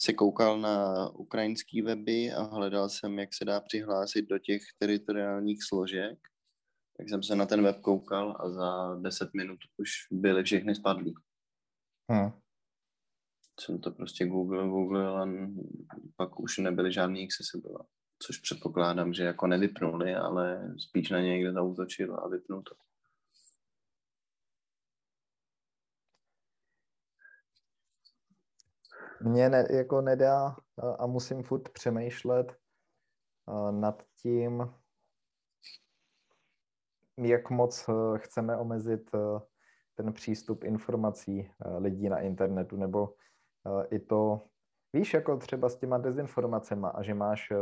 se 0.02 0.14
koukal 0.14 0.60
na 0.60 1.10
ukrajinský 1.10 1.82
weby 1.82 2.32
a 2.32 2.42
hledal 2.42 2.90
jsem, 2.90 3.20
jak 3.20 3.30
se 3.34 3.46
dá 3.46 3.62
přihlásit 3.62 4.22
do 4.22 4.40
těch 4.40 4.62
teritoriálních 4.80 5.64
složek, 5.64 6.20
tak 6.98 7.10
jsem 7.10 7.24
se 7.24 7.36
na 7.36 7.46
ten 7.46 7.64
web 7.64 7.80
koukal 7.82 8.38
a 8.40 8.50
za 8.50 8.96
10 9.02 9.30
minut 9.34 9.60
už 9.78 9.90
byly 10.12 10.44
všechny 10.44 10.76
spadlí. 10.76 11.14
Hmm. 12.12 12.32
Jsem 13.60 13.80
to 13.80 13.92
prostě 13.92 14.26
googlil, 14.26 14.70
googlil 14.70 15.22
a 15.22 15.30
pak 16.16 16.40
už 16.40 16.58
nebyly 16.58 16.92
žádný 16.92 17.26
accessible. 17.26 17.80
Což 18.22 18.38
předpokládám, 18.38 19.14
že 19.14 19.24
jako 19.24 19.48
nevypnuli, 19.48 20.16
ale 20.16 20.74
spíš 20.78 21.10
na 21.10 21.20
ně 21.20 21.28
někde 21.28 21.54
zautočil 21.54 22.16
a 22.16 22.28
vypnul 22.28 22.62
to. 22.62 22.76
Mně 29.22 29.50
ne, 29.50 29.68
jako 29.70 30.02
nedá 30.02 30.56
a 31.00 31.08
musím 31.08 31.44
furt 31.44 31.70
přemýšlet 31.70 32.58
nad 33.72 34.04
tím, 34.22 34.74
jak 37.18 37.50
moc 37.50 37.90
eh, 37.90 38.18
chceme 38.18 38.58
omezit 38.58 39.10
eh, 39.16 39.40
ten 39.96 40.14
přístup 40.14 40.64
informací 40.64 41.40
eh, 41.40 41.78
lidí 41.78 42.10
na 42.10 42.20
internetu, 42.20 42.78
nebo 42.78 43.14
i 43.90 44.00
to, 44.00 44.42
víš, 44.94 45.14
jako 45.14 45.38
třeba 45.38 45.70
s 45.70 45.76
těma 45.76 45.98
dezinformacemi 45.98 46.88
a 46.94 47.04
že 47.04 47.14
máš 47.14 47.54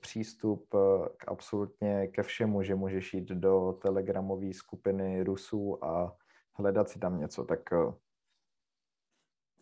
přístup 0.00 0.68
k 1.16 1.28
absolutně 1.28 2.06
ke 2.06 2.22
všemu, 2.22 2.62
že 2.62 2.74
můžeš 2.74 3.14
jít 3.14 3.28
do 3.28 3.78
telegramové 3.82 4.52
skupiny 4.52 5.22
Rusů 5.22 5.84
a 5.84 6.16
hledat 6.54 6.88
si 6.88 6.98
tam 6.98 7.20
něco, 7.20 7.44
tak 7.44 7.60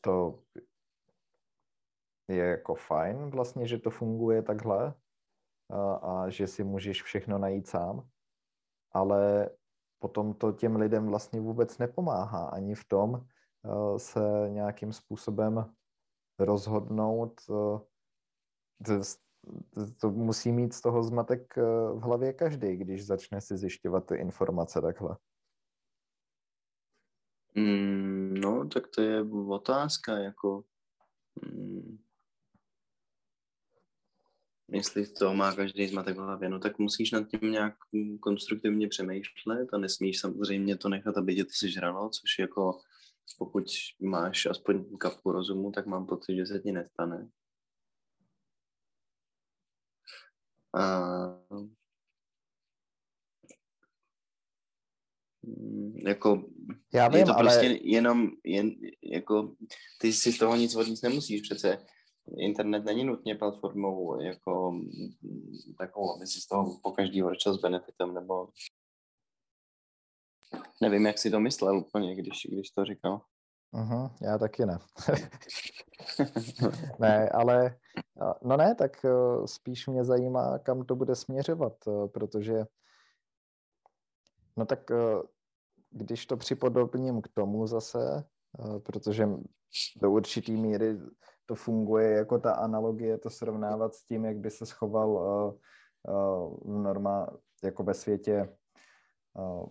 to 0.00 0.42
je 2.28 2.44
jako 2.44 2.74
fajn 2.74 3.30
vlastně, 3.30 3.66
že 3.66 3.78
to 3.78 3.90
funguje 3.90 4.42
takhle 4.42 4.94
a, 5.70 5.92
a 5.92 6.28
že 6.30 6.46
si 6.46 6.64
můžeš 6.64 7.02
všechno 7.02 7.38
najít 7.38 7.66
sám 7.66 8.08
ale 8.92 9.50
potom 9.98 10.34
to 10.34 10.52
těm 10.52 10.76
lidem 10.76 11.06
vlastně 11.06 11.40
vůbec 11.40 11.78
nepomáhá 11.78 12.48
ani 12.48 12.74
v 12.74 12.84
tom 12.84 13.26
se 13.96 14.20
nějakým 14.48 14.92
způsobem 14.92 15.74
rozhodnout. 16.38 17.40
To, 20.00 20.10
musí 20.10 20.52
mít 20.52 20.74
z 20.74 20.80
toho 20.80 21.02
zmatek 21.02 21.54
uh, 21.56 22.00
v 22.00 22.02
hlavě 22.02 22.32
každý, 22.32 22.76
když 22.76 23.06
začne 23.06 23.40
si 23.40 23.56
zjišťovat 23.56 24.06
ty 24.06 24.14
informace 24.14 24.80
takhle. 24.80 25.16
Mm, 27.54 28.34
no, 28.34 28.68
tak 28.68 28.88
to 28.88 29.02
je 29.02 29.22
otázka, 29.48 30.18
jako 30.18 30.64
mm, 31.42 31.98
jestli 34.68 35.06
to 35.06 35.34
má 35.34 35.54
každý 35.54 35.88
zmatek 35.88 36.16
v 36.16 36.20
hlavě, 36.20 36.48
no 36.48 36.58
tak 36.58 36.78
musíš 36.78 37.10
nad 37.10 37.28
tím 37.28 37.52
nějak 37.52 37.74
konstruktivně 38.20 38.88
přemýšlet 38.88 39.68
a 39.72 39.78
nesmíš 39.78 40.20
samozřejmě 40.20 40.76
to 40.76 40.88
nechat, 40.88 41.16
aby 41.16 41.34
tě 41.34 41.44
to 41.44 41.50
sežralo, 41.52 42.08
což 42.08 42.38
jako 42.38 42.78
pokud 43.38 43.64
máš 44.00 44.46
aspoň 44.46 44.98
kapku 44.98 45.32
rozumu, 45.32 45.72
tak 45.72 45.86
mám 45.86 46.06
pocit, 46.06 46.36
že 46.36 46.46
se 46.46 46.58
ti 46.58 46.72
nestane. 46.72 47.28
A... 50.74 50.84
Jako, 56.06 56.44
Já 56.94 57.08
vím, 57.08 57.18
je 57.18 57.24
to 57.24 57.36
ale... 57.36 57.42
prostě 57.42 57.78
jenom, 57.82 58.30
jen, 58.44 58.70
jako, 59.02 59.56
ty 60.00 60.12
si 60.12 60.32
z 60.32 60.38
toho 60.38 60.56
nic 60.56 60.76
od 60.76 60.86
nic 60.86 61.02
nemusíš 61.02 61.40
přece 61.40 61.86
internet 62.36 62.84
není 62.84 63.04
nutně 63.04 63.34
platformou 63.34 64.20
jako 64.20 64.80
takovou, 65.78 66.16
aby 66.16 66.26
si 66.26 66.40
z 66.40 66.46
toho 66.46 66.78
po 66.82 66.92
každý 66.92 67.22
vrčel 67.22 67.54
s 67.54 67.60
benefitem, 67.60 68.14
nebo 68.14 68.48
nevím, 70.82 71.06
jak 71.06 71.18
si 71.18 71.30
to 71.30 71.40
myslel 71.40 71.78
úplně, 71.78 72.16
když, 72.16 72.46
když 72.50 72.70
to 72.70 72.84
říkal. 72.84 73.20
Uh-huh, 73.74 74.10
já 74.22 74.38
taky 74.38 74.66
ne. 74.66 74.78
ne, 76.98 77.28
ale 77.28 77.76
no 78.42 78.56
ne, 78.56 78.74
tak 78.74 79.06
spíš 79.46 79.86
mě 79.86 80.04
zajímá, 80.04 80.58
kam 80.58 80.84
to 80.84 80.96
bude 80.96 81.14
směřovat, 81.14 81.72
protože 82.12 82.64
no 84.56 84.66
tak 84.66 84.90
když 85.90 86.26
to 86.26 86.36
připodobním 86.36 87.22
k 87.22 87.28
tomu 87.28 87.66
zase, 87.66 88.24
protože 88.82 89.28
do 89.96 90.10
určitý 90.10 90.56
míry 90.56 90.98
to 91.46 91.54
funguje 91.54 92.10
jako 92.10 92.38
ta 92.38 92.52
analogie, 92.52 93.18
to 93.18 93.30
srovnávat 93.30 93.94
s 93.94 94.04
tím, 94.04 94.24
jak 94.24 94.36
by 94.36 94.50
se 94.50 94.66
schoval 94.66 95.10
uh, 95.10 95.54
uh, 96.14 96.82
norma, 96.82 97.30
jako 97.64 97.82
ve 97.82 97.94
světě 97.94 98.56
uh, 99.34 99.68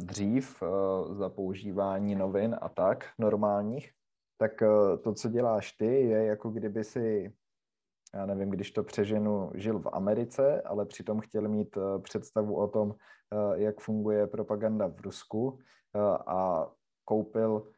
dřív 0.00 0.62
uh, 0.62 0.68
za 1.14 1.28
používání 1.28 2.14
novin 2.14 2.56
a 2.60 2.68
tak 2.68 3.08
normálních, 3.18 3.92
tak 4.38 4.62
uh, 4.62 5.02
to, 5.02 5.14
co 5.14 5.28
děláš 5.28 5.72
ty, 5.72 5.86
je 5.86 6.24
jako 6.24 6.50
kdyby 6.50 6.84
si, 6.84 7.32
já 8.14 8.26
nevím, 8.26 8.50
když 8.50 8.70
to 8.70 8.82
přeženu, 8.82 9.50
žil 9.54 9.78
v 9.78 9.88
Americe, 9.92 10.62
ale 10.62 10.86
přitom 10.86 11.20
chtěl 11.20 11.48
mít 11.48 11.76
uh, 11.76 12.02
představu 12.02 12.56
o 12.56 12.68
tom, 12.68 12.94
jak 13.54 13.80
funguje 13.80 14.26
propaganda 14.26 14.86
v 14.86 15.00
Rusku 15.00 15.58
a 16.26 16.70
koupil 17.04 17.70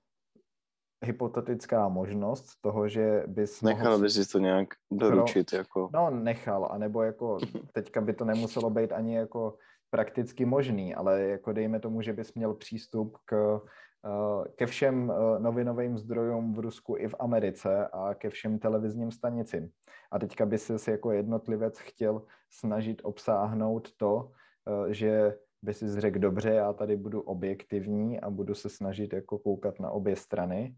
hypotetická 1.03 1.89
možnost 1.89 2.49
toho, 2.61 2.89
že 2.89 3.25
bys 3.27 3.63
Nechal 3.63 3.91
mohl... 3.91 4.03
by 4.03 4.11
si 4.11 4.29
to 4.29 4.39
nějak 4.39 4.69
doručit, 4.91 5.53
no, 5.53 5.59
jako... 5.59 5.91
No, 5.95 6.11
nechal, 6.11 6.69
anebo 6.71 7.03
jako 7.03 7.39
teďka 7.73 8.01
by 8.01 8.13
to 8.13 8.25
nemuselo 8.25 8.71
být 8.71 8.93
ani 8.93 9.17
jako 9.17 9.57
prakticky 9.93 10.45
možný, 10.45 10.95
ale 10.95 11.23
jako 11.23 11.53
dejme 11.53 11.81
tomu, 11.81 12.03
že 12.03 12.13
bys 12.13 12.35
měl 12.35 12.55
přístup 12.55 13.19
k, 13.25 13.61
uh, 14.05 14.45
ke 14.57 14.67
všem 14.67 15.09
uh, 15.09 15.39
novinovým 15.39 15.99
zdrojům 15.99 16.55
v 16.55 16.59
Rusku 16.59 16.97
i 16.97 17.09
v 17.09 17.15
Americe 17.19 17.89
a 17.93 18.15
ke 18.15 18.31
všem 18.31 18.59
televizním 18.59 19.11
stanicím. 19.11 19.71
A 20.13 20.19
teďka 20.19 20.47
by 20.47 20.59
si 20.59 20.91
jako 20.91 21.13
jednotlivec 21.13 21.79
chtěl 21.79 22.23
snažit 22.51 23.01
obsáhnout 23.05 23.97
to, 23.97 24.15
uh, 24.17 24.87
že 24.89 25.39
by 25.63 25.75
si 25.75 26.01
řekl, 26.01 26.19
dobře, 26.19 26.51
já 26.51 26.73
tady 26.73 26.97
budu 26.97 27.21
objektivní 27.21 28.21
a 28.21 28.31
budu 28.31 28.55
se 28.55 28.69
snažit 28.69 29.13
jako 29.13 29.39
koukat 29.39 29.81
na 29.81 29.91
obě 29.91 30.17
strany, 30.17 30.75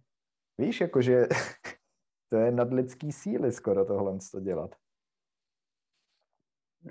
Víš, 0.59 0.81
jakože 0.81 1.27
to 2.29 2.37
je 2.37 2.51
nadlidský 2.51 3.13
síly 3.13 3.53
skoro 3.53 3.85
tohle 3.85 4.19
to 4.33 4.41
dělat. 4.41 4.75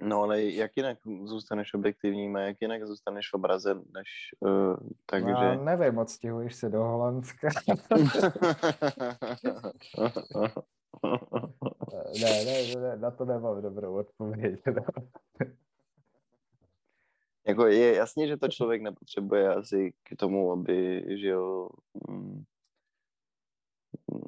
No 0.02 0.22
ale 0.22 0.44
jak 0.44 0.78
jinak 0.78 0.98
zůstaneš 1.24 1.74
objektivním 1.74 2.36
a 2.36 2.40
jak 2.40 2.58
jinak 2.62 2.88
zůstaneš 2.88 3.30
v 3.30 3.34
obraze, 3.34 3.76
než 3.76 4.36
uh, 4.40 4.78
takže... 5.06 5.32
No, 5.32 5.64
nevím, 5.64 5.98
odstěhuješ 5.98 6.56
se 6.56 6.70
do 6.70 6.84
Holandska. 6.84 7.50
ne, 12.22 12.46
ne, 12.46 12.76
ne, 12.76 12.98
na 12.98 13.12
to 13.12 13.26
nemám 13.26 13.62
dobrou 13.62 13.94
odpověď. 13.94 14.62
No. 14.68 14.84
jako 17.48 17.68
je 17.68 17.96
jasně, 17.96 18.28
že 18.28 18.38
to 18.38 18.48
člověk 18.48 18.82
nepotřebuje 18.82 19.56
asi 19.56 19.94
k 20.04 20.16
tomu, 20.18 20.52
aby 20.52 21.06
žil 21.18 21.70
mm, 22.10 22.44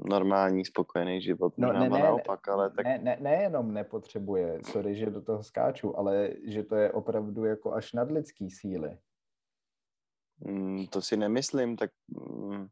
normální, 0.06 0.66
spokojený 0.66 1.22
život. 1.22 1.54
No, 1.58 1.74
ne, 1.74 1.90
ne, 1.90 2.00
naopak, 2.00 2.48
ale 2.48 2.70
tak... 2.70 2.86
Ne, 2.86 2.98
ne, 2.98 3.18
nejenom 3.22 3.74
nepotřebuje, 3.74 4.60
sorry, 4.64 4.96
že 4.96 5.06
do 5.06 5.22
toho 5.22 5.44
skáču, 5.44 6.00
ale 6.00 6.30
že 6.48 6.64
to 6.64 6.76
je 6.76 6.92
opravdu 6.92 7.46
jako 7.46 7.74
až 7.74 7.94
nadlidský 7.94 8.52
síly. 8.52 8.98
Mm, 10.40 10.88
to 10.88 11.02
si 11.02 11.18
nemyslím, 11.18 11.76
tak... 11.78 11.92
Mm, 12.08 12.68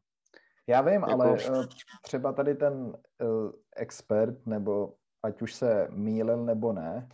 Já 0.66 0.80
vím, 0.80 1.00
jako... 1.00 1.12
ale 1.12 1.32
uh, 1.32 1.64
třeba 2.02 2.32
tady 2.32 2.54
ten 2.54 2.74
uh, 2.84 3.50
expert, 3.76 4.46
nebo 4.46 4.94
ať 5.22 5.42
už 5.42 5.54
se 5.54 5.88
mýlil 5.90 6.44
nebo 6.44 6.72
ne, 6.72 7.08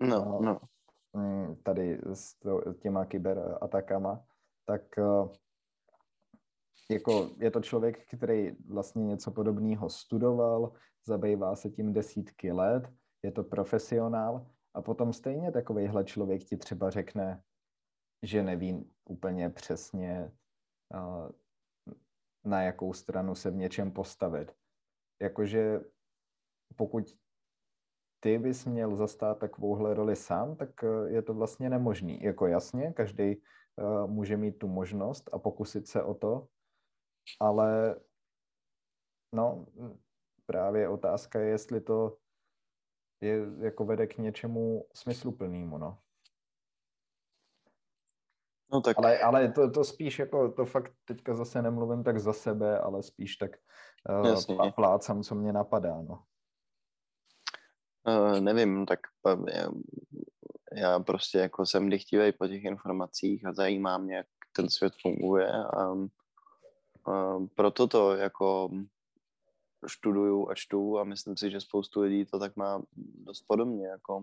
no, 0.00 0.38
no. 0.42 0.58
Mm, 1.12 1.56
tady 1.62 2.00
s 2.12 2.36
těma 2.80 3.04
kyberatakama, 3.04 4.24
tak 4.66 4.82
jako 6.90 7.30
je 7.38 7.50
to 7.50 7.60
člověk, 7.60 8.06
který 8.16 8.56
vlastně 8.68 9.04
něco 9.04 9.30
podobného 9.30 9.90
studoval, 9.90 10.72
zabývá 11.06 11.56
se 11.56 11.70
tím 11.70 11.92
desítky 11.92 12.52
let, 12.52 12.92
je 13.22 13.32
to 13.32 13.44
profesionál 13.44 14.46
a 14.74 14.82
potom 14.82 15.12
stejně 15.12 15.52
takovýhle 15.52 16.04
člověk 16.04 16.44
ti 16.44 16.56
třeba 16.56 16.90
řekne, 16.90 17.42
že 18.22 18.42
neví 18.42 18.90
úplně 19.04 19.50
přesně, 19.50 20.32
na 22.44 22.62
jakou 22.62 22.92
stranu 22.92 23.34
se 23.34 23.50
v 23.50 23.56
něčem 23.56 23.92
postavit. 23.92 24.52
Jakože 25.22 25.80
pokud 26.76 27.04
ty 28.20 28.38
bys 28.38 28.64
měl 28.64 28.96
zastát 28.96 29.38
takovouhle 29.38 29.94
roli 29.94 30.16
sám, 30.16 30.56
tak 30.56 30.84
e, 30.84 31.10
je 31.10 31.22
to 31.22 31.34
vlastně 31.34 31.70
nemožný. 31.70 32.22
Jako 32.22 32.46
jasně, 32.46 32.92
každý 32.92 33.24
e, 33.24 33.38
může 34.06 34.36
mít 34.36 34.58
tu 34.58 34.68
možnost 34.68 35.30
a 35.32 35.38
pokusit 35.38 35.86
se 35.86 36.02
o 36.02 36.14
to, 36.14 36.48
ale 37.40 38.00
no, 39.32 39.66
právě 40.46 40.88
otázka 40.88 41.40
je, 41.40 41.48
jestli 41.48 41.80
to 41.80 42.16
je, 43.20 43.46
jako 43.60 43.84
vede 43.84 44.06
k 44.06 44.18
něčemu 44.18 44.86
smysluplnému, 44.94 45.78
no. 45.78 45.98
No 48.72 48.80
tak... 48.80 48.98
Ale, 48.98 49.18
ale 49.18 49.52
to, 49.52 49.70
to 49.70 49.84
spíš 49.84 50.18
jako, 50.18 50.52
to 50.52 50.64
fakt 50.64 50.92
teďka 51.04 51.34
zase 51.34 51.62
nemluvím 51.62 52.04
tak 52.04 52.20
za 52.20 52.32
sebe, 52.32 52.78
ale 52.78 53.02
spíš 53.02 53.36
tak 53.36 53.50
uh, 54.08 54.70
plácám, 54.70 55.22
co 55.22 55.34
mě 55.34 55.52
napadá, 55.52 56.02
no. 56.02 56.24
Uh, 58.08 58.40
nevím, 58.40 58.86
tak 58.86 59.00
já, 59.54 59.68
já 60.72 60.98
prostě 60.98 61.38
jako 61.38 61.66
jsem 61.66 61.88
dychtivý 61.88 62.32
po 62.32 62.46
těch 62.46 62.64
informacích 62.64 63.46
a 63.46 63.52
zajímá 63.52 63.98
mě, 63.98 64.16
jak 64.16 64.26
ten 64.56 64.70
svět 64.70 64.92
funguje 65.02 65.52
a 65.52 65.94
proto 67.54 67.86
to 67.86 68.16
jako 68.16 68.70
študuju 69.86 70.50
a 70.50 70.54
čtu 70.54 70.98
a 70.98 71.04
myslím 71.04 71.36
si, 71.36 71.50
že 71.50 71.60
spoustu 71.60 72.00
lidí 72.00 72.24
to 72.24 72.38
tak 72.38 72.56
má 72.56 72.82
dost 72.96 73.44
podobně. 73.46 73.86
Jako. 73.86 74.22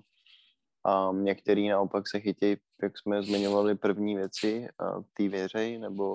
A 0.86 1.11
některý 1.11 1.69
naopak 1.69 2.07
se 2.07 2.19
chytějí, 2.19 2.57
jak 2.81 2.97
jsme 2.97 3.23
zmiňovali, 3.23 3.75
první 3.75 4.15
věci 4.15 4.67
a 4.79 5.03
ty 5.13 5.27
věřej, 5.27 5.79
nebo 5.79 6.13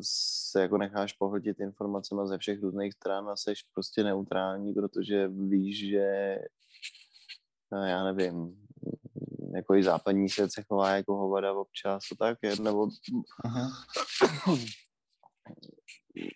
se 0.00 0.62
jako 0.62 0.78
necháš 0.78 1.12
pohltit 1.12 1.60
informacemi 1.60 2.20
ze 2.24 2.38
všech 2.38 2.62
různých 2.62 2.92
stran 2.92 3.28
a 3.28 3.36
seš 3.36 3.62
prostě 3.74 4.04
neutrální, 4.04 4.74
protože 4.74 5.28
víš, 5.28 5.88
že 5.88 6.38
já 7.86 8.04
nevím, 8.04 8.66
jako 9.54 9.74
i 9.74 9.82
západní 9.82 10.28
svět 10.28 10.52
se 10.52 10.62
chová 10.62 10.90
jako 10.90 11.16
hovada 11.16 11.52
občas 11.52 12.02
tak, 12.18 12.38
nebo 12.60 12.88
Aha 13.44 13.70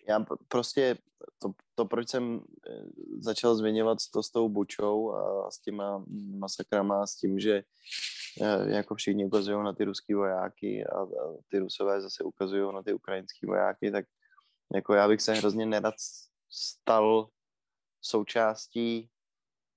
já 0.08 0.24
prostě 0.48 0.98
to, 1.38 1.52
to, 1.74 1.84
proč 1.84 2.08
jsem 2.08 2.40
eh, 2.70 2.84
začal 3.20 3.56
zmiňovat 3.56 3.98
to 4.12 4.22
s 4.22 4.30
tou 4.30 4.48
bučou 4.48 5.12
a 5.12 5.50
s 5.50 5.58
těma 5.58 6.04
masakrama, 6.38 7.06
s 7.06 7.16
tím, 7.16 7.38
že 7.40 7.62
eh, 8.42 8.70
jako 8.76 8.94
všichni 8.94 9.24
ukazují 9.24 9.64
na 9.64 9.72
ty 9.72 9.84
ruský 9.84 10.14
vojáky 10.14 10.86
a, 10.86 11.00
a 11.00 11.36
ty 11.48 11.58
rusové 11.58 12.00
zase 12.00 12.24
ukazují 12.24 12.74
na 12.74 12.82
ty 12.82 12.92
ukrajinský 12.92 13.46
vojáky, 13.46 13.90
tak 13.90 14.06
jako 14.74 14.94
já 14.94 15.08
bych 15.08 15.20
se 15.20 15.34
hrozně 15.34 15.66
nerad 15.66 15.94
stal 16.50 17.28
součástí 18.00 19.10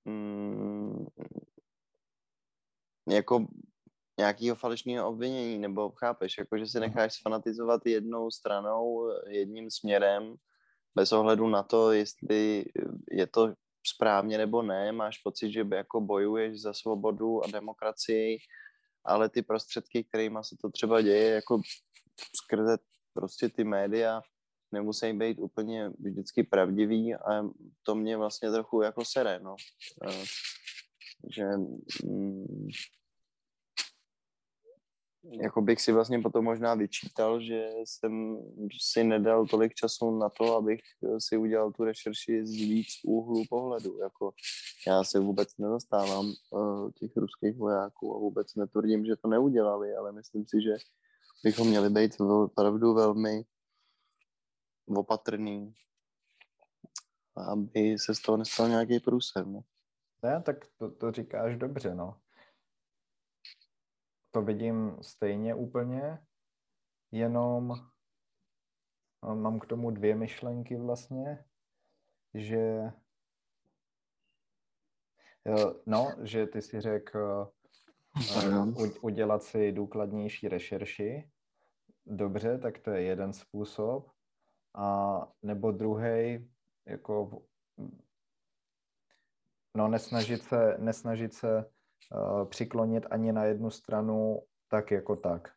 mm, 0.04 1.06
jako 3.10 3.46
nějakého 4.20 4.56
falešného 4.56 5.08
obvinění, 5.08 5.58
nebo 5.58 5.90
chápeš, 5.90 6.38
jako 6.38 6.58
že 6.58 6.66
se 6.66 6.80
necháš 6.80 7.14
sfanatizovat 7.14 7.86
jednou 7.86 8.30
stranou, 8.30 9.10
jedním 9.28 9.70
směrem, 9.70 10.34
bez 10.94 11.12
ohledu 11.12 11.48
na 11.48 11.62
to, 11.62 11.92
jestli 11.92 12.64
je 13.10 13.26
to 13.26 13.54
správně 13.86 14.38
nebo 14.38 14.62
ne, 14.62 14.92
máš 14.92 15.18
pocit, 15.18 15.52
že 15.52 15.64
jako 15.72 16.00
bojuješ 16.00 16.60
za 16.60 16.72
svobodu 16.72 17.44
a 17.44 17.50
demokracii, 17.50 18.38
ale 19.04 19.28
ty 19.28 19.42
prostředky, 19.42 20.04
kterými 20.04 20.38
se 20.42 20.56
to 20.60 20.70
třeba 20.70 21.00
děje, 21.00 21.34
jako 21.34 21.60
skrze 22.36 22.78
prostě 23.14 23.48
ty 23.48 23.64
média, 23.64 24.22
nemusí 24.72 25.12
být 25.12 25.38
úplně 25.38 25.90
vždycky 25.98 26.42
pravdivý 26.42 27.14
a 27.14 27.42
to 27.82 27.94
mě 27.94 28.16
vlastně 28.16 28.50
trochu 28.50 28.82
jako 28.82 29.04
sere, 29.04 29.40
no. 29.40 29.56
Že 31.34 31.44
mm, 32.04 32.68
jako 35.22 35.62
bych 35.62 35.80
si 35.80 35.92
vlastně 35.92 36.18
potom 36.18 36.44
možná 36.44 36.74
vyčítal, 36.74 37.40
že 37.40 37.70
jsem 37.84 38.38
si 38.80 39.04
nedal 39.04 39.46
tolik 39.46 39.74
času 39.74 40.18
na 40.18 40.28
to, 40.28 40.56
abych 40.56 40.80
si 41.18 41.36
udělal 41.36 41.72
tu 41.72 41.84
rešerši 41.84 42.46
z 42.46 42.50
víc 42.50 42.86
úhlů 43.04 43.44
pohledu. 43.50 43.98
Jako 43.98 44.32
já 44.86 45.04
se 45.04 45.20
vůbec 45.20 45.56
nedostávám 45.58 46.32
uh, 46.50 46.90
těch 46.90 47.16
ruských 47.16 47.56
vojáků 47.56 48.14
a 48.14 48.18
vůbec 48.18 48.54
netvrdím, 48.54 49.04
že 49.04 49.16
to 49.16 49.28
neudělali, 49.28 49.94
ale 49.94 50.12
myslím 50.12 50.44
si, 50.46 50.62
že 50.62 50.76
bychom 51.44 51.68
měli 51.68 51.90
být 51.90 52.20
opravdu 52.20 52.94
velmi 52.94 53.44
opatrný, 54.86 55.74
aby 57.36 57.98
se 57.98 58.14
z 58.14 58.20
toho 58.20 58.38
nestal 58.38 58.68
nějaký 58.68 59.00
průser. 59.00 59.46
No. 59.46 59.60
Ne, 60.22 60.42
tak 60.42 60.66
to, 60.78 60.90
to 60.90 61.12
říkáš 61.12 61.56
dobře, 61.56 61.94
no 61.94 62.16
to 64.30 64.42
vidím 64.42 65.02
stejně 65.02 65.54
úplně, 65.54 66.26
jenom 67.12 67.74
mám 69.34 69.60
k 69.60 69.66
tomu 69.66 69.90
dvě 69.90 70.14
myšlenky 70.14 70.76
vlastně, 70.76 71.44
že 72.34 72.92
no, 75.86 76.16
že 76.22 76.46
ty 76.46 76.62
si 76.62 76.80
řekl 76.80 77.52
udělat 79.00 79.42
si 79.42 79.72
důkladnější 79.72 80.48
rešerši. 80.48 81.30
Dobře, 82.06 82.58
tak 82.58 82.78
to 82.78 82.90
je 82.90 83.02
jeden 83.02 83.32
způsob. 83.32 84.10
A 84.74 85.18
nebo 85.42 85.72
druhý, 85.72 86.50
jako 86.86 87.42
no 89.76 89.88
nesnažit 89.88 90.42
se, 90.42 90.76
nesnažit 90.78 91.34
se 91.34 91.70
uh, 92.14 92.48
přiklonit 92.48 93.06
ani 93.10 93.32
na 93.32 93.44
jednu 93.44 93.70
stranu 93.70 94.42
tak 94.68 94.90
jako 94.90 95.16
tak. 95.16 95.48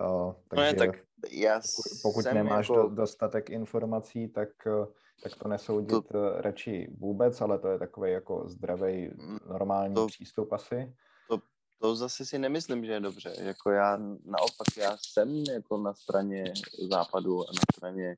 Uh, 0.00 0.32
takže 0.48 0.64
no 0.64 0.72
ne, 0.72 0.74
tak 0.74 0.90
já 1.30 1.60
pokud 2.02 2.24
nemáš 2.24 2.68
jako... 2.68 2.82
do, 2.82 2.88
dostatek 2.88 3.50
informací, 3.50 4.28
tak, 4.28 4.48
uh, 4.66 4.86
tak 5.22 5.36
to 5.36 5.48
nesoudit 5.48 6.06
to... 6.08 6.40
radši 6.40 6.88
vůbec, 6.98 7.40
ale 7.40 7.58
to 7.58 7.68
je 7.68 7.78
takový 7.78 8.12
jako 8.12 8.48
zdravý, 8.48 9.08
mm, 9.08 9.38
normální 9.48 9.94
to... 9.94 10.06
přístup 10.06 10.52
asi. 10.52 10.94
To, 11.28 11.38
to 11.80 11.96
zase 11.96 12.26
si 12.26 12.38
nemyslím, 12.38 12.84
že 12.84 12.92
je 12.92 13.00
dobře. 13.00 13.34
Jako 13.38 13.70
já 13.70 13.96
naopak, 14.24 14.76
já 14.78 14.96
jsem 15.00 15.44
jako 15.54 15.78
na 15.78 15.94
straně 15.94 16.52
západu 16.90 17.40
a 17.40 17.52
na 17.52 17.60
straně 17.74 18.16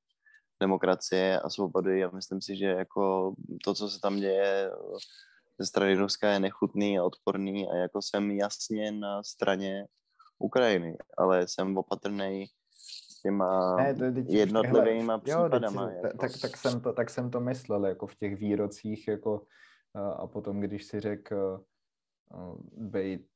demokracie 0.60 1.40
a 1.40 1.50
svobody 1.50 2.04
a 2.04 2.10
myslím 2.10 2.40
si, 2.40 2.56
že 2.56 2.66
jako 2.66 3.34
to, 3.64 3.74
co 3.74 3.88
se 3.88 4.00
tam 4.00 4.16
děje, 4.16 4.70
ze 5.61 5.66
strany 5.66 5.94
Ruska 5.94 6.32
je 6.32 6.40
nechutný 6.40 6.98
a 6.98 7.05
odporný 7.05 7.68
a 7.70 7.76
jako 7.76 8.03
jsem 8.03 8.30
jasně 8.30 8.92
na 8.92 9.22
straně 9.22 9.86
Ukrajiny, 10.38 10.98
ale 11.18 11.48
jsem 11.48 11.76
opatrný 11.76 12.46
s 12.72 13.20
těma 13.22 13.76
ne, 13.76 13.94
to, 13.94 14.05
jednotlivýma 14.28 15.18
případama. 15.18 15.82
Jo, 15.82 15.96
jako. 15.96 16.18
tak, 16.18 16.32
tak, 16.42 16.57
jsem 16.57 16.80
to, 16.80 16.92
tak 16.92 17.11
jsem 17.11 17.30
to 17.30 17.40
myslel, 17.40 17.86
jako 17.86 18.07
v 18.07 18.14
těch 18.14 18.36
výrocích, 18.36 19.09
jako 19.09 19.46
a 20.16 20.26
potom, 20.26 20.61
když 20.61 20.84
si 20.84 21.00
řekl 21.00 21.64
být 22.72 23.26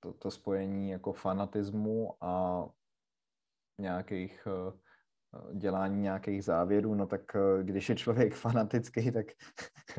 to, 0.00 0.12
to 0.12 0.30
spojení 0.30 0.90
jako 0.90 1.12
fanatismu 1.12 2.14
a 2.20 2.64
nějakých 3.80 4.48
dělání 5.52 6.00
nějakých 6.00 6.44
závěrů, 6.44 6.94
no 6.94 7.06
tak 7.06 7.36
eh, 7.36 7.64
když 7.64 7.88
je 7.88 7.94
člověk 7.94 8.34
fanatický, 8.44 9.12
tak 9.12 9.26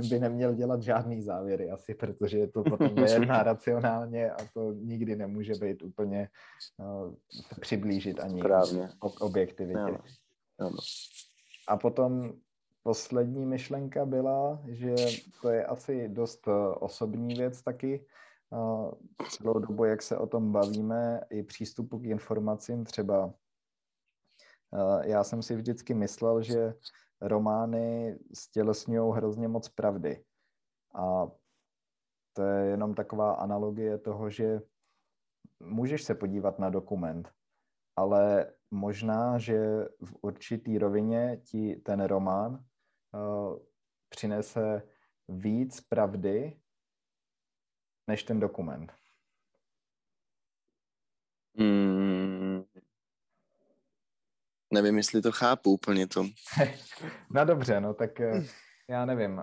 by 0.10 0.20
neměl 0.20 0.54
dělat 0.54 0.82
žádný 0.82 1.22
závěry 1.22 1.72
asi, 1.72 1.96
protože 1.96 2.38
je 2.38 2.48
to 2.48 2.64
potom 2.64 2.96
nejedná 2.96 3.44
racionálně 3.44 4.32
a 4.32 4.38
to 4.54 4.72
nikdy 4.74 5.16
nemůže 5.16 5.54
být 5.54 5.84
úplně 5.84 6.30
uh, 6.78 7.14
přiblížit 7.60 8.20
ani 8.20 8.40
Správně. 8.40 8.90
k 9.00 9.22
objektivitě. 9.22 9.80
Ano. 9.80 10.00
Ano. 10.60 10.78
A 11.68 11.78
potom 11.78 12.34
poslední 12.84 13.46
myšlenka 13.46 14.06
byla, 14.06 14.62
že 14.68 14.96
to 15.42 15.50
je 15.50 15.66
asi 15.66 16.10
dost 16.10 16.48
eh, 16.48 16.76
osobní 16.80 17.36
věc 17.36 17.62
taky, 17.62 18.06
celou 19.30 19.60
dobu, 19.60 19.86
jak 19.86 20.02
se 20.02 20.18
o 20.18 20.28
tom 20.28 20.52
bavíme, 20.52 21.22
i 21.30 21.44
přístupu 21.44 22.00
k 22.00 22.06
informacím, 22.06 22.84
třeba 22.84 23.34
já 25.04 25.24
jsem 25.24 25.42
si 25.42 25.56
vždycky 25.56 25.94
myslel, 25.94 26.42
že 26.42 26.74
romány 27.22 28.20
stělesňují 28.34 29.14
hrozně 29.16 29.48
moc 29.48 29.70
pravdy. 29.70 30.26
A 30.96 31.28
to 32.34 32.44
je 32.44 32.66
jenom 32.66 32.96
taková 32.96 33.34
analogie 33.34 33.98
toho, 33.98 34.30
že 34.30 34.62
můžeš 35.60 36.04
se 36.04 36.16
podívat 36.16 36.60
na 36.60 36.70
dokument, 36.70 37.34
ale 37.96 38.54
možná, 38.72 39.38
že 39.38 39.86
v 40.06 40.16
určitý 40.22 40.78
rovině 40.78 41.42
ti 41.44 41.76
ten 41.76 42.04
román 42.04 42.54
uh, 42.54 43.60
přinese 44.10 44.84
víc 45.28 45.82
pravdy 45.82 46.60
než 48.08 48.24
ten 48.24 48.40
dokument. 48.40 48.94
Hmm. 51.56 52.19
Nevím, 54.74 54.98
jestli 54.98 55.22
to 55.22 55.32
chápu 55.32 55.72
úplně 55.72 56.08
to. 56.08 56.26
no 57.32 57.46
dobře, 57.46 57.82
no 57.82 57.94
tak 57.94 58.20
eh, 58.20 58.44
já 58.90 59.06
nevím. 59.06 59.42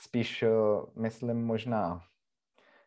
Spíš 0.00 0.42
eh, 0.42 0.48
myslím 0.96 1.44
možná 1.44 2.00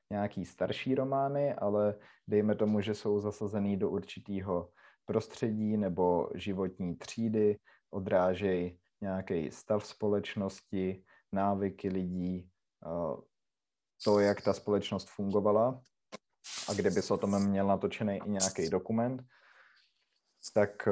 nějaký 0.10 0.46
starší 0.46 0.96
romány, 0.96 1.54
ale 1.54 1.96
dejme 2.28 2.56
tomu, 2.56 2.82
že 2.82 2.96
jsou 2.96 3.20
zasazený 3.20 3.78
do 3.78 3.90
určitého 3.90 4.70
prostředí 5.06 5.78
nebo 5.78 6.30
životní 6.36 6.96
třídy, 6.96 7.58
odrážejí 7.90 8.80
nějaký 9.02 9.52
stav 9.52 9.88
společnosti, 9.88 11.04
návyky 11.32 11.90
lidí, 11.90 12.50
to, 14.04 14.20
jak 14.20 14.42
ta 14.42 14.54
společnost 14.54 15.10
fungovala 15.10 15.82
a 16.70 16.74
kdyby 16.74 17.02
se 17.02 17.14
o 17.14 17.18
tom 17.18 17.48
měl 17.48 17.68
natočený 17.68 18.20
i 18.26 18.30
nějaký 18.30 18.70
dokument, 18.70 19.24
tak 20.54 20.88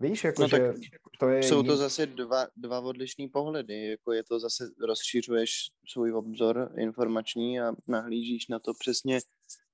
víš, 0.00 0.24
jako, 0.24 0.42
no, 0.42 0.48
že 0.48 0.72
to 1.20 1.28
je... 1.28 1.42
Jsou 1.42 1.62
to 1.62 1.76
zase 1.76 2.06
dva, 2.06 2.46
dva 2.56 2.80
odlišný 2.80 3.28
pohledy, 3.28 3.90
jako 3.90 4.12
je 4.12 4.24
to 4.24 4.40
zase, 4.40 4.64
rozšiřuješ 4.88 5.70
svůj 5.92 6.14
obzor 6.14 6.72
informační 6.78 7.60
a 7.60 7.72
nahlížíš 7.86 8.48
na 8.48 8.58
to 8.58 8.72
přesně 8.74 9.20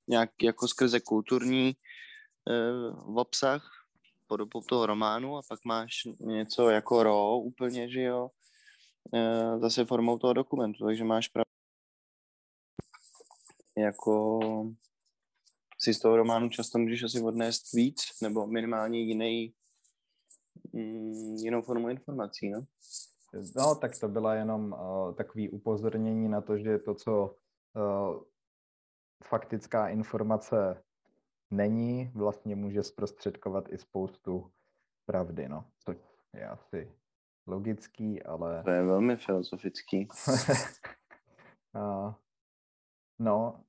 nějak 0.08 0.30
jako 0.42 0.68
skrze 0.68 1.00
kulturní 1.00 1.76
uh, 2.50 3.18
obsah, 3.18 3.70
podobou 4.26 4.60
toho 4.60 4.86
románu 4.86 5.36
a 5.36 5.42
pak 5.48 5.64
máš 5.64 5.92
něco 6.20 6.68
jako 6.68 7.02
ro 7.02 7.38
úplně, 7.38 7.90
že 7.90 8.02
jo, 8.02 8.30
uh, 9.12 9.60
zase 9.60 9.84
formou 9.84 10.18
toho 10.18 10.32
dokumentu, 10.32 10.84
takže 10.84 11.04
máš 11.04 11.28
pravdu 11.28 11.46
jako 13.78 14.40
si 15.78 15.94
z 15.94 16.00
toho 16.00 16.16
románu 16.16 16.48
často 16.48 16.78
můžeš 16.78 17.02
asi 17.02 17.20
odnést 17.20 17.72
víc, 17.72 18.02
nebo 18.22 18.46
minimálně 18.46 19.00
jiný, 19.00 19.54
mm, 20.72 21.36
jinou 21.36 21.62
formu 21.62 21.88
informací, 21.88 22.50
no? 22.50 22.66
No, 23.56 23.74
tak 23.74 23.98
to 24.00 24.08
byla 24.08 24.34
jenom 24.34 24.72
uh, 24.72 25.14
takový 25.14 25.50
upozornění 25.50 26.28
na 26.28 26.40
to, 26.40 26.58
že 26.58 26.78
to, 26.78 26.94
co 26.94 27.36
uh, 27.74 28.22
faktická 29.24 29.88
informace 29.88 30.82
není, 31.50 32.10
vlastně 32.14 32.56
může 32.56 32.82
zprostředkovat 32.82 33.72
i 33.72 33.78
spoustu 33.78 34.50
pravdy, 35.06 35.48
no. 35.48 35.64
To 35.84 35.94
je 36.34 36.46
asi 36.46 36.92
logický, 37.46 38.22
ale... 38.22 38.62
To 38.64 38.70
je 38.70 38.82
velmi 38.82 39.16
filozofický. 39.16 40.08
uh, 41.74 42.14
no, 43.18 43.64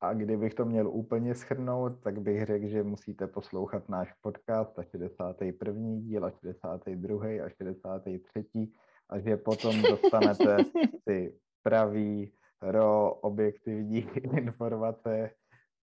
a 0.00 0.14
kdybych 0.14 0.54
to 0.54 0.64
měl 0.64 0.88
úplně 0.88 1.34
schrnout, 1.34 2.00
tak 2.02 2.20
bych 2.20 2.44
řekl, 2.44 2.68
že 2.68 2.82
musíte 2.82 3.26
poslouchat 3.26 3.88
náš 3.88 4.12
podcast 4.12 4.78
a 4.78 4.82
61. 4.82 5.82
díl 6.00 6.24
a 6.24 6.30
62. 6.30 7.26
a 7.26 7.48
63. 7.48 8.68
a 9.08 9.18
že 9.18 9.36
potom 9.36 9.82
dostanete 9.82 10.56
ty 11.04 11.38
pravý, 11.62 12.32
ro, 12.62 13.14
objektivní 13.14 13.98
informace, 14.36 15.30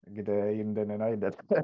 kde 0.01 0.53
jinde 0.53 0.85
nenajdete. 0.85 1.63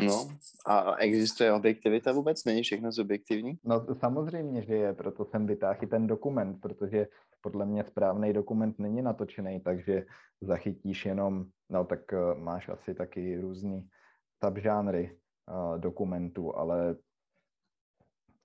No, 0.00 0.28
a 0.66 0.96
existuje 0.96 1.52
objektivita 1.52 2.12
vůbec? 2.12 2.44
Není 2.44 2.62
všechno 2.62 2.92
subjektivní? 2.92 3.58
No 3.64 3.86
samozřejmě, 3.94 4.62
že 4.62 4.74
je, 4.74 4.92
proto 4.92 5.24
jsem 5.24 5.46
vytáhl 5.46 5.78
i 5.82 5.86
ten 5.86 6.06
dokument, 6.06 6.60
protože 6.60 7.06
podle 7.40 7.66
mě 7.66 7.84
správný 7.84 8.32
dokument 8.32 8.78
není 8.78 9.02
natočený, 9.02 9.60
takže 9.60 10.06
zachytíš 10.40 11.06
jenom, 11.06 11.44
no 11.70 11.84
tak 11.84 12.00
uh, 12.12 12.38
máš 12.38 12.68
asi 12.68 12.94
taky 12.94 13.40
různý 13.40 13.88
subžánry 14.44 15.18
uh, 15.48 15.78
dokumentů, 15.78 16.56
ale 16.56 16.96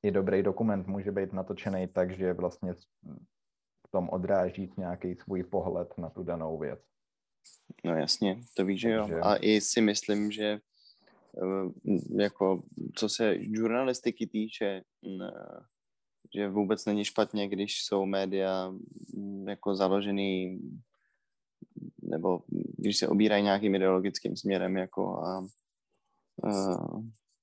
i 0.03 0.11
dobrý 0.11 0.43
dokument 0.43 0.87
může 0.87 1.11
být 1.11 1.33
natočený 1.33 1.87
tak, 1.87 2.17
že 2.17 2.33
vlastně 2.33 2.73
v 3.87 3.91
tom 3.91 4.09
odráží 4.09 4.73
nějaký 4.77 5.15
svůj 5.15 5.43
pohled 5.43 5.97
na 5.97 6.09
tu 6.09 6.23
danou 6.23 6.57
věc. 6.57 6.79
No 7.85 7.95
jasně, 7.95 8.41
to 8.55 8.65
víš, 8.65 8.81
že 8.81 8.89
jo. 8.91 9.09
A 9.23 9.35
i 9.35 9.61
si 9.61 9.81
myslím, 9.81 10.31
že 10.31 10.45
eh, 10.45 10.59
jako 12.19 12.61
co 12.95 13.09
se 13.09 13.43
žurnalistiky 13.43 14.27
týče, 14.27 14.81
že 16.35 16.49
vůbec 16.49 16.85
není 16.85 17.05
špatně, 17.05 17.47
když 17.47 17.83
jsou 17.83 18.05
média 18.05 18.73
mm, 19.13 19.49
jako 19.49 19.75
založený 19.75 20.59
nebo 22.01 22.41
když 22.77 22.97
se 22.97 23.07
obírají 23.07 23.43
nějakým 23.43 23.75
ideologickým 23.75 24.37
směrem 24.37 24.77
jako 24.77 25.17
a, 25.17 25.47
a 26.43 26.51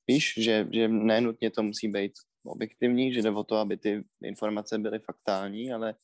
víš, 0.07 0.35
že, 0.37 0.69
že 0.73 0.89
nenutně 0.89 1.51
to 1.51 1.63
musí 1.63 1.89
být 1.89 2.13
objektivní, 2.45 3.13
že 3.13 3.23
jde 3.23 3.31
o 3.31 3.45
to, 3.45 3.57
aby 3.57 3.77
ty 3.77 4.05
informace 4.23 4.79
byly 4.79 4.99
faktální, 4.99 5.73
ale 5.73 5.95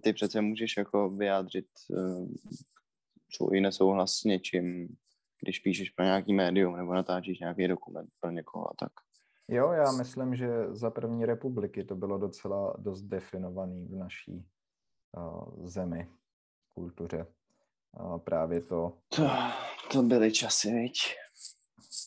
ty 0.00 0.12
přece 0.12 0.40
můžeš 0.40 0.76
jako 0.76 1.10
vyjádřit 1.10 1.66
uh, 1.90 2.28
svůj 3.30 3.60
nesouhlas 3.60 4.12
s 4.12 4.24
něčím, 4.24 4.96
když 5.42 5.58
píšeš 5.58 5.90
pro 5.90 6.04
nějaký 6.04 6.34
médium 6.34 6.76
nebo 6.76 6.94
natáčíš 6.94 7.40
nějaký 7.40 7.68
dokument 7.68 8.10
pro 8.20 8.30
někoho 8.30 8.70
a 8.70 8.74
tak. 8.78 8.92
Jo, 9.48 9.72
já 9.72 9.92
myslím, 9.92 10.36
že 10.36 10.48
za 10.70 10.90
první 10.90 11.26
republiky 11.26 11.84
to 11.84 11.96
bylo 11.96 12.18
docela 12.18 12.74
dost 12.78 13.02
definovaný 13.02 13.88
v 13.88 13.96
naší 13.96 14.46
uh, 15.16 15.66
zemi, 15.66 16.08
kultuře. 16.74 17.26
Uh, 18.00 18.18
právě 18.18 18.60
to... 18.60 18.98
to... 19.16 19.30
To 19.92 20.02
byly 20.02 20.32
časy, 20.32 20.72
viď? 20.72 20.94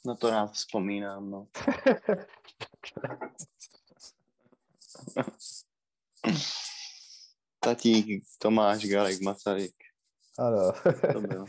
Na 0.05 0.15
to 0.15 0.29
rád 0.29 0.51
vzpomínám, 0.51 1.29
no. 1.29 1.47
Tatík 7.59 8.23
Tomáš 8.37 8.85
Garek 8.85 9.21
Masaryk. 9.21 9.75
Ano. 10.39 10.71
to 11.13 11.21
byl, 11.21 11.45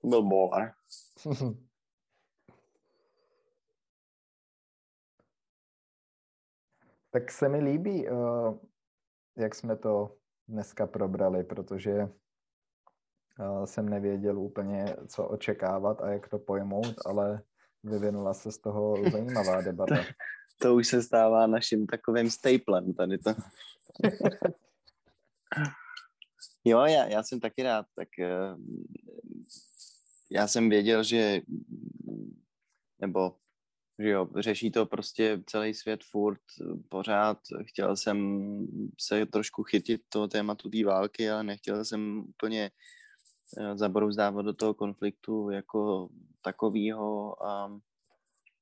to 0.00 0.08
byl 0.08 0.22
bolar. 0.22 0.72
Tak 7.12 7.30
se 7.30 7.48
mi 7.48 7.58
líbí, 7.58 8.08
uh, 8.08 8.58
jak 9.36 9.54
jsme 9.54 9.76
to 9.76 10.16
dneska 10.48 10.86
probrali, 10.86 11.44
protože 11.44 12.08
uh, 13.38 13.64
jsem 13.64 13.88
nevěděl 13.88 14.38
úplně, 14.38 14.96
co 15.08 15.28
očekávat 15.28 16.00
a 16.00 16.10
jak 16.10 16.28
to 16.28 16.38
pojmout, 16.38 16.94
ale 17.06 17.42
vyvinula 17.82 18.34
se 18.34 18.52
z 18.52 18.58
toho 18.58 19.10
zajímavá 19.10 19.60
debata. 19.64 19.96
to, 19.96 20.02
to 20.60 20.74
už 20.74 20.88
se 20.88 21.02
stává 21.02 21.46
naším 21.46 21.86
takovým 21.86 22.30
staplem 22.30 22.94
tady 22.94 23.18
to. 23.18 23.30
jo, 26.64 26.80
já, 26.80 27.06
já 27.06 27.22
jsem 27.22 27.40
taky 27.40 27.62
rád, 27.62 27.86
tak 27.96 28.08
uh, 28.18 28.60
já 30.30 30.48
jsem 30.48 30.68
věděl, 30.68 31.04
že 31.04 31.40
nebo 33.00 33.36
že 34.00 34.08
jo, 34.08 34.28
řeší 34.38 34.70
to 34.70 34.86
prostě 34.86 35.42
celý 35.46 35.74
svět 35.74 36.04
furt, 36.04 36.40
pořád. 36.88 37.38
Chtěl 37.64 37.96
jsem 37.96 38.18
se 39.00 39.26
trošku 39.26 39.62
chytit 39.62 40.02
toho 40.08 40.28
tématu 40.28 40.70
té 40.70 40.84
války, 40.84 41.30
ale 41.30 41.44
nechtěl 41.44 41.84
jsem 41.84 42.24
úplně 42.28 42.70
eh, 43.58 43.76
zabrouzdávat 43.76 44.44
do 44.44 44.52
toho 44.52 44.74
konfliktu 44.74 45.50
jako 45.50 46.08
takovýho 46.42 47.42
a, 47.46 47.80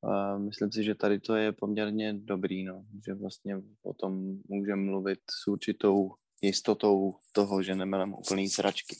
a 0.03 0.39
myslím 0.39 0.73
si, 0.73 0.85
že 0.85 0.95
tady 0.95 1.21
to 1.21 1.37
je 1.37 1.53
poměrně 1.53 2.13
dobrý, 2.13 2.65
no, 2.65 2.85
že 3.07 3.15
vlastně 3.15 3.57
o 3.83 3.95
tom 3.95 4.39
můžeme 4.49 4.83
mluvit 4.83 5.21
s 5.31 5.49
určitou 5.49 6.15
jistotou 6.43 7.15
toho, 7.33 7.63
že 7.63 7.75
nemelem 7.75 8.15
úplný 8.15 8.49
sračky. 8.49 8.97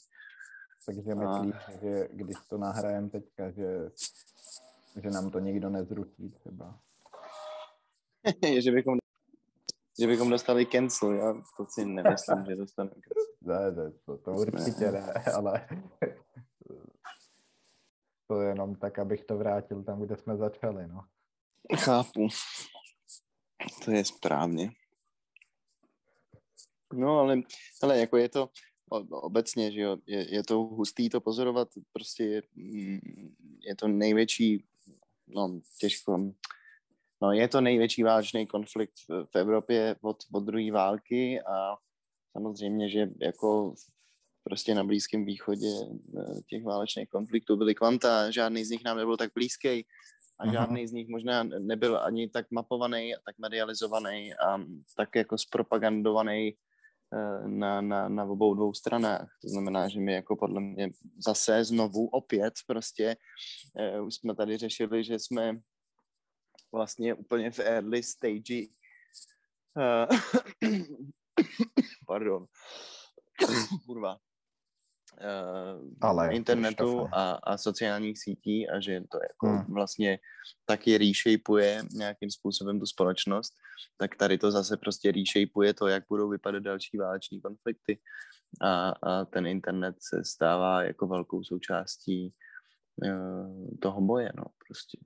Takže 0.87 1.13
a... 1.13 1.45
že 1.81 2.09
když 2.13 2.37
to 2.49 2.59
nahrajeme 2.59 3.11
teďka, 3.11 3.51
že 3.51 3.91
že 5.03 5.11
nám 5.11 5.31
to 5.31 5.39
nikdo 5.39 5.71
nezruší 5.71 6.31
třeba. 6.31 6.79
že, 8.63 8.71
bychom, 8.71 8.99
že 10.01 10.07
bychom 10.07 10.31
dostali 10.31 10.67
cancel, 10.67 11.13
já 11.13 11.35
to 11.57 11.67
si 11.69 11.85
nemyslím, 11.85 12.45
že 12.45 12.57
dostaneme 12.57 12.95
cancel. 12.95 13.29
Ne, 13.41 13.71
ne, 13.71 13.93
to, 14.07 14.17
to 14.17 14.33
určitě 14.33 14.93
ne, 14.93 15.13
ale 15.35 15.69
to 18.27 18.41
je 18.41 18.49
jenom 18.49 18.75
tak, 18.75 18.99
abych 18.99 19.25
to 19.25 19.39
vrátil 19.39 19.85
tam, 19.85 20.01
kde 20.01 20.17
jsme 20.17 20.37
začali, 20.37 20.87
no. 20.87 21.05
Chápu. 21.77 22.29
To 23.85 23.91
je 23.91 24.05
správně. 24.05 24.71
No, 26.93 27.19
ale, 27.19 27.37
ale 27.83 27.99
jako 27.99 28.17
je 28.17 28.29
to 28.29 28.49
obecně, 29.11 29.73
že 29.73 29.81
jo, 29.81 29.97
je, 30.07 30.35
je 30.35 30.43
to 30.45 30.55
hustý 30.59 31.09
to 31.09 31.21
pozorovat, 31.21 31.69
prostě 31.93 32.25
je, 32.25 32.43
mm, 32.55 32.99
je 33.67 33.77
to 33.77 33.89
největší, 33.89 34.65
no 35.29 35.61
těžko, 35.81 36.33
no 37.23 37.33
je 37.33 37.49
to 37.49 37.61
největší 37.61 38.03
válečný 38.03 38.47
konflikt 38.47 38.95
v 39.09 39.37
Evropě 39.37 39.97
od, 40.01 40.17
od 40.33 40.41
druhé 40.41 40.73
války 40.73 41.41
a 41.41 41.77
samozřejmě, 42.33 42.91
že 42.91 43.11
jako 43.21 43.75
prostě 44.45 44.75
na 44.75 44.85
Blízkém 44.85 45.25
východě 45.25 45.69
eh, 46.19 46.41
těch 46.47 46.65
válečných 46.65 47.09
konfliktů 47.09 47.57
byly 47.57 47.75
kvanta, 47.75 48.31
žádný 48.31 48.65
z 48.65 48.71
nich 48.71 48.85
nám 48.85 48.97
nebyl 48.97 49.17
tak 49.17 49.31
blízký 49.35 49.87
a 50.39 50.45
Aha. 50.45 50.53
žádný 50.53 50.87
z 50.87 50.93
nich 50.93 51.09
možná 51.09 51.43
nebyl 51.43 51.99
ani 51.99 52.29
tak 52.29 52.47
mapovaný, 52.51 53.15
tak 53.27 53.39
medializovaný 53.39 54.35
a 54.35 54.59
tak 54.97 55.17
jako 55.17 55.39
zpropagandovaný 55.39 56.57
na, 57.47 57.81
na, 57.81 58.09
na 58.09 58.25
obou 58.25 58.55
dvou 58.55 58.75
stranách. 58.75 59.29
To 59.43 59.49
znamená, 59.49 59.89
že 59.89 60.01
my 60.01 60.13
jako 60.13 60.37
podle 60.37 60.61
mě 60.61 60.91
zase 61.27 61.65
znovu 61.65 62.09
opět 62.09 62.55
prostě 62.67 63.17
uh, 63.99 64.07
už 64.07 64.15
jsme 64.15 64.35
tady 64.35 64.57
řešili, 64.57 65.05
že 65.05 65.19
jsme 65.19 65.53
vlastně 66.73 67.15
úplně 67.15 67.51
v 67.51 67.59
early 67.59 68.03
stage 68.03 68.67
uh, 69.77 70.19
pardon, 72.07 72.47
kurva, 73.87 74.17
Ale 76.01 76.35
internetu 76.35 77.09
a, 77.13 77.33
a 77.33 77.59
sociálních 77.59 78.19
sítí 78.19 78.69
a 78.69 78.81
že 78.81 79.01
to 79.01 79.19
jako 79.23 79.47
hmm. 79.47 79.75
vlastně 79.75 80.19
taky 80.65 80.99
reshapeuje 80.99 81.83
nějakým 81.93 82.31
způsobem 82.31 82.81
tu 82.81 82.87
společnost, 82.87 83.53
tak 83.97 84.17
tady 84.17 84.39
to 84.39 84.51
zase 84.51 84.77
prostě 84.77 85.13
reshapeuje 85.13 85.75
to, 85.75 85.87
jak 85.87 86.05
budou 86.09 86.29
vypadat 86.29 86.63
další 86.63 86.99
váleční 86.99 87.41
konflikty 87.41 88.01
a, 88.63 88.91
a 88.91 89.25
ten 89.25 89.47
internet 89.47 89.97
se 90.01 90.25
stává 90.25 90.83
jako 90.83 91.07
velkou 91.07 91.45
součástí 91.45 92.35
uh, 93.05 93.69
toho 93.83 94.01
boje, 94.01 94.33
no 94.37 94.45
prostě. 94.67 94.99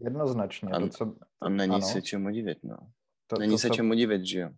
Jednoznačně. 0.00 0.70
A, 0.70 0.80
to, 0.80 0.88
co... 0.88 1.16
a 1.40 1.48
není 1.48 1.74
ano. 1.74 1.86
se 1.86 2.02
čemu 2.02 2.30
divit, 2.30 2.58
no. 2.62 2.76
To, 3.26 3.38
není 3.38 3.52
to, 3.52 3.58
se 3.58 3.68
co... 3.68 3.74
čemu 3.74 3.94
divit, 3.94 4.24
že 4.24 4.38
jo? 4.38 4.50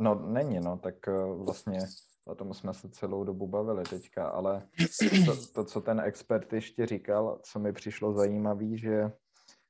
No 0.00 0.14
není, 0.14 0.60
no, 0.60 0.78
tak 0.78 0.94
uh, 1.08 1.44
vlastně 1.44 1.78
o 2.26 2.34
tom 2.34 2.54
jsme 2.54 2.74
se 2.74 2.88
celou 2.88 3.24
dobu 3.24 3.46
bavili 3.46 3.82
teďka, 3.82 4.28
ale 4.28 4.68
to, 5.26 5.46
to 5.54 5.64
co 5.64 5.80
ten 5.80 6.00
expert 6.00 6.52
ještě 6.52 6.86
říkal, 6.86 7.40
co 7.42 7.58
mi 7.58 7.72
přišlo 7.72 8.12
zajímavé, 8.12 8.76
že 8.76 9.12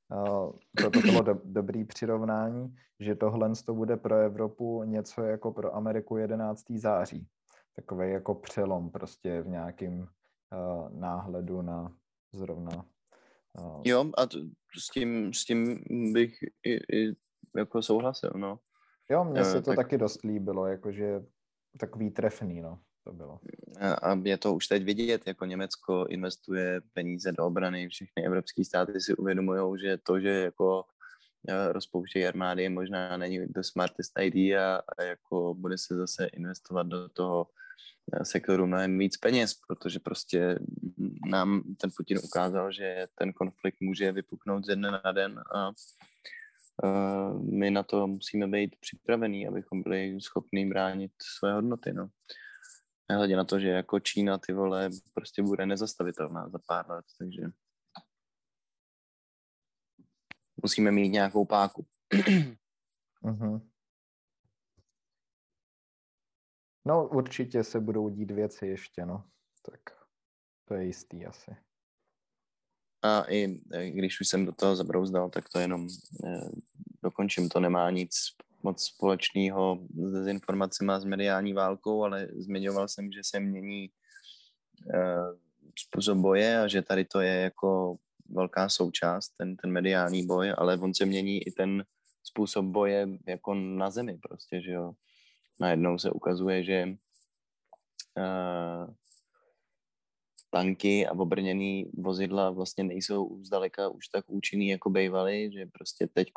uh, 0.08 0.52
to, 0.82 0.90
to 0.90 1.00
bylo 1.00 1.22
do, 1.22 1.40
dobrý 1.44 1.84
přirovnání, 1.84 2.76
že 3.00 3.14
tohle 3.14 3.52
to 3.66 3.74
bude 3.74 3.96
pro 3.96 4.14
Evropu 4.16 4.82
něco 4.82 5.22
jako 5.22 5.52
pro 5.52 5.74
Ameriku 5.74 6.16
11. 6.16 6.64
září. 6.70 7.28
Takový 7.76 8.10
jako 8.10 8.34
přelom 8.34 8.90
prostě 8.90 9.42
v 9.42 9.48
nějakém 9.48 10.00
uh, 10.00 10.98
náhledu 11.00 11.62
na 11.62 11.96
zrovna 12.32 12.84
Uh, 13.58 13.82
jo, 13.84 14.10
a 14.18 14.26
to, 14.26 14.38
s, 14.78 14.90
tím, 14.90 15.32
s 15.32 15.44
tím 15.44 15.84
bych 16.12 16.34
i, 16.66 16.96
i 16.96 17.16
jako 17.56 17.82
souhlasil, 17.82 18.30
no. 18.36 18.58
Jo, 19.10 19.24
mně 19.24 19.44
se 19.44 19.62
to 19.62 19.70
tak... 19.70 19.76
taky 19.76 19.98
dost 19.98 20.22
líbilo, 20.22 20.66
jakože 20.66 21.20
takový 21.78 22.10
trefný, 22.10 22.60
no, 22.60 22.78
to 23.04 23.12
bylo. 23.12 23.40
A 24.02 24.20
je 24.22 24.38
to 24.38 24.54
už 24.54 24.66
teď 24.66 24.84
vidět, 24.84 25.26
jako 25.26 25.44
Německo 25.44 26.06
investuje 26.06 26.80
peníze 26.92 27.32
do 27.32 27.46
obrany, 27.46 27.88
všechny 27.88 28.26
evropské 28.26 28.64
státy 28.64 29.00
si 29.00 29.14
uvědomují, 29.14 29.80
že 29.80 29.98
to, 29.98 30.20
že 30.20 30.28
jako 30.28 30.84
e, 31.48 31.72
rozpouštějí 31.72 32.26
armády, 32.26 32.68
možná 32.68 33.16
není 33.16 33.46
the 33.46 33.60
smartest 33.60 34.12
idea 34.20 34.82
a 34.98 35.02
jako 35.02 35.54
bude 35.54 35.78
se 35.78 35.96
zase 35.96 36.26
investovat 36.26 36.86
do 36.86 37.08
toho 37.08 37.46
e, 38.12 38.24
sektoru 38.24 38.66
mnohem 38.66 38.98
víc 38.98 39.16
peněz, 39.16 39.54
protože 39.68 40.00
prostě 40.00 40.58
nám 41.26 41.62
ten 41.80 41.90
Putin 41.96 42.18
ukázal, 42.24 42.72
že 42.72 43.06
ten 43.14 43.32
konflikt 43.32 43.80
může 43.80 44.12
vypuknout 44.12 44.64
ze 44.64 44.76
dne 44.76 44.90
na 45.04 45.12
den 45.12 45.40
a 45.54 45.72
my 47.50 47.70
na 47.70 47.82
to 47.82 48.06
musíme 48.06 48.46
být 48.46 48.76
připravení, 48.80 49.48
abychom 49.48 49.82
byli 49.82 50.20
schopni 50.20 50.66
bránit 50.66 51.12
své 51.22 51.52
hodnoty, 51.52 51.92
no. 51.92 52.08
Nehledě 53.08 53.36
na 53.36 53.44
to, 53.44 53.60
že 53.60 53.68
jako 53.68 54.00
Čína, 54.00 54.38
ty 54.38 54.52
vole, 54.52 54.90
prostě 55.14 55.42
bude 55.42 55.66
nezastavitelná 55.66 56.48
za 56.48 56.58
pár 56.66 56.90
let, 56.90 57.04
takže 57.18 57.42
musíme 60.62 60.90
mít 60.90 61.08
nějakou 61.08 61.44
páku. 61.44 61.86
uh-huh. 63.22 63.60
No 66.86 67.08
určitě 67.08 67.64
se 67.64 67.80
budou 67.80 68.08
dít 68.08 68.30
věci 68.30 68.66
ještě, 68.66 69.06
no. 69.06 69.24
Tak 69.62 69.80
to 70.64 70.74
je 70.74 70.84
jistý 70.84 71.26
asi. 71.26 71.56
A 73.04 73.24
i 73.28 73.60
e, 73.72 73.90
když 73.90 74.20
už 74.20 74.28
jsem 74.28 74.46
do 74.46 74.52
toho 74.52 74.76
zabrouzdal, 74.76 75.30
tak 75.30 75.48
to 75.48 75.58
jenom 75.58 75.88
eh, 76.26 76.48
dokončím. 77.02 77.48
To 77.48 77.60
nemá 77.60 77.90
nic 77.90 78.10
moc 78.62 78.84
společného 78.84 79.78
s 79.96 80.12
dezinformacemi 80.12 80.92
a 80.92 81.00
s 81.00 81.04
mediální 81.04 81.52
válkou, 81.52 82.04
ale 82.04 82.28
zmiňoval 82.36 82.88
jsem, 82.88 83.12
že 83.12 83.20
se 83.24 83.40
mění 83.40 83.90
eh, 84.94 85.36
způsob 85.78 86.18
boje 86.18 86.60
a 86.60 86.68
že 86.68 86.82
tady 86.82 87.04
to 87.04 87.20
je 87.20 87.34
jako 87.34 87.96
velká 88.28 88.68
součást, 88.68 89.28
ten, 89.36 89.56
ten 89.56 89.70
mediální 89.70 90.26
boj, 90.26 90.54
ale 90.58 90.78
on 90.78 90.94
se 90.94 91.06
mění 91.06 91.46
i 91.46 91.52
ten 91.52 91.84
způsob 92.22 92.64
boje 92.64 93.08
jako 93.26 93.54
na 93.54 93.90
zemi 93.90 94.18
prostě, 94.28 94.62
že 94.62 94.70
jo. 94.70 94.92
Najednou 95.60 95.98
se 95.98 96.10
ukazuje, 96.10 96.64
že 96.64 96.84
uh, 98.18 98.94
tanky 100.54 101.06
a 101.06 101.12
obrněný 101.12 101.90
vozidla 101.98 102.50
vlastně 102.50 102.84
nejsou 102.84 103.44
zdaleka 103.44 103.88
už 103.88 104.08
tak 104.08 104.24
účinný, 104.30 104.68
jako 104.68 104.90
bývaly, 104.90 105.50
že 105.52 105.66
prostě 105.66 106.06
teď 106.06 106.28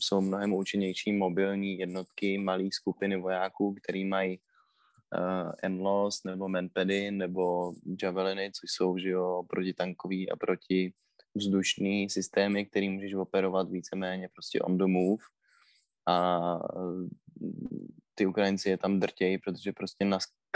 jsou 0.00 0.20
mnohem 0.20 0.52
účinnější 0.52 1.12
mobilní 1.12 1.78
jednotky, 1.78 2.38
malé 2.38 2.68
skupiny 2.72 3.16
vojáků, 3.16 3.74
který 3.74 4.04
mají 4.04 4.38
uh, 4.38 5.68
NLOS 5.68 6.24
nebo 6.24 6.48
manpady 6.48 7.10
nebo 7.10 7.72
javeliny, 8.02 8.52
což 8.52 8.70
jsou 8.70 8.98
že 8.98 9.08
jo, 9.08 9.42
protitankový 9.48 10.30
a 10.30 10.36
proti 10.36 10.92
vzdušný 11.34 12.10
systémy, 12.10 12.66
který 12.66 12.88
můžeš 12.88 13.14
operovat 13.14 13.70
víceméně 13.70 14.28
prostě 14.28 14.60
on 14.60 14.78
the 14.78 14.86
move. 14.86 15.24
A 16.08 16.40
ty 18.14 18.26
Ukrajinci 18.26 18.70
je 18.70 18.78
tam 18.78 19.00
drtějí, 19.00 19.38
protože 19.38 19.72
prostě 19.72 20.04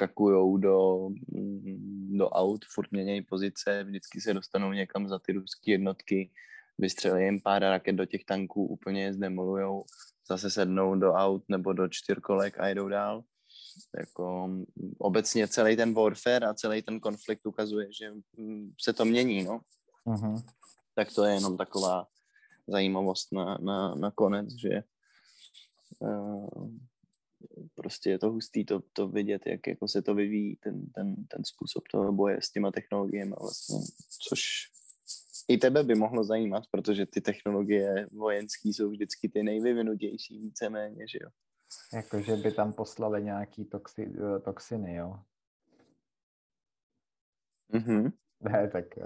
naskakujou 0.01 0.57
do, 0.57 1.09
do 2.11 2.29
aut, 2.29 2.65
furt 2.65 2.93
měnějí 2.93 3.23
pozice, 3.23 3.85
vždycky 3.85 4.21
se 4.21 4.35
dostanou 4.35 4.73
někam 4.73 5.09
za 5.09 5.19
ty 5.19 5.33
ruské 5.33 5.71
jednotky, 5.71 6.31
vystřelí 6.79 7.25
jim 7.25 7.41
pár 7.41 7.63
raket 7.63 7.97
do 7.97 8.07
těch 8.07 8.25
tanků, 8.25 8.67
úplně 8.67 9.03
je 9.05 9.15
zdemolujou, 9.15 9.85
zase 10.29 10.51
sednou 10.51 10.95
do 10.95 11.13
aut 11.13 11.45
nebo 11.49 11.73
do 11.73 11.89
čtyřkolek 11.89 12.61
a 12.61 12.69
jdou 12.69 12.89
dál. 12.89 13.23
Jako, 13.99 14.51
obecně 14.99 15.49
celý 15.49 15.77
ten 15.77 15.95
warfare 15.95 16.47
a 16.47 16.55
celý 16.55 16.83
ten 16.83 17.01
konflikt 17.01 17.47
ukazuje, 17.47 17.93
že 17.93 18.13
se 18.81 18.93
to 18.93 19.05
mění, 19.05 19.45
no. 19.45 19.61
Uh-huh. 20.07 20.43
Tak 20.95 21.15
to 21.15 21.25
je 21.25 21.35
jenom 21.35 21.57
taková 21.57 22.07
zajímavost 22.67 23.33
na, 23.33 23.59
na, 23.61 23.95
na 23.95 24.11
konec, 24.11 24.49
že 24.61 24.83
uh, 25.99 26.69
prostě 27.75 28.11
je 28.11 28.19
to 28.19 28.31
hustý 28.31 28.65
to, 28.65 28.81
to 28.93 29.09
vidět, 29.09 29.43
jak 29.47 29.67
jako 29.67 29.89
se 29.89 30.03
to 30.03 30.15
vyvíjí, 30.15 30.57
ten, 30.57 30.87
ten, 30.87 31.27
ten 31.27 31.45
způsob 31.45 31.83
toho 31.93 32.13
boje 32.13 32.43
s 32.43 32.51
těma 32.51 32.71
technologiemi 32.71 33.33
vlastně, 33.41 33.77
což 34.29 34.43
i 35.49 35.59
tebe 35.59 35.85
by 35.85 35.95
mohlo 35.95 36.25
zajímat, 36.25 36.65
protože 36.71 37.07
ty 37.07 37.21
technologie 37.21 38.07
vojenské 38.13 38.69
jsou 38.69 38.91
vždycky 38.91 39.29
ty 39.29 39.43
nejvyvinutější 39.43 40.39
víceméně, 40.39 41.09
že 41.09 41.19
jo. 41.23 41.31
Jakože 41.93 42.37
by 42.37 42.53
tam 42.53 42.73
poslali 42.73 43.25
nějaký 43.25 43.65
toxi, 43.65 44.13
toxiny, 44.45 44.95
jo? 44.95 45.19
Mhm. 47.69 48.13
Ne, 48.41 48.71
tak... 48.71 48.85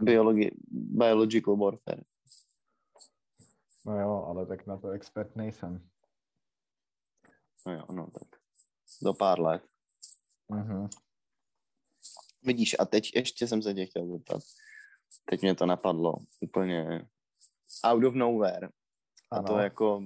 Biologi- 0.00 0.50
biological 0.70 1.56
warfare. 1.56 2.02
No 3.86 4.00
jo, 4.00 4.24
ale 4.28 4.46
tak 4.46 4.66
na 4.66 4.76
to 4.76 4.88
expert 4.88 5.36
nejsem. 5.36 5.88
No 7.66 7.72
jo, 7.72 7.86
no 7.92 8.10
tak 8.10 8.40
do 9.02 9.14
pár 9.14 9.40
let. 9.40 9.62
Uh-huh. 10.50 10.88
Vidíš, 12.42 12.76
a 12.78 12.84
teď 12.84 13.16
ještě 13.16 13.46
jsem 13.46 13.62
se 13.62 13.74
tě 13.74 13.86
chtěl 13.86 14.08
zeptat. 14.08 14.42
Teď 15.24 15.42
mě 15.42 15.54
to 15.54 15.66
napadlo 15.66 16.14
úplně 16.40 17.08
out 17.84 18.04
of 18.04 18.14
nowhere. 18.14 18.68
A 19.30 19.36
ano. 19.36 19.46
to 19.46 19.58
jako, 19.58 20.04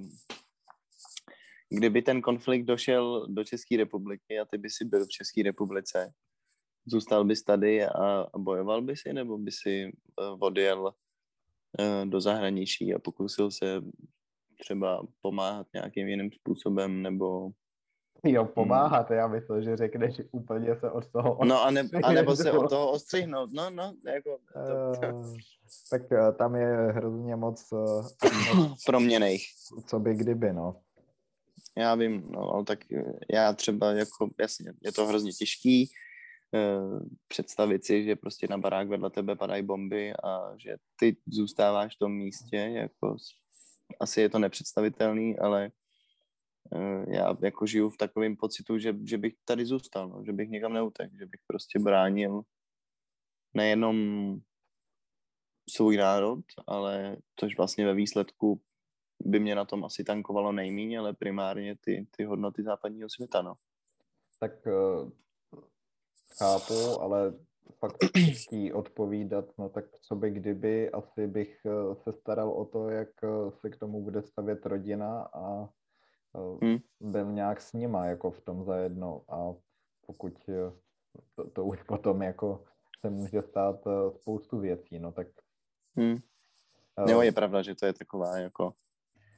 kdyby 1.69 2.01
ten 2.01 2.21
konflikt 2.21 2.65
došel 2.65 3.27
do 3.27 3.43
České 3.43 3.77
republiky 3.77 4.39
a 4.39 4.45
ty 4.45 4.57
by 4.57 4.69
si 4.69 4.85
byl 4.85 5.05
v 5.05 5.09
České 5.09 5.43
republice, 5.43 6.13
zůstal 6.85 7.25
bys 7.25 7.43
tady 7.43 7.85
a, 7.85 8.21
a 8.33 8.37
bojoval 8.37 8.81
by 8.81 8.97
si, 8.97 9.13
nebo 9.13 9.37
by 9.37 9.51
si 9.51 9.91
uh, 10.19 10.37
odjel 10.39 10.93
Eh, 10.93 11.06
do 12.05 12.21
zahraničí 12.21 12.93
a 12.93 12.99
pokusil 12.99 13.51
se 13.51 13.81
třeba 14.59 15.03
pomáhat 15.21 15.67
nějakým 15.73 16.07
jiným 16.07 16.31
způsobem, 16.31 17.01
nebo 17.01 17.51
Jo, 18.23 18.45
pomáhat, 18.45 19.11
já 19.11 19.27
myslím, 19.27 19.63
že 19.63 19.77
řekneš 19.77 20.21
úplně 20.31 20.75
se 20.79 20.91
od 20.91 21.11
toho 21.11 21.45
No 21.45 21.63
a, 21.63 21.71
ne, 21.71 21.89
a 22.03 22.11
nebo 22.11 22.35
se 22.35 22.51
od 22.51 22.69
toho 22.69 22.91
ostřihnout, 22.91 23.49
no, 23.53 23.69
no, 23.69 23.93
jako... 24.05 24.37
To, 24.53 24.99
to. 25.01 25.15
Uh, 25.15 25.35
tak 25.91 26.01
uh, 26.11 26.37
tam 26.37 26.55
je 26.55 26.75
hrozně 26.75 27.35
moc 27.35 27.67
uh, 27.71 28.07
proměných. 28.85 29.45
Co 29.87 29.99
by 29.99 30.15
kdyby, 30.15 30.53
no. 30.53 30.75
Já 31.77 31.95
vím, 31.95 32.23
no, 32.29 32.53
ale 32.53 32.63
tak 32.63 32.79
já 33.33 33.53
třeba 33.53 33.91
jako, 33.91 34.29
jasně, 34.39 34.73
je 34.83 34.91
to 34.91 35.05
hrozně 35.05 35.31
těžký 35.31 35.91
představit 37.27 37.85
si, 37.85 38.03
že 38.03 38.15
prostě 38.15 38.47
na 38.49 38.57
barák 38.57 38.89
vedle 38.89 39.09
tebe 39.09 39.35
padají 39.35 39.63
bomby 39.63 40.13
a 40.13 40.57
že 40.57 40.75
ty 40.95 41.17
zůstáváš 41.27 41.95
v 41.95 41.99
tom 41.99 42.11
místě, 42.11 42.57
jako 42.57 43.17
asi 43.99 44.21
je 44.21 44.29
to 44.29 44.39
nepředstavitelný, 44.39 45.39
ale 45.39 45.71
Eh, 46.75 47.05
já 47.07 47.37
jako 47.41 47.65
žiju 47.65 47.89
v 47.89 47.97
takovém 47.97 48.35
pocitu, 48.35 48.77
že, 48.77 48.95
že 49.03 49.17
bych 49.17 49.33
tady 49.45 49.65
zůstal, 49.65 50.09
no, 50.09 50.23
že 50.25 50.33
bych 50.33 50.49
někam 50.49 50.73
neutek, 50.73 51.11
že 51.13 51.25
bych 51.25 51.41
prostě 51.47 51.79
bránil 51.79 52.41
nejenom 53.53 53.97
svůj 55.69 55.97
národ, 55.97 56.39
ale 56.67 57.17
což 57.35 57.57
vlastně 57.57 57.85
ve 57.85 57.93
výsledku 57.93 58.61
by 59.19 59.39
mě 59.39 59.55
na 59.55 59.65
tom 59.65 59.85
asi 59.85 60.03
tankovalo 60.03 60.51
nejméně, 60.51 60.99
ale 60.99 61.13
primárně 61.13 61.75
ty, 61.81 62.07
ty 62.11 62.23
hodnoty 62.23 62.63
západního 62.63 63.09
světa, 63.09 63.41
no. 63.41 63.53
Tak 64.39 64.51
uh, 64.65 65.11
chápu, 66.37 67.01
ale 67.01 67.33
fakt 67.79 67.97
chtí 68.33 68.73
odpovídat, 68.73 69.45
no 69.57 69.69
tak 69.69 69.85
co 70.01 70.15
by 70.15 70.31
kdyby, 70.31 70.91
asi 70.91 71.27
bych 71.27 71.57
uh, 71.65 71.95
se 71.95 72.13
staral 72.13 72.49
o 72.49 72.65
to, 72.65 72.89
jak 72.89 73.09
uh, 73.23 73.51
se 73.51 73.69
k 73.69 73.77
tomu 73.77 74.03
bude 74.03 74.21
stavět 74.21 74.65
rodina 74.65 75.29
a 75.33 75.69
hmm. 76.61 76.77
byl 76.99 77.31
nějak 77.31 77.61
s 77.61 77.73
nima 77.73 78.05
jako 78.05 78.31
v 78.31 78.41
tom 78.41 78.63
zajedno 78.63 79.21
a 79.29 79.53
pokud 80.05 80.33
eh, 80.49 80.71
to, 81.35 81.49
to 81.49 81.65
už 81.65 81.83
potom 81.83 82.21
jako 82.21 82.63
se 82.99 83.09
může 83.09 83.41
stát 83.41 83.87
eh, 83.87 84.11
spoustu 84.11 84.59
věcí, 84.59 84.99
no 84.99 85.11
tak... 85.11 85.27
Hmm. 85.95 86.17
Jo, 87.07 87.21
je 87.21 87.31
pravda, 87.31 87.61
že 87.61 87.75
to 87.75 87.85
je 87.85 87.93
taková 87.93 88.37
jako 88.37 88.73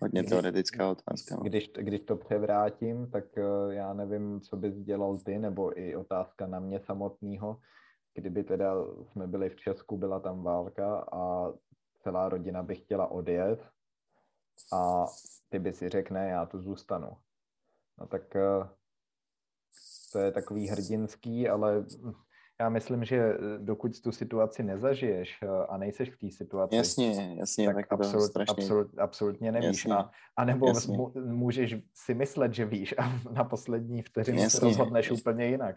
hodně 0.02 0.22
když, 0.22 0.30
teoretická 0.30 0.92
otázka. 0.92 1.36
No. 1.36 1.42
Když, 1.44 1.72
když 1.78 2.02
to 2.02 2.16
převrátím, 2.16 3.12
tak 3.12 3.26
já 3.70 3.94
nevím, 3.94 4.42
co 4.42 4.58
bys 4.58 4.76
dělal 4.76 5.18
ty, 5.18 5.40
nebo 5.40 5.80
i 5.80 5.96
otázka 5.96 6.48
na 6.48 6.60
mě 6.60 6.80
samotného, 6.80 7.60
kdyby 8.14 8.44
teda 8.44 8.76
jsme 9.12 9.28
byli 9.28 9.50
v 9.50 9.56
Česku, 9.56 9.98
byla 9.98 10.20
tam 10.20 10.44
válka 10.44 11.06
a 11.12 11.54
celá 12.00 12.30
rodina 12.30 12.64
by 12.64 12.76
chtěla 12.76 13.08
odjet 13.08 13.70
a 14.74 15.06
ty 15.50 15.60
by 15.60 15.74
si 15.74 15.90
řekne, 15.90 16.30
já 16.30 16.46
tu 16.46 16.62
zůstanu. 16.62 17.18
No 18.00 18.08
tak 18.08 18.36
eh, 18.36 18.70
to 20.12 20.20
je 20.20 20.32
takový 20.32 20.68
hrdinský, 20.68 21.50
ale 21.50 21.86
já 22.62 22.70
myslím, 22.70 23.06
že 23.06 23.38
dokud 23.58 24.02
tu 24.02 24.12
situaci 24.12 24.64
nezažiješ 24.64 25.38
eh, 25.44 25.48
a 25.70 25.78
nejseš 25.78 26.10
v 26.10 26.18
té 26.20 26.32
situaci, 26.32 26.76
jasně, 26.76 27.36
jasně, 27.40 27.66
tak, 27.66 27.76
tak 27.76 27.92
absolut, 27.92 28.32
absolut, 28.50 29.00
absolutně 29.00 29.52
nevíš. 29.52 29.86
Jasně, 29.86 29.94
a, 29.94 30.12
a 30.38 30.46
nebo 30.46 30.68
jasně. 30.68 30.98
můžeš 31.16 31.76
si 31.94 32.14
myslet, 32.14 32.54
že 32.54 32.66
víš 32.66 32.96
a 32.98 33.20
na 33.32 33.44
poslední 33.44 34.02
vteřinu 34.02 34.50
se 34.50 34.60
rozhodneš 34.60 35.10
jasně. 35.10 35.22
úplně 35.22 35.46
jinak. 35.46 35.76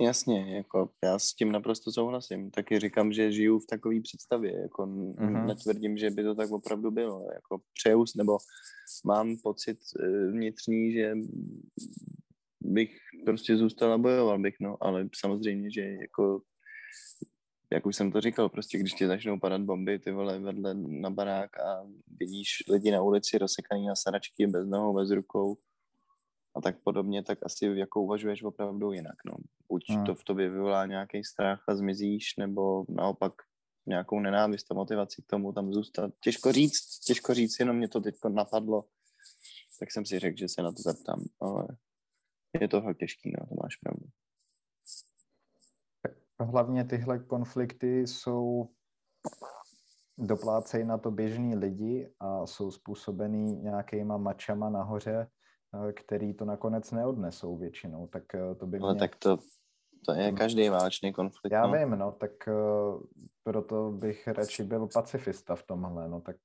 Jasně, 0.00 0.56
jako 0.56 0.90
já 1.04 1.18
s 1.18 1.34
tím 1.34 1.52
naprosto 1.52 1.92
souhlasím. 1.92 2.50
Taky 2.50 2.78
říkám, 2.78 3.12
že 3.12 3.32
žiju 3.32 3.58
v 3.58 3.66
takové 3.66 4.00
představě, 4.00 4.60
jako 4.60 4.86
mm-hmm. 4.86 5.46
netvrdím, 5.46 5.96
že 5.96 6.10
by 6.10 6.22
to 6.22 6.34
tak 6.34 6.50
opravdu 6.50 6.90
bylo. 6.90 7.28
Jako 7.34 7.60
přeju, 7.74 8.04
nebo 8.16 8.38
mám 9.04 9.36
pocit 9.42 9.78
eh, 10.00 10.26
vnitřní, 10.32 10.92
že 10.92 11.14
bych 12.60 12.96
prostě 13.24 13.56
zůstal 13.56 13.92
a 13.92 13.98
bojoval 13.98 14.38
bych, 14.38 14.54
no, 14.60 14.76
ale 14.80 15.08
samozřejmě, 15.14 15.70
že 15.70 15.80
jako 15.80 16.42
jak 17.72 17.86
už 17.86 17.96
jsem 17.96 18.12
to 18.12 18.20
říkal, 18.20 18.48
prostě 18.48 18.78
když 18.78 18.92
ti 18.92 19.06
začnou 19.06 19.40
padat 19.40 19.60
bomby, 19.60 19.98
ty 19.98 20.10
vole, 20.12 20.38
vedle 20.38 20.74
na 20.74 21.10
barák 21.10 21.60
a 21.60 21.86
vidíš 22.06 22.48
lidi 22.68 22.90
na 22.90 23.02
ulici 23.02 23.38
rozsekaný 23.38 23.86
na 23.86 23.96
saračky, 23.96 24.46
bez 24.46 24.66
nohou, 24.66 24.94
bez 24.94 25.10
rukou, 25.10 25.56
a 26.56 26.60
tak 26.60 26.82
podobně, 26.82 27.22
tak 27.22 27.38
asi 27.42 27.66
jako 27.66 28.02
uvažuješ 28.02 28.42
opravdu 28.42 28.92
jinak. 28.92 29.16
No. 29.26 29.32
Buď 29.68 29.84
hmm. 29.88 30.04
to 30.04 30.14
v 30.14 30.24
tobě 30.24 30.50
vyvolá 30.50 30.86
nějaký 30.86 31.24
strach 31.24 31.64
a 31.68 31.74
zmizíš, 31.74 32.36
nebo 32.36 32.84
naopak 32.88 33.32
nějakou 33.86 34.20
nenávist 34.20 34.70
a 34.70 34.74
motivaci 34.74 35.22
k 35.22 35.26
tomu 35.26 35.52
tam 35.52 35.72
zůstat. 35.72 36.12
Těžko 36.20 36.52
říct, 36.52 36.98
těžko 36.98 37.34
říct, 37.34 37.58
jenom 37.58 37.76
mě 37.76 37.88
to 37.88 38.00
teď 38.00 38.14
napadlo, 38.28 38.84
tak 39.78 39.92
jsem 39.92 40.06
si 40.06 40.18
řekl, 40.18 40.38
že 40.38 40.48
se 40.48 40.62
na 40.62 40.72
to 40.72 40.82
zeptám, 40.82 41.24
ale 41.40 41.68
je 42.60 42.68
to 42.68 42.82
fakt 42.82 42.96
těžký, 42.96 43.32
no, 43.38 43.46
to 43.46 43.54
máš 43.62 43.76
pravdu. 43.76 44.06
Hlavně 46.40 46.84
tyhle 46.84 47.18
konflikty 47.18 48.06
jsou 48.06 48.68
doplácejí 50.18 50.84
na 50.84 50.98
to 50.98 51.10
běžní 51.10 51.56
lidi 51.56 52.12
a 52.20 52.46
jsou 52.46 52.70
způsobený 52.70 53.56
nějakýma 53.56 54.16
mačama 54.16 54.70
nahoře, 54.70 55.30
Eh, 55.74 55.92
který 55.92 56.34
to 56.34 56.44
nakonec 56.44 56.90
neodnesou 56.90 57.56
většinou, 57.56 58.06
tak 58.06 58.34
eh, 58.34 58.54
to 58.54 58.66
by 58.66 58.78
mě... 58.78 58.86
Ale 58.86 58.94
tak 58.94 59.16
to, 59.16 59.38
to 60.06 60.12
je 60.12 60.32
každý 60.32 60.68
válečný 60.68 61.12
konflikt. 61.12 61.52
Já 61.52 61.66
no. 61.66 61.72
vím, 61.72 61.90
no, 61.90 62.12
tak 62.12 62.30
uh, 62.48 63.02
proto 63.42 63.90
bych 63.90 64.28
radši 64.28 64.62
byl 64.62 64.88
pacifista 64.94 65.56
v 65.56 65.62
tomhle, 65.62 66.08
no, 66.08 66.20
tak... 66.20 66.36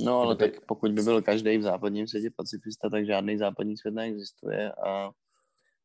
No, 0.00 0.20
ale 0.20 0.36
kdyby... 0.36 0.52
tak 0.52 0.66
pokud 0.66 0.92
by 0.92 1.02
byl 1.02 1.22
každý 1.22 1.58
v 1.58 1.62
západním 1.62 2.08
světě 2.08 2.30
pacifista, 2.36 2.90
tak 2.90 3.06
žádný 3.06 3.38
západní 3.38 3.76
svět 3.76 3.94
neexistuje 3.94 4.72
a 4.72 5.10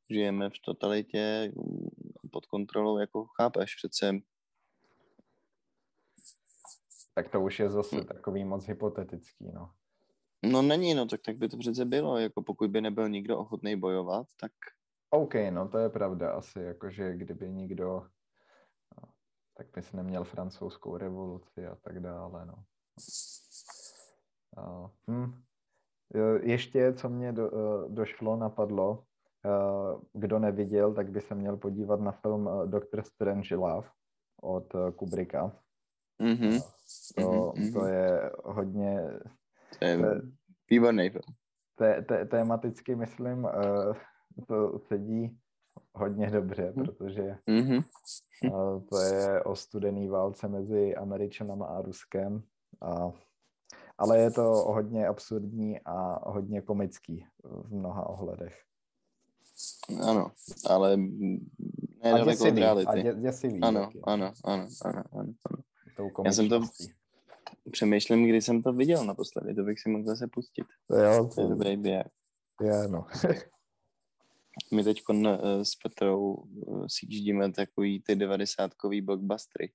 žijeme 0.09 0.49
v 0.49 0.59
totalitě 0.65 1.51
mm, 1.55 1.89
pod 2.31 2.45
kontrolou, 2.45 2.97
jako 2.97 3.25
chápeš, 3.41 3.75
přece... 3.75 4.19
Tak 7.15 7.29
to 7.29 7.41
už 7.41 7.59
je 7.59 7.69
zase 7.69 7.95
hmm. 7.95 8.05
takový 8.05 8.43
moc 8.43 8.67
hypotetický, 8.67 9.51
no. 9.53 9.71
No 10.43 10.61
není, 10.61 10.93
no 10.93 11.05
tak, 11.05 11.21
tak 11.21 11.37
by 11.37 11.49
to 11.49 11.57
přece 11.57 11.85
bylo, 11.85 12.17
jako 12.17 12.41
pokud 12.41 12.71
by 12.71 12.81
nebyl 12.81 13.09
nikdo 13.09 13.39
ochotný 13.39 13.75
bojovat, 13.75 14.27
tak... 14.39 14.51
OK, 15.09 15.33
no 15.49 15.67
to 15.67 15.77
je 15.77 15.89
pravda 15.89 16.31
asi, 16.31 16.59
jakože 16.59 17.13
kdyby 17.13 17.49
nikdo, 17.49 18.07
no, 18.97 19.09
tak 19.57 19.67
bys 19.75 19.91
neměl 19.91 20.23
francouzskou 20.23 20.97
revoluci 20.97 21.67
a 21.67 21.75
tak 21.75 21.99
dále, 21.99 22.45
no. 22.45 22.63
Uh, 24.57 24.89
hm. 25.09 25.33
Ještě, 26.41 26.93
co 26.93 27.09
mě 27.09 27.31
do, 27.31 27.51
uh, 27.51 27.91
došlo, 27.91 28.35
napadlo, 28.35 29.03
uh, 29.45 30.01
kdo 30.13 30.39
neviděl, 30.39 30.93
tak 30.93 31.11
by 31.11 31.21
se 31.21 31.35
měl 31.35 31.57
podívat 31.57 31.99
na 31.99 32.11
film 32.11 32.49
Doctor 32.65 33.03
Strange 33.03 33.55
Love 33.55 33.87
od 34.41 34.73
Kubricka. 34.95 35.51
Mm-hmm. 36.21 36.61
To, 37.17 37.21
mm-hmm. 37.21 37.73
to 37.73 37.85
je 37.85 38.31
hodně 38.45 39.01
to 39.79 39.85
je 39.85 40.21
výborný 40.69 41.09
film. 41.09 41.23
Té, 41.75 42.01
té, 42.01 42.25
tématicky, 42.25 42.95
myslím, 42.95 43.43
uh, 43.43 43.95
to 44.47 44.79
sedí 44.79 45.37
hodně 45.93 46.31
dobře, 46.31 46.73
hm. 46.75 46.83
protože 46.83 47.37
mm-hmm. 47.47 47.83
uh, 48.51 48.83
to 48.89 48.99
je 48.99 49.43
o 49.43 49.55
studený 49.55 50.07
válce 50.07 50.47
mezi 50.47 50.95
Američanama 50.95 51.65
a 51.65 51.81
Ruskem. 51.81 52.43
A, 52.81 53.11
ale 53.97 54.19
je 54.19 54.31
to 54.31 54.43
hodně 54.51 55.07
absurdní 55.07 55.79
a 55.85 56.29
hodně 56.29 56.61
komický 56.61 57.25
v 57.43 57.73
mnoha 57.73 58.09
ohledech. 58.09 58.63
Ano, 60.07 60.31
ale 60.69 60.97
ne 62.03 62.11
a 62.13 62.25
děsivý, 62.25 62.65
od 62.65 62.87
A 62.87 62.95
dě, 62.95 63.15
děsivý. 63.21 63.61
Ano, 63.61 63.89
ano, 64.03 64.33
ano, 64.43 64.67
ano, 64.85 65.03
ano, 65.11 65.33
ano. 65.45 65.63
Já 66.25 66.31
jsem 66.31 66.49
to, 66.49 66.61
Přemýšlím, 67.71 68.27
kdy 68.27 68.41
jsem 68.41 68.63
to 68.63 68.73
viděl 68.73 69.05
naposledy, 69.05 69.55
to 69.55 69.63
bych 69.63 69.79
si 69.79 69.89
mohl 69.89 70.05
zase 70.05 70.27
pustit. 70.27 70.65
Jo, 71.03 71.29
to 71.35 71.41
je 71.41 71.47
dobrý 71.47 71.77
běh. 71.77 72.07
Je, 72.61 72.87
no. 72.87 73.07
My 74.73 74.83
teď 74.83 75.03
uh, 75.09 75.25
s 75.63 75.75
Petrou 75.75 76.33
uh, 76.33 76.85
sjíždíme 76.87 77.51
takový 77.51 78.01
ty 78.01 78.15
devadesátkový 78.15 79.01
blockbustery. 79.01 79.71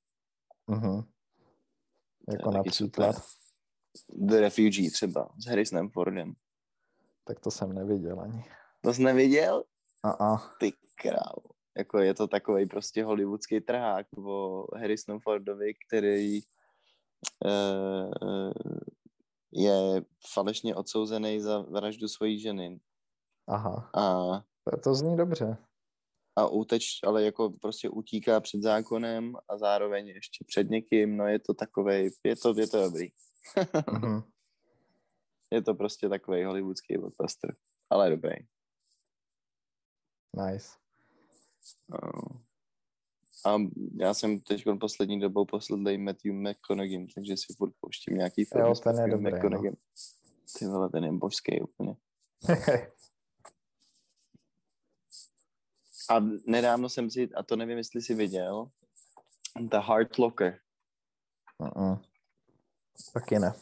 Uh-huh. 0.69 1.05
Jako 2.33 2.51
například? 2.51 3.13
Super. 3.13 3.42
The 4.09 4.41
Refugee 4.41 4.91
třeba, 4.91 5.29
s 5.39 5.47
Harrisonem 5.47 5.91
Fordem. 5.91 6.33
Tak 7.25 7.41
to 7.41 7.51
jsem 7.51 7.73
neviděl 7.73 8.21
ani. 8.21 8.45
To 8.81 8.95
jsi 8.95 9.03
neviděl? 9.03 9.65
Uh-uh. 10.05 10.41
Ty 10.59 10.73
krávo. 11.03 11.53
Jako 11.79 11.99
je 11.99 12.15
to 12.15 12.27
takový 12.27 12.67
prostě 12.67 13.05
hollywoodský 13.05 13.61
trhák 13.61 14.07
o 14.19 14.67
Harrison 14.77 15.21
Fordovi, 15.21 15.75
který 15.87 16.41
Eh, 17.47 18.53
je 19.53 20.03
falešně 20.33 20.77
odsouzený 20.77 21.41
za 21.41 21.59
vraždu 21.59 22.09
svojí 22.09 22.41
ženy. 22.41 22.81
Aha. 23.49 23.91
A, 23.95 24.45
to 24.85 24.95
zní 24.95 25.17
dobře. 25.17 25.57
A 26.37 26.47
úteč, 26.47 26.85
ale 27.07 27.25
jako 27.25 27.51
prostě 27.51 27.89
utíká 27.89 28.41
před 28.41 28.63
zákonem 28.63 29.37
a 29.49 29.59
zároveň 29.59 30.09
ještě 30.09 30.45
před 30.45 30.71
někým, 30.71 31.17
no 31.17 31.27
je 31.27 31.39
to 31.39 31.55
takovej, 31.55 32.11
je 32.25 32.37
to, 32.37 32.61
je 32.61 32.69
to 32.69 32.83
dobrý. 32.83 33.09
Mm-hmm. 33.57 34.25
je 35.53 35.63
to 35.63 35.75
prostě 35.75 36.09
takový 36.09 36.45
hollywoodský 36.45 36.97
blockbuster, 36.99 37.57
ale 37.91 38.11
dobrý. 38.11 38.35
Nice. 40.37 40.69
Uh, 41.87 42.41
a 43.45 43.59
já 44.01 44.15
jsem 44.15 44.41
teď 44.41 44.65
poslední 44.81 45.21
dobou 45.21 45.45
posledný 45.45 45.99
Matthew 45.99 46.33
McConaughey, 46.33 47.07
takže 47.15 47.37
si 47.37 47.55
furt 47.57 47.73
pouštím 47.81 48.17
nějaký 48.17 48.45
film 48.45 48.67
Jo, 48.67 48.75
ten 48.75 48.99
je 48.99 49.09
dobrý, 49.09 49.51
no. 49.51 49.63
Ty 50.59 50.67
vole, 50.67 50.89
ten 50.89 51.05
je 51.05 51.13
božský 51.13 51.61
úplně. 51.61 51.97
A 56.11 56.21
nedávno 56.47 56.89
jsem 56.89 57.11
si, 57.11 57.29
a 57.35 57.43
to 57.43 57.57
nevím, 57.57 57.79
jestli 57.79 58.03
jsi 58.03 58.15
viděl, 58.15 58.71
The 59.61 59.77
Heart 59.77 60.19
Locker. 60.19 60.59
Mm-mm. 61.61 62.01
Taky 63.15 63.39
ne. 63.39 63.53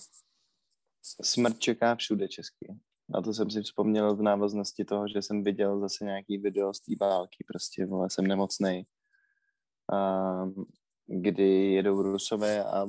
Smrt 1.23 1.59
čeká 1.59 1.95
všude 1.95 2.29
česky. 2.29 2.75
Na 3.09 3.23
to 3.23 3.35
jsem 3.35 3.51
si 3.51 3.63
vzpomněl 3.63 4.17
v 4.17 4.23
návaznosti 4.23 4.85
toho, 4.85 5.09
že 5.09 5.23
jsem 5.23 5.45
viděl 5.45 5.81
zase 5.81 6.05
nějaký 6.05 6.39
video 6.39 6.75
z 6.75 6.81
té 6.81 6.93
války, 7.01 7.45
prostě, 7.47 7.87
vole, 7.87 8.11
jsem 8.11 8.27
nemocnej. 8.27 8.85
A, 9.93 10.31
kdy 11.07 11.73
jedou 11.73 12.03
Rusové 12.03 12.65
a 12.65 12.87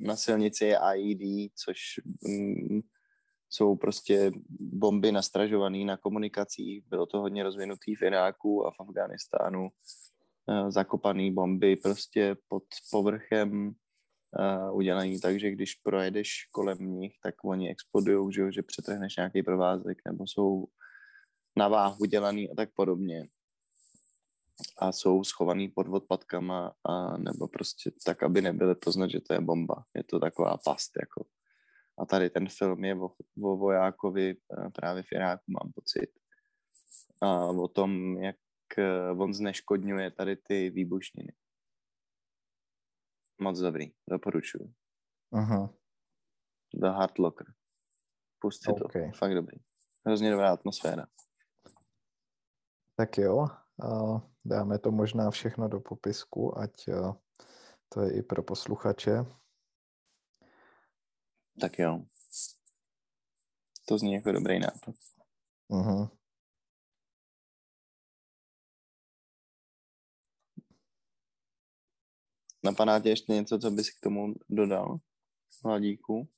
na 0.00 0.16
silnici 0.16 0.64
je 0.64 0.78
IED, 0.94 1.52
což 1.64 1.78
mm, 2.28 2.80
jsou 3.50 3.76
prostě 3.76 4.32
bomby 4.60 5.12
nastražované 5.12 5.84
na 5.84 5.96
komunikacích. 5.96 6.84
Bylo 6.88 7.06
to 7.06 7.20
hodně 7.20 7.42
rozvinutý 7.42 7.94
v 7.94 8.02
Iráku 8.02 8.66
a 8.66 8.70
v 8.70 8.80
Afganistánu. 8.80 9.68
Eh, 10.50 10.70
Zakopaný 10.70 11.32
bomby 11.32 11.76
prostě 11.76 12.36
pod 12.48 12.62
povrchem 12.90 13.74
udělaný 14.72 15.20
tak, 15.20 15.40
že 15.40 15.50
když 15.50 15.74
projedeš 15.74 16.48
kolem 16.50 16.78
nich, 16.78 17.12
tak 17.22 17.34
oni 17.44 17.70
explodují, 17.70 18.32
že, 18.32 18.52
že 18.52 18.62
přetrhneš 18.62 19.16
nějaký 19.16 19.42
provázek, 19.42 19.98
nebo 20.04 20.26
jsou 20.26 20.64
na 21.56 21.68
váhu 21.68 22.04
dělaný 22.04 22.50
a 22.50 22.54
tak 22.54 22.70
podobně. 22.74 23.28
A 24.78 24.92
jsou 24.92 25.24
schovaný 25.24 25.68
pod 25.68 25.88
odpadkama, 25.88 26.72
a 26.84 27.16
nebo 27.16 27.48
prostě 27.48 27.90
tak, 28.04 28.22
aby 28.22 28.42
nebyly 28.42 28.74
poznat, 28.74 29.10
že 29.10 29.20
to 29.20 29.32
je 29.34 29.40
bomba. 29.40 29.84
Je 29.94 30.04
to 30.04 30.20
taková 30.20 30.56
past, 30.64 30.92
jako. 31.00 31.26
A 31.98 32.06
tady 32.06 32.30
ten 32.30 32.48
film 32.48 32.84
je 32.84 32.94
o, 32.94 33.10
o 33.42 33.56
vojákovi 33.56 34.30
eh, 34.30 34.70
právě 34.70 35.02
v 35.02 35.12
Iráku, 35.12 35.44
mám 35.48 35.72
pocit. 35.72 36.10
A 37.20 37.46
o 37.46 37.68
tom, 37.68 38.16
jak 38.16 38.36
eh, 38.78 39.10
on 39.10 39.34
zneškodňuje 39.34 40.10
tady 40.10 40.36
ty 40.36 40.70
výbušniny. 40.70 41.32
Moc 43.38 43.58
dobrý, 43.58 43.92
doporučuji. 44.10 44.74
Aha. 45.32 45.74
The 46.74 46.86
Hard 46.86 47.18
Locker. 47.18 47.54
Pusti 48.38 48.72
to, 48.72 48.84
OK. 48.84 48.92
fakt 49.14 49.34
dobrý. 49.34 49.58
Hrozně 50.06 50.30
dobrá 50.30 50.52
atmosféra. 50.52 51.06
Tak 52.96 53.18
jo, 53.18 53.46
dáme 54.44 54.78
to 54.78 54.90
možná 54.90 55.30
všechno 55.30 55.68
do 55.68 55.80
popisku, 55.80 56.58
ať 56.58 56.70
to 57.88 58.00
je 58.00 58.18
i 58.18 58.22
pro 58.22 58.42
posluchače. 58.42 59.24
Tak 61.60 61.78
jo. 61.78 62.02
To 63.88 63.98
zní 63.98 64.12
jako 64.12 64.32
dobrý 64.32 64.58
nápad. 64.58 64.94
Mhm. 65.68 66.15
Napadá 72.66 73.00
tě 73.00 73.08
ještě 73.08 73.32
něco, 73.32 73.58
co 73.58 73.70
bys 73.70 73.90
k 73.90 74.00
tomu 74.00 74.34
dodal? 74.48 74.96
Hladíku? 75.64 76.28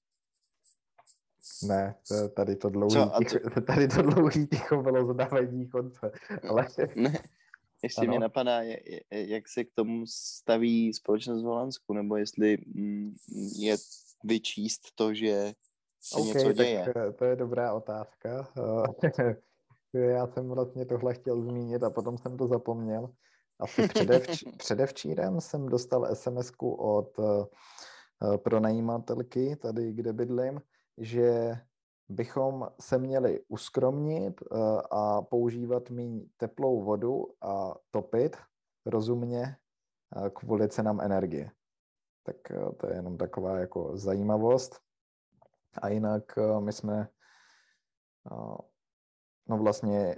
Ne, 1.68 1.94
to- 2.08 2.28
tady 2.28 2.56
to 2.56 2.68
dlouhý, 2.70 2.92
Co, 2.92 3.14
a 3.14 3.18
ticho, 3.18 3.38
tady 3.66 3.88
to 3.88 4.02
dlouhý 4.02 4.46
ticho 4.46 4.82
bylo 4.82 5.06
zadávání 5.06 5.68
konce, 5.68 6.12
ale 6.48 6.68
Ne, 6.96 7.22
ještě 7.82 8.00
Ano. 8.00 8.10
mě 8.10 8.18
napadá, 8.18 8.60
jak 9.10 9.48
se 9.48 9.64
k 9.64 9.68
tomu 9.74 10.06
staví 10.06 10.94
společnost 10.94 11.42
v 11.42 11.44
Holandsku, 11.46 11.92
nebo 11.92 12.16
jestli 12.16 12.58
mm, 12.74 13.14
je 13.58 13.76
vyčíst 14.24 14.82
to, 14.94 15.14
že 15.14 15.52
se 16.00 16.20
něco 16.20 16.48
OK, 16.48 16.54
děje. 16.54 16.84
tak 16.84 16.96
eh, 16.96 17.12
to 17.12 17.24
je 17.24 17.36
dobrá 17.36 17.72
otázka. 17.74 18.52
Eh, 19.14 19.36
Já 19.98 20.26
jsem 20.26 20.48
vlastně 20.48 20.86
tohle 20.86 21.14
chtěl 21.14 21.42
zmínit 21.42 21.82
a 21.82 21.90
potom 21.90 22.18
jsem 22.18 22.36
to 22.36 22.46
zapomněl. 22.46 23.10
Asi 23.60 23.88
předevč, 23.88 24.44
předevčírem 24.58 25.40
jsem 25.40 25.66
dostal 25.66 26.14
sms 26.14 26.52
od 26.78 27.18
eh, 27.18 27.46
eh, 28.22 28.38
pronajímatelky 28.38 29.56
tady, 29.56 29.92
kde 29.92 30.12
bydlím, 30.12 30.62
že 30.98 31.54
bychom 32.08 32.68
se 32.80 32.98
měli 32.98 33.44
uskromnit 33.48 34.42
eh, 34.42 34.56
a 34.90 35.22
používat 35.22 35.90
méně 35.90 36.26
teplou 36.36 36.84
vodu 36.84 37.26
a 37.40 37.74
topit 37.90 38.36
rozumně 38.86 39.56
kvůli 40.34 40.68
cenám 40.68 41.00
energie. 41.00 41.50
Tak 42.22 42.36
to 42.76 42.86
je 42.86 42.94
jenom 42.94 43.18
taková 43.18 43.58
jako 43.58 43.96
zajímavost. 43.96 44.80
A 45.82 45.88
jinak 45.88 46.38
my 46.60 46.72
jsme, 46.72 47.08
no 49.48 49.58
vlastně 49.58 50.16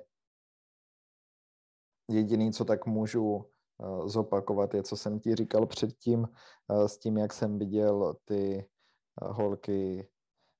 jediný, 2.11 2.53
co 2.53 2.65
tak 2.65 2.87
můžu 2.87 3.45
eh, 3.45 4.09
zopakovat, 4.09 4.74
je, 4.74 4.82
co 4.82 4.97
jsem 4.97 5.20
ti 5.20 5.35
říkal 5.35 5.66
předtím, 5.66 6.28
eh, 6.70 6.89
s 6.89 6.99
tím, 6.99 7.19
jak 7.19 7.32
jsem 7.32 7.59
viděl 7.59 8.16
ty 8.24 8.59
eh, 8.59 9.32
holky 9.32 10.09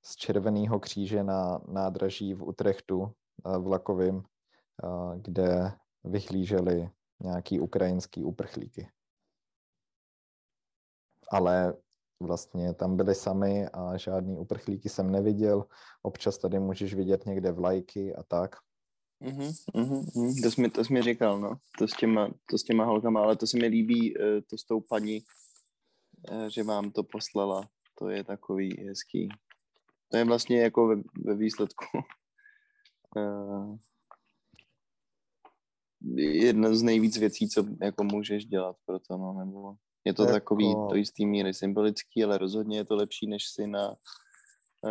z 0.03 0.15
Červeného 0.15 0.79
kříže 0.79 1.23
na 1.23 1.61
nádraží 1.67 2.33
v 2.33 2.43
Utrechtu 2.43 3.13
vlakovým, 3.59 4.23
kde 5.15 5.71
vyhlíželi 6.03 6.89
nějaký 7.23 7.59
ukrajinský 7.59 8.23
uprchlíky. 8.23 8.89
Ale 11.31 11.73
vlastně 12.19 12.73
tam 12.73 12.97
byli 12.97 13.15
sami 13.15 13.67
a 13.67 13.97
žádný 13.97 14.37
uprchlíky 14.37 14.89
jsem 14.89 15.11
neviděl. 15.11 15.65
Občas 16.01 16.37
tady 16.37 16.59
můžeš 16.59 16.93
vidět 16.93 17.25
někde 17.25 17.51
vlajky 17.51 18.15
a 18.15 18.23
tak. 18.23 18.55
Mhm, 19.21 19.51
mhm, 19.75 20.05
mhm. 20.15 20.35
To, 20.43 20.51
jsi 20.51 20.61
mi, 20.61 20.69
to 20.69 20.83
jsi 20.85 20.93
mi 20.93 21.01
říkal, 21.01 21.39
no. 21.39 21.57
To 21.77 21.87
s, 21.87 21.91
těma, 21.91 22.29
to 22.49 22.57
s 22.57 22.63
těma 22.63 22.85
holkama, 22.85 23.21
ale 23.21 23.35
to 23.35 23.47
se 23.47 23.57
mi 23.57 23.67
líbí, 23.67 24.17
eh, 24.21 24.41
to 24.41 24.57
s 24.57 24.63
tou 24.63 24.81
paní, 24.81 25.23
eh, 26.31 26.49
že 26.49 26.63
vám 26.63 26.91
to 26.91 27.03
poslala. 27.03 27.69
To 27.99 28.09
je 28.09 28.23
takový 28.23 28.85
hezký. 28.87 29.29
To 30.11 30.17
je 30.17 30.25
vlastně 30.25 30.61
jako 30.61 30.87
ve, 30.87 30.95
ve 31.25 31.35
výsledku 31.35 31.85
eh, 33.17 33.77
jedna 36.17 36.75
z 36.75 36.81
nejvíc 36.81 37.17
věcí, 37.17 37.49
co 37.49 37.65
jako 37.81 38.03
můžeš 38.03 38.45
dělat 38.45 38.75
pro 38.85 38.99
to, 38.99 39.17
no, 39.17 39.33
nebo 39.33 39.75
je 40.05 40.13
to 40.13 40.23
Jako- 40.23 40.33
takový 40.33 40.73
do 40.89 40.95
jistý 40.95 41.25
míry 41.25 41.53
symbolický, 41.53 42.23
ale 42.23 42.37
rozhodně 42.37 42.77
je 42.77 42.85
to 42.85 42.95
lepší, 42.95 43.27
než 43.27 43.49
si 43.49 43.67
na 43.67 43.95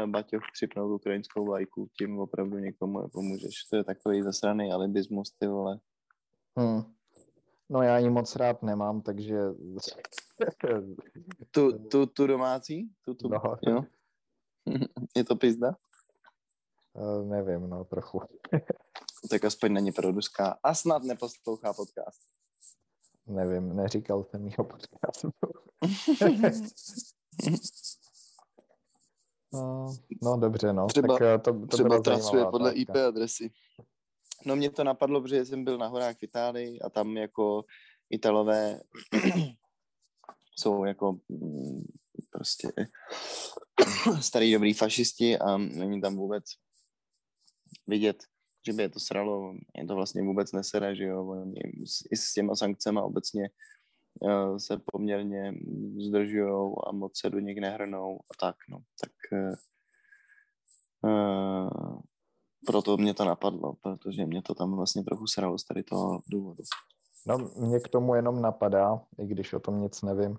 Baťoch 0.07 0.43
připnout 0.53 0.95
ukrajinskou 0.95 1.45
vlajku, 1.45 1.89
tím 1.99 2.19
opravdu 2.19 2.59
někomu 2.59 3.03
nepomůžeš. 3.03 3.65
To 3.71 3.77
je 3.77 3.85
takový 3.85 4.23
zasraný 4.23 4.73
alibismus, 4.73 5.31
ty 5.39 5.47
vole. 5.47 5.81
Hmm. 6.59 6.83
No 7.71 7.83
já 7.83 7.99
ji 7.99 8.11
moc 8.11 8.37
rád 8.37 8.63
nemám, 8.63 9.03
takže 9.03 9.39
Tu, 11.51 11.79
tu, 11.89 12.07
tu 12.07 12.27
domácí? 12.27 12.91
Tu, 13.05 13.15
tu, 13.15 13.29
No. 13.29 13.41
jo? 13.67 13.83
je 15.17 15.25
to 15.25 15.37
pizda? 15.37 15.77
eh, 16.97 17.25
nevím, 17.25 17.71
no 17.71 17.85
trochu. 17.85 18.21
Tak 19.31 19.45
aspoň 19.45 19.73
není 19.73 19.93
produská. 19.93 20.59
A 20.63 20.75
snad 20.75 21.03
neposlouchá 21.03 21.73
podcast. 21.73 22.21
Nevím, 23.27 23.77
neříkal 23.77 24.25
jsem 24.25 24.47
jeho 24.47 24.65
podcastu. 24.65 25.31
No, 29.53 29.97
no 30.23 30.37
dobře, 30.37 30.73
no. 30.73 30.87
Třeba- 30.87 31.19
tak 31.19 31.23
eh, 31.23 31.39
to, 31.39 31.53
to 31.61 31.67
Třeba 31.67 32.01
trasuje 32.01 32.45
podle. 32.51 32.73
IP 32.73 32.91
adresy. 33.09 33.51
No 34.47 34.57
mě 34.57 34.71
to 34.71 34.85
napadlo, 34.85 35.21
protože 35.21 35.45
jsem 35.45 35.65
byl 35.65 35.79
na 35.79 35.87
horách 35.87 36.17
v 36.17 36.23
Itálii 36.23 36.81
a 36.81 36.91
tam 36.91 37.17
jako 37.17 37.65
Italové 38.11 38.81
jsou 40.59 40.85
jako 40.85 41.13
mm, 41.29 41.83
prostě 42.31 42.69
starý 44.21 44.53
dobrý 44.53 44.75
fašisti 44.75 45.39
a 45.39 45.57
není 45.57 46.01
tam 46.01 46.17
vůbec 46.17 46.45
vidět, 47.87 48.25
že 48.67 48.73
by 48.73 48.83
je 48.83 48.89
to 48.89 49.01
sralo. 49.01 49.55
Je 49.79 49.87
to 49.87 49.95
vlastně 49.95 50.23
vůbec 50.23 50.53
nesere, 50.53 50.97
že 50.97 51.05
jo. 51.05 51.27
Oni 51.27 51.61
s- 51.87 52.05
i 52.11 52.17
s 52.17 52.33
těma 52.33 52.57
sankcemi 52.57 53.01
obecně 53.01 53.51
se 54.59 54.79
poměrně 54.93 55.55
zdržují 56.07 56.75
a 56.87 56.93
moc 56.93 57.19
se 57.19 57.31
do 57.31 57.39
nich 57.39 57.61
nehrnou 57.61 58.19
a 58.19 58.35
tak, 58.41 58.57
no. 58.69 58.79
Tak 59.01 59.13
eh, 59.33 59.53
eh, 61.07 62.01
proto 62.67 62.97
mě 62.97 63.15
to 63.15 63.25
napadlo, 63.25 63.75
protože 63.83 64.27
mě 64.27 64.43
to 64.43 64.55
tam 64.55 64.77
vlastně 64.77 65.05
trochu 65.05 65.27
sralo 65.27 65.59
z 65.59 65.65
tady 65.65 65.83
toho 65.83 66.21
důvodu. 66.31 66.63
No, 67.27 67.39
mě 67.39 67.81
k 67.81 67.89
tomu 67.89 68.15
jenom 68.15 68.43
napadá, 68.43 69.01
i 69.19 69.27
když 69.27 69.53
o 69.53 69.61
tom 69.61 69.81
nic 69.81 70.03
nevím, 70.03 70.39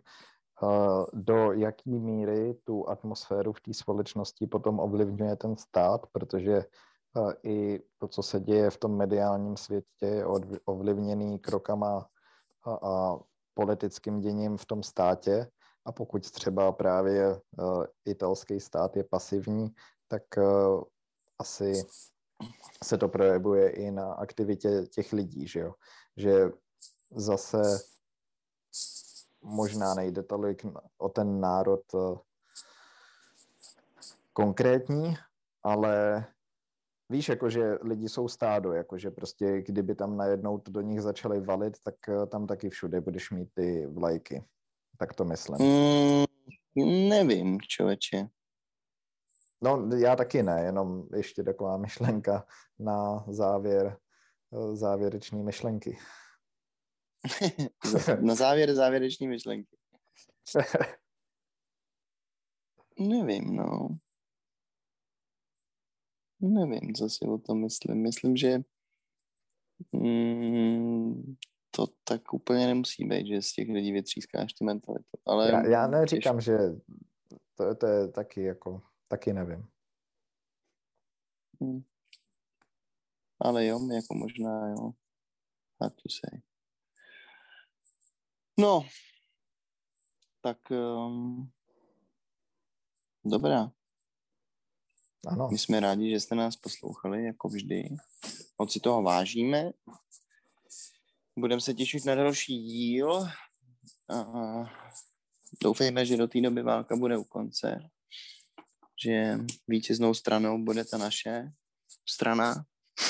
do 1.14 1.52
jaký 1.52 2.00
míry 2.00 2.54
tu 2.64 2.90
atmosféru 2.90 3.54
v 3.54 3.62
té 3.62 3.74
společnosti 3.74 4.48
potom 4.48 4.80
ovlivňuje 4.80 5.36
ten 5.36 5.58
stát, 5.58 6.08
protože 6.12 6.66
i 7.44 7.80
to, 7.98 8.08
co 8.08 8.24
se 8.24 8.40
děje 8.40 8.70
v 8.70 8.78
tom 8.78 8.98
mediálním 8.98 9.58
světě, 9.58 10.06
je 10.06 10.26
ovlivněný 10.66 11.40
krokama 11.40 12.08
a, 12.64 12.74
a 12.74 13.20
politickým 13.54 14.20
děním 14.20 14.58
v 14.58 14.66
tom 14.66 14.84
státě. 14.84 15.52
A 15.86 15.92
pokud 15.92 16.32
třeba 16.32 16.72
právě 16.72 17.28
uh, 17.30 17.86
italský 18.06 18.60
stát 18.60 18.98
je 18.98 19.04
pasivní, 19.04 19.76
tak 20.08 20.24
uh, 20.38 20.84
asi 21.40 21.74
se 22.84 22.98
to 22.98 23.08
projevuje 23.08 23.70
i 23.70 23.92
na 23.92 24.14
aktivitě 24.14 24.84
těch 24.88 25.14
lidí, 25.14 25.48
že 25.48 25.60
jo. 25.60 25.74
Že 26.18 26.52
zase 27.16 27.62
možná 29.42 29.94
nejde 29.94 30.24
tolik 30.24 30.66
o 30.98 31.10
ten 31.10 31.40
národ 31.40 31.94
uh, 31.94 32.18
konkrétní, 34.34 35.16
ale 35.64 36.26
víš, 37.12 37.30
jakože 37.30 37.78
lidi 37.82 38.10
jsou 38.10 38.28
stádo, 38.28 38.74
jakože 38.74 39.12
prostě 39.12 39.62
kdyby 39.62 39.96
tam 39.96 40.18
najednou 40.18 40.58
to 40.58 40.72
do 40.72 40.82
nich 40.82 41.02
začali 41.02 41.42
valit, 41.42 41.80
tak 41.84 41.96
uh, 42.08 42.26
tam 42.26 42.48
taky 42.48 42.70
všude 42.70 43.02
budeš 43.02 43.32
mít 43.32 43.50
ty 43.54 43.88
vlajky. 43.88 44.44
Tak 44.98 45.14
to 45.14 45.26
myslím. 45.26 45.58
Mm, 45.60 47.10
nevím, 47.10 47.62
člověče. 47.62 48.28
No, 49.64 49.90
já 49.98 50.16
taky 50.16 50.44
ne, 50.44 50.62
jenom 50.62 51.08
ještě 51.16 51.44
taková 51.44 51.78
myšlenka 51.78 52.46
na 52.80 53.26
závěr, 53.28 53.98
eh, 54.54 54.76
závěreční 54.76 55.44
myšlenky. 55.44 55.98
na 58.22 58.36
závěr 58.36 58.76
závěreční 58.76 59.28
myšlenky. 59.28 59.78
Nevím, 63.00 63.56
no. 63.56 63.88
Nevím, 66.42 66.94
co 66.94 67.10
si 67.10 67.26
o 67.26 67.38
tom 67.38 67.62
myslím. 67.62 68.02
Myslím, 68.02 68.38
že 68.38 68.60
mm, 69.92 71.36
to 71.72 71.88
tak 72.04 72.34
úplně 72.34 72.66
nemusí 72.68 73.06
být, 73.06 73.28
že 73.28 73.42
z 73.42 73.54
těch 73.54 73.70
lidí 73.70 73.92
vytřískáš 73.92 74.54
tu 74.54 74.66
mentalitu. 74.66 75.18
Ale 75.26 75.52
já, 75.52 75.68
já 75.68 75.88
neříkám, 75.88 76.38
těžko. 76.38 76.52
že 76.52 76.58
to, 77.56 77.76
to 77.76 77.88
je 77.88 78.08
taky 78.08 78.44
jako, 78.44 78.82
taky 79.08 79.34
nevím. 79.34 79.68
Hmm. 81.62 81.84
Ale 83.40 83.66
jo, 83.66 83.90
jako 83.94 84.14
možná 84.14 84.70
jo. 84.70 84.92
Hard 85.82 85.96
to 85.96 86.10
say. 86.10 86.42
No, 88.60 88.86
tak 90.42 90.58
um, 90.72 91.52
dobrá. 93.26 93.72
Ano. 95.28 95.48
My 95.52 95.58
jsme 95.58 95.80
rádi, 95.80 96.10
že 96.10 96.20
jste 96.20 96.36
nás 96.36 96.56
poslouchali, 96.56 97.26
jako 97.26 97.48
vždy. 97.48 97.90
Moc 98.60 98.74
si 98.74 98.80
toho 98.80 99.04
vážíme. 99.04 99.72
Budeme 101.40 101.62
se 101.62 101.74
těšit 101.74 102.06
na 102.06 102.16
další 102.16 102.64
díl. 102.64 103.28
A 104.10 104.26
doufejme, 105.64 106.06
že 106.06 106.18
do 106.18 106.28
té 106.28 106.42
doby 106.42 106.64
válka 106.64 106.96
bude 106.96 107.18
u 107.18 107.24
konce. 107.24 107.90
Že 109.04 109.38
vítěznou 109.68 110.14
stranou 110.14 110.64
bude 110.64 110.86
ta 110.86 110.98
naše 110.98 111.52
strana. 112.10 112.66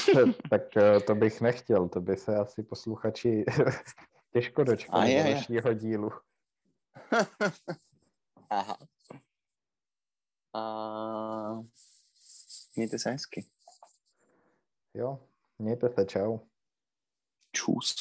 tak 0.50 0.78
eh, 0.78 1.00
to 1.00 1.16
bych 1.16 1.42
nechtěl, 1.42 1.90
to 1.90 2.02
by 2.02 2.18
se 2.18 2.36
asi 2.36 2.64
posluchači 2.64 3.46
těžko 4.34 4.64
dočkali 4.64 5.16
do 5.16 5.24
dalšího 5.24 5.74
dílu. 5.74 6.10
Aha. 8.50 8.78
A 10.54 10.62
mějte 12.76 13.00
se 13.00 13.12
hezky. 13.12 13.46
Jo, 14.94 15.20
mějte 15.60 15.90
se, 15.90 16.06
čau. 16.06 16.40
Čus. 17.52 17.96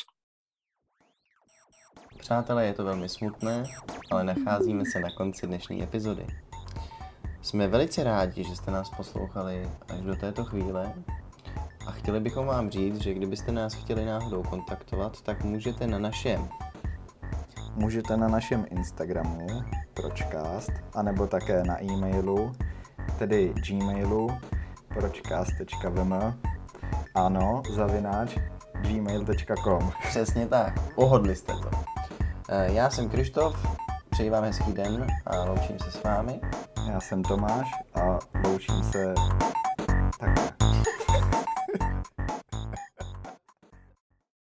Přátelé, 2.18 2.66
je 2.66 2.74
to 2.74 2.84
velmi 2.84 3.08
smutné, 3.08 3.64
ale 4.10 4.24
nacházíme 4.24 4.84
se 4.92 5.00
na 5.00 5.08
konci 5.16 5.46
dnešní 5.46 5.82
epizody. 5.82 6.26
Jsme 7.42 7.68
velice 7.68 8.04
rádi, 8.04 8.44
že 8.44 8.56
jste 8.56 8.70
nás 8.70 8.90
poslouchali 8.96 9.70
až 9.88 10.00
do 10.00 10.16
této 10.16 10.44
chvíle 10.44 11.04
a 11.86 11.92
chtěli 11.92 12.20
bychom 12.20 12.46
vám 12.46 12.70
říct, 12.70 13.00
že 13.00 13.14
kdybyste 13.14 13.52
nás 13.52 13.74
chtěli 13.74 14.04
náhodou 14.04 14.42
kontaktovat, 14.42 15.22
tak 15.22 15.44
můžete 15.44 15.86
na 15.86 15.98
našem 15.98 16.48
Můžete 17.74 18.16
na 18.16 18.28
našem 18.28 18.66
Instagramu 18.70 19.46
pročcast, 19.94 20.70
anebo 20.94 21.26
také 21.26 21.62
na 21.64 21.84
e-mailu, 21.84 22.52
tedy 23.18 23.54
gmailu 23.68 24.28
pročcast.vm 24.94 26.14
ano, 27.14 27.62
zavináč 27.74 28.36
gmail.com 28.74 29.92
Přesně 30.08 30.46
tak, 30.46 30.94
pohodli 30.94 31.36
jste 31.36 31.52
to. 31.52 31.70
Eh, 32.48 32.72
já 32.72 32.90
jsem 32.90 33.08
Krištof, 33.08 33.66
přeji 34.10 34.30
vám 34.30 34.44
hezký 34.44 34.72
den 34.72 35.06
a 35.26 35.44
loučím 35.44 35.78
se 35.78 35.90
s 35.90 36.02
vámi. 36.02 36.40
Já 36.88 37.00
jsem 37.00 37.22
Tomáš 37.22 37.70
a 37.94 38.18
loučím 38.44 38.82
se 38.82 39.14
takhle. 40.20 40.49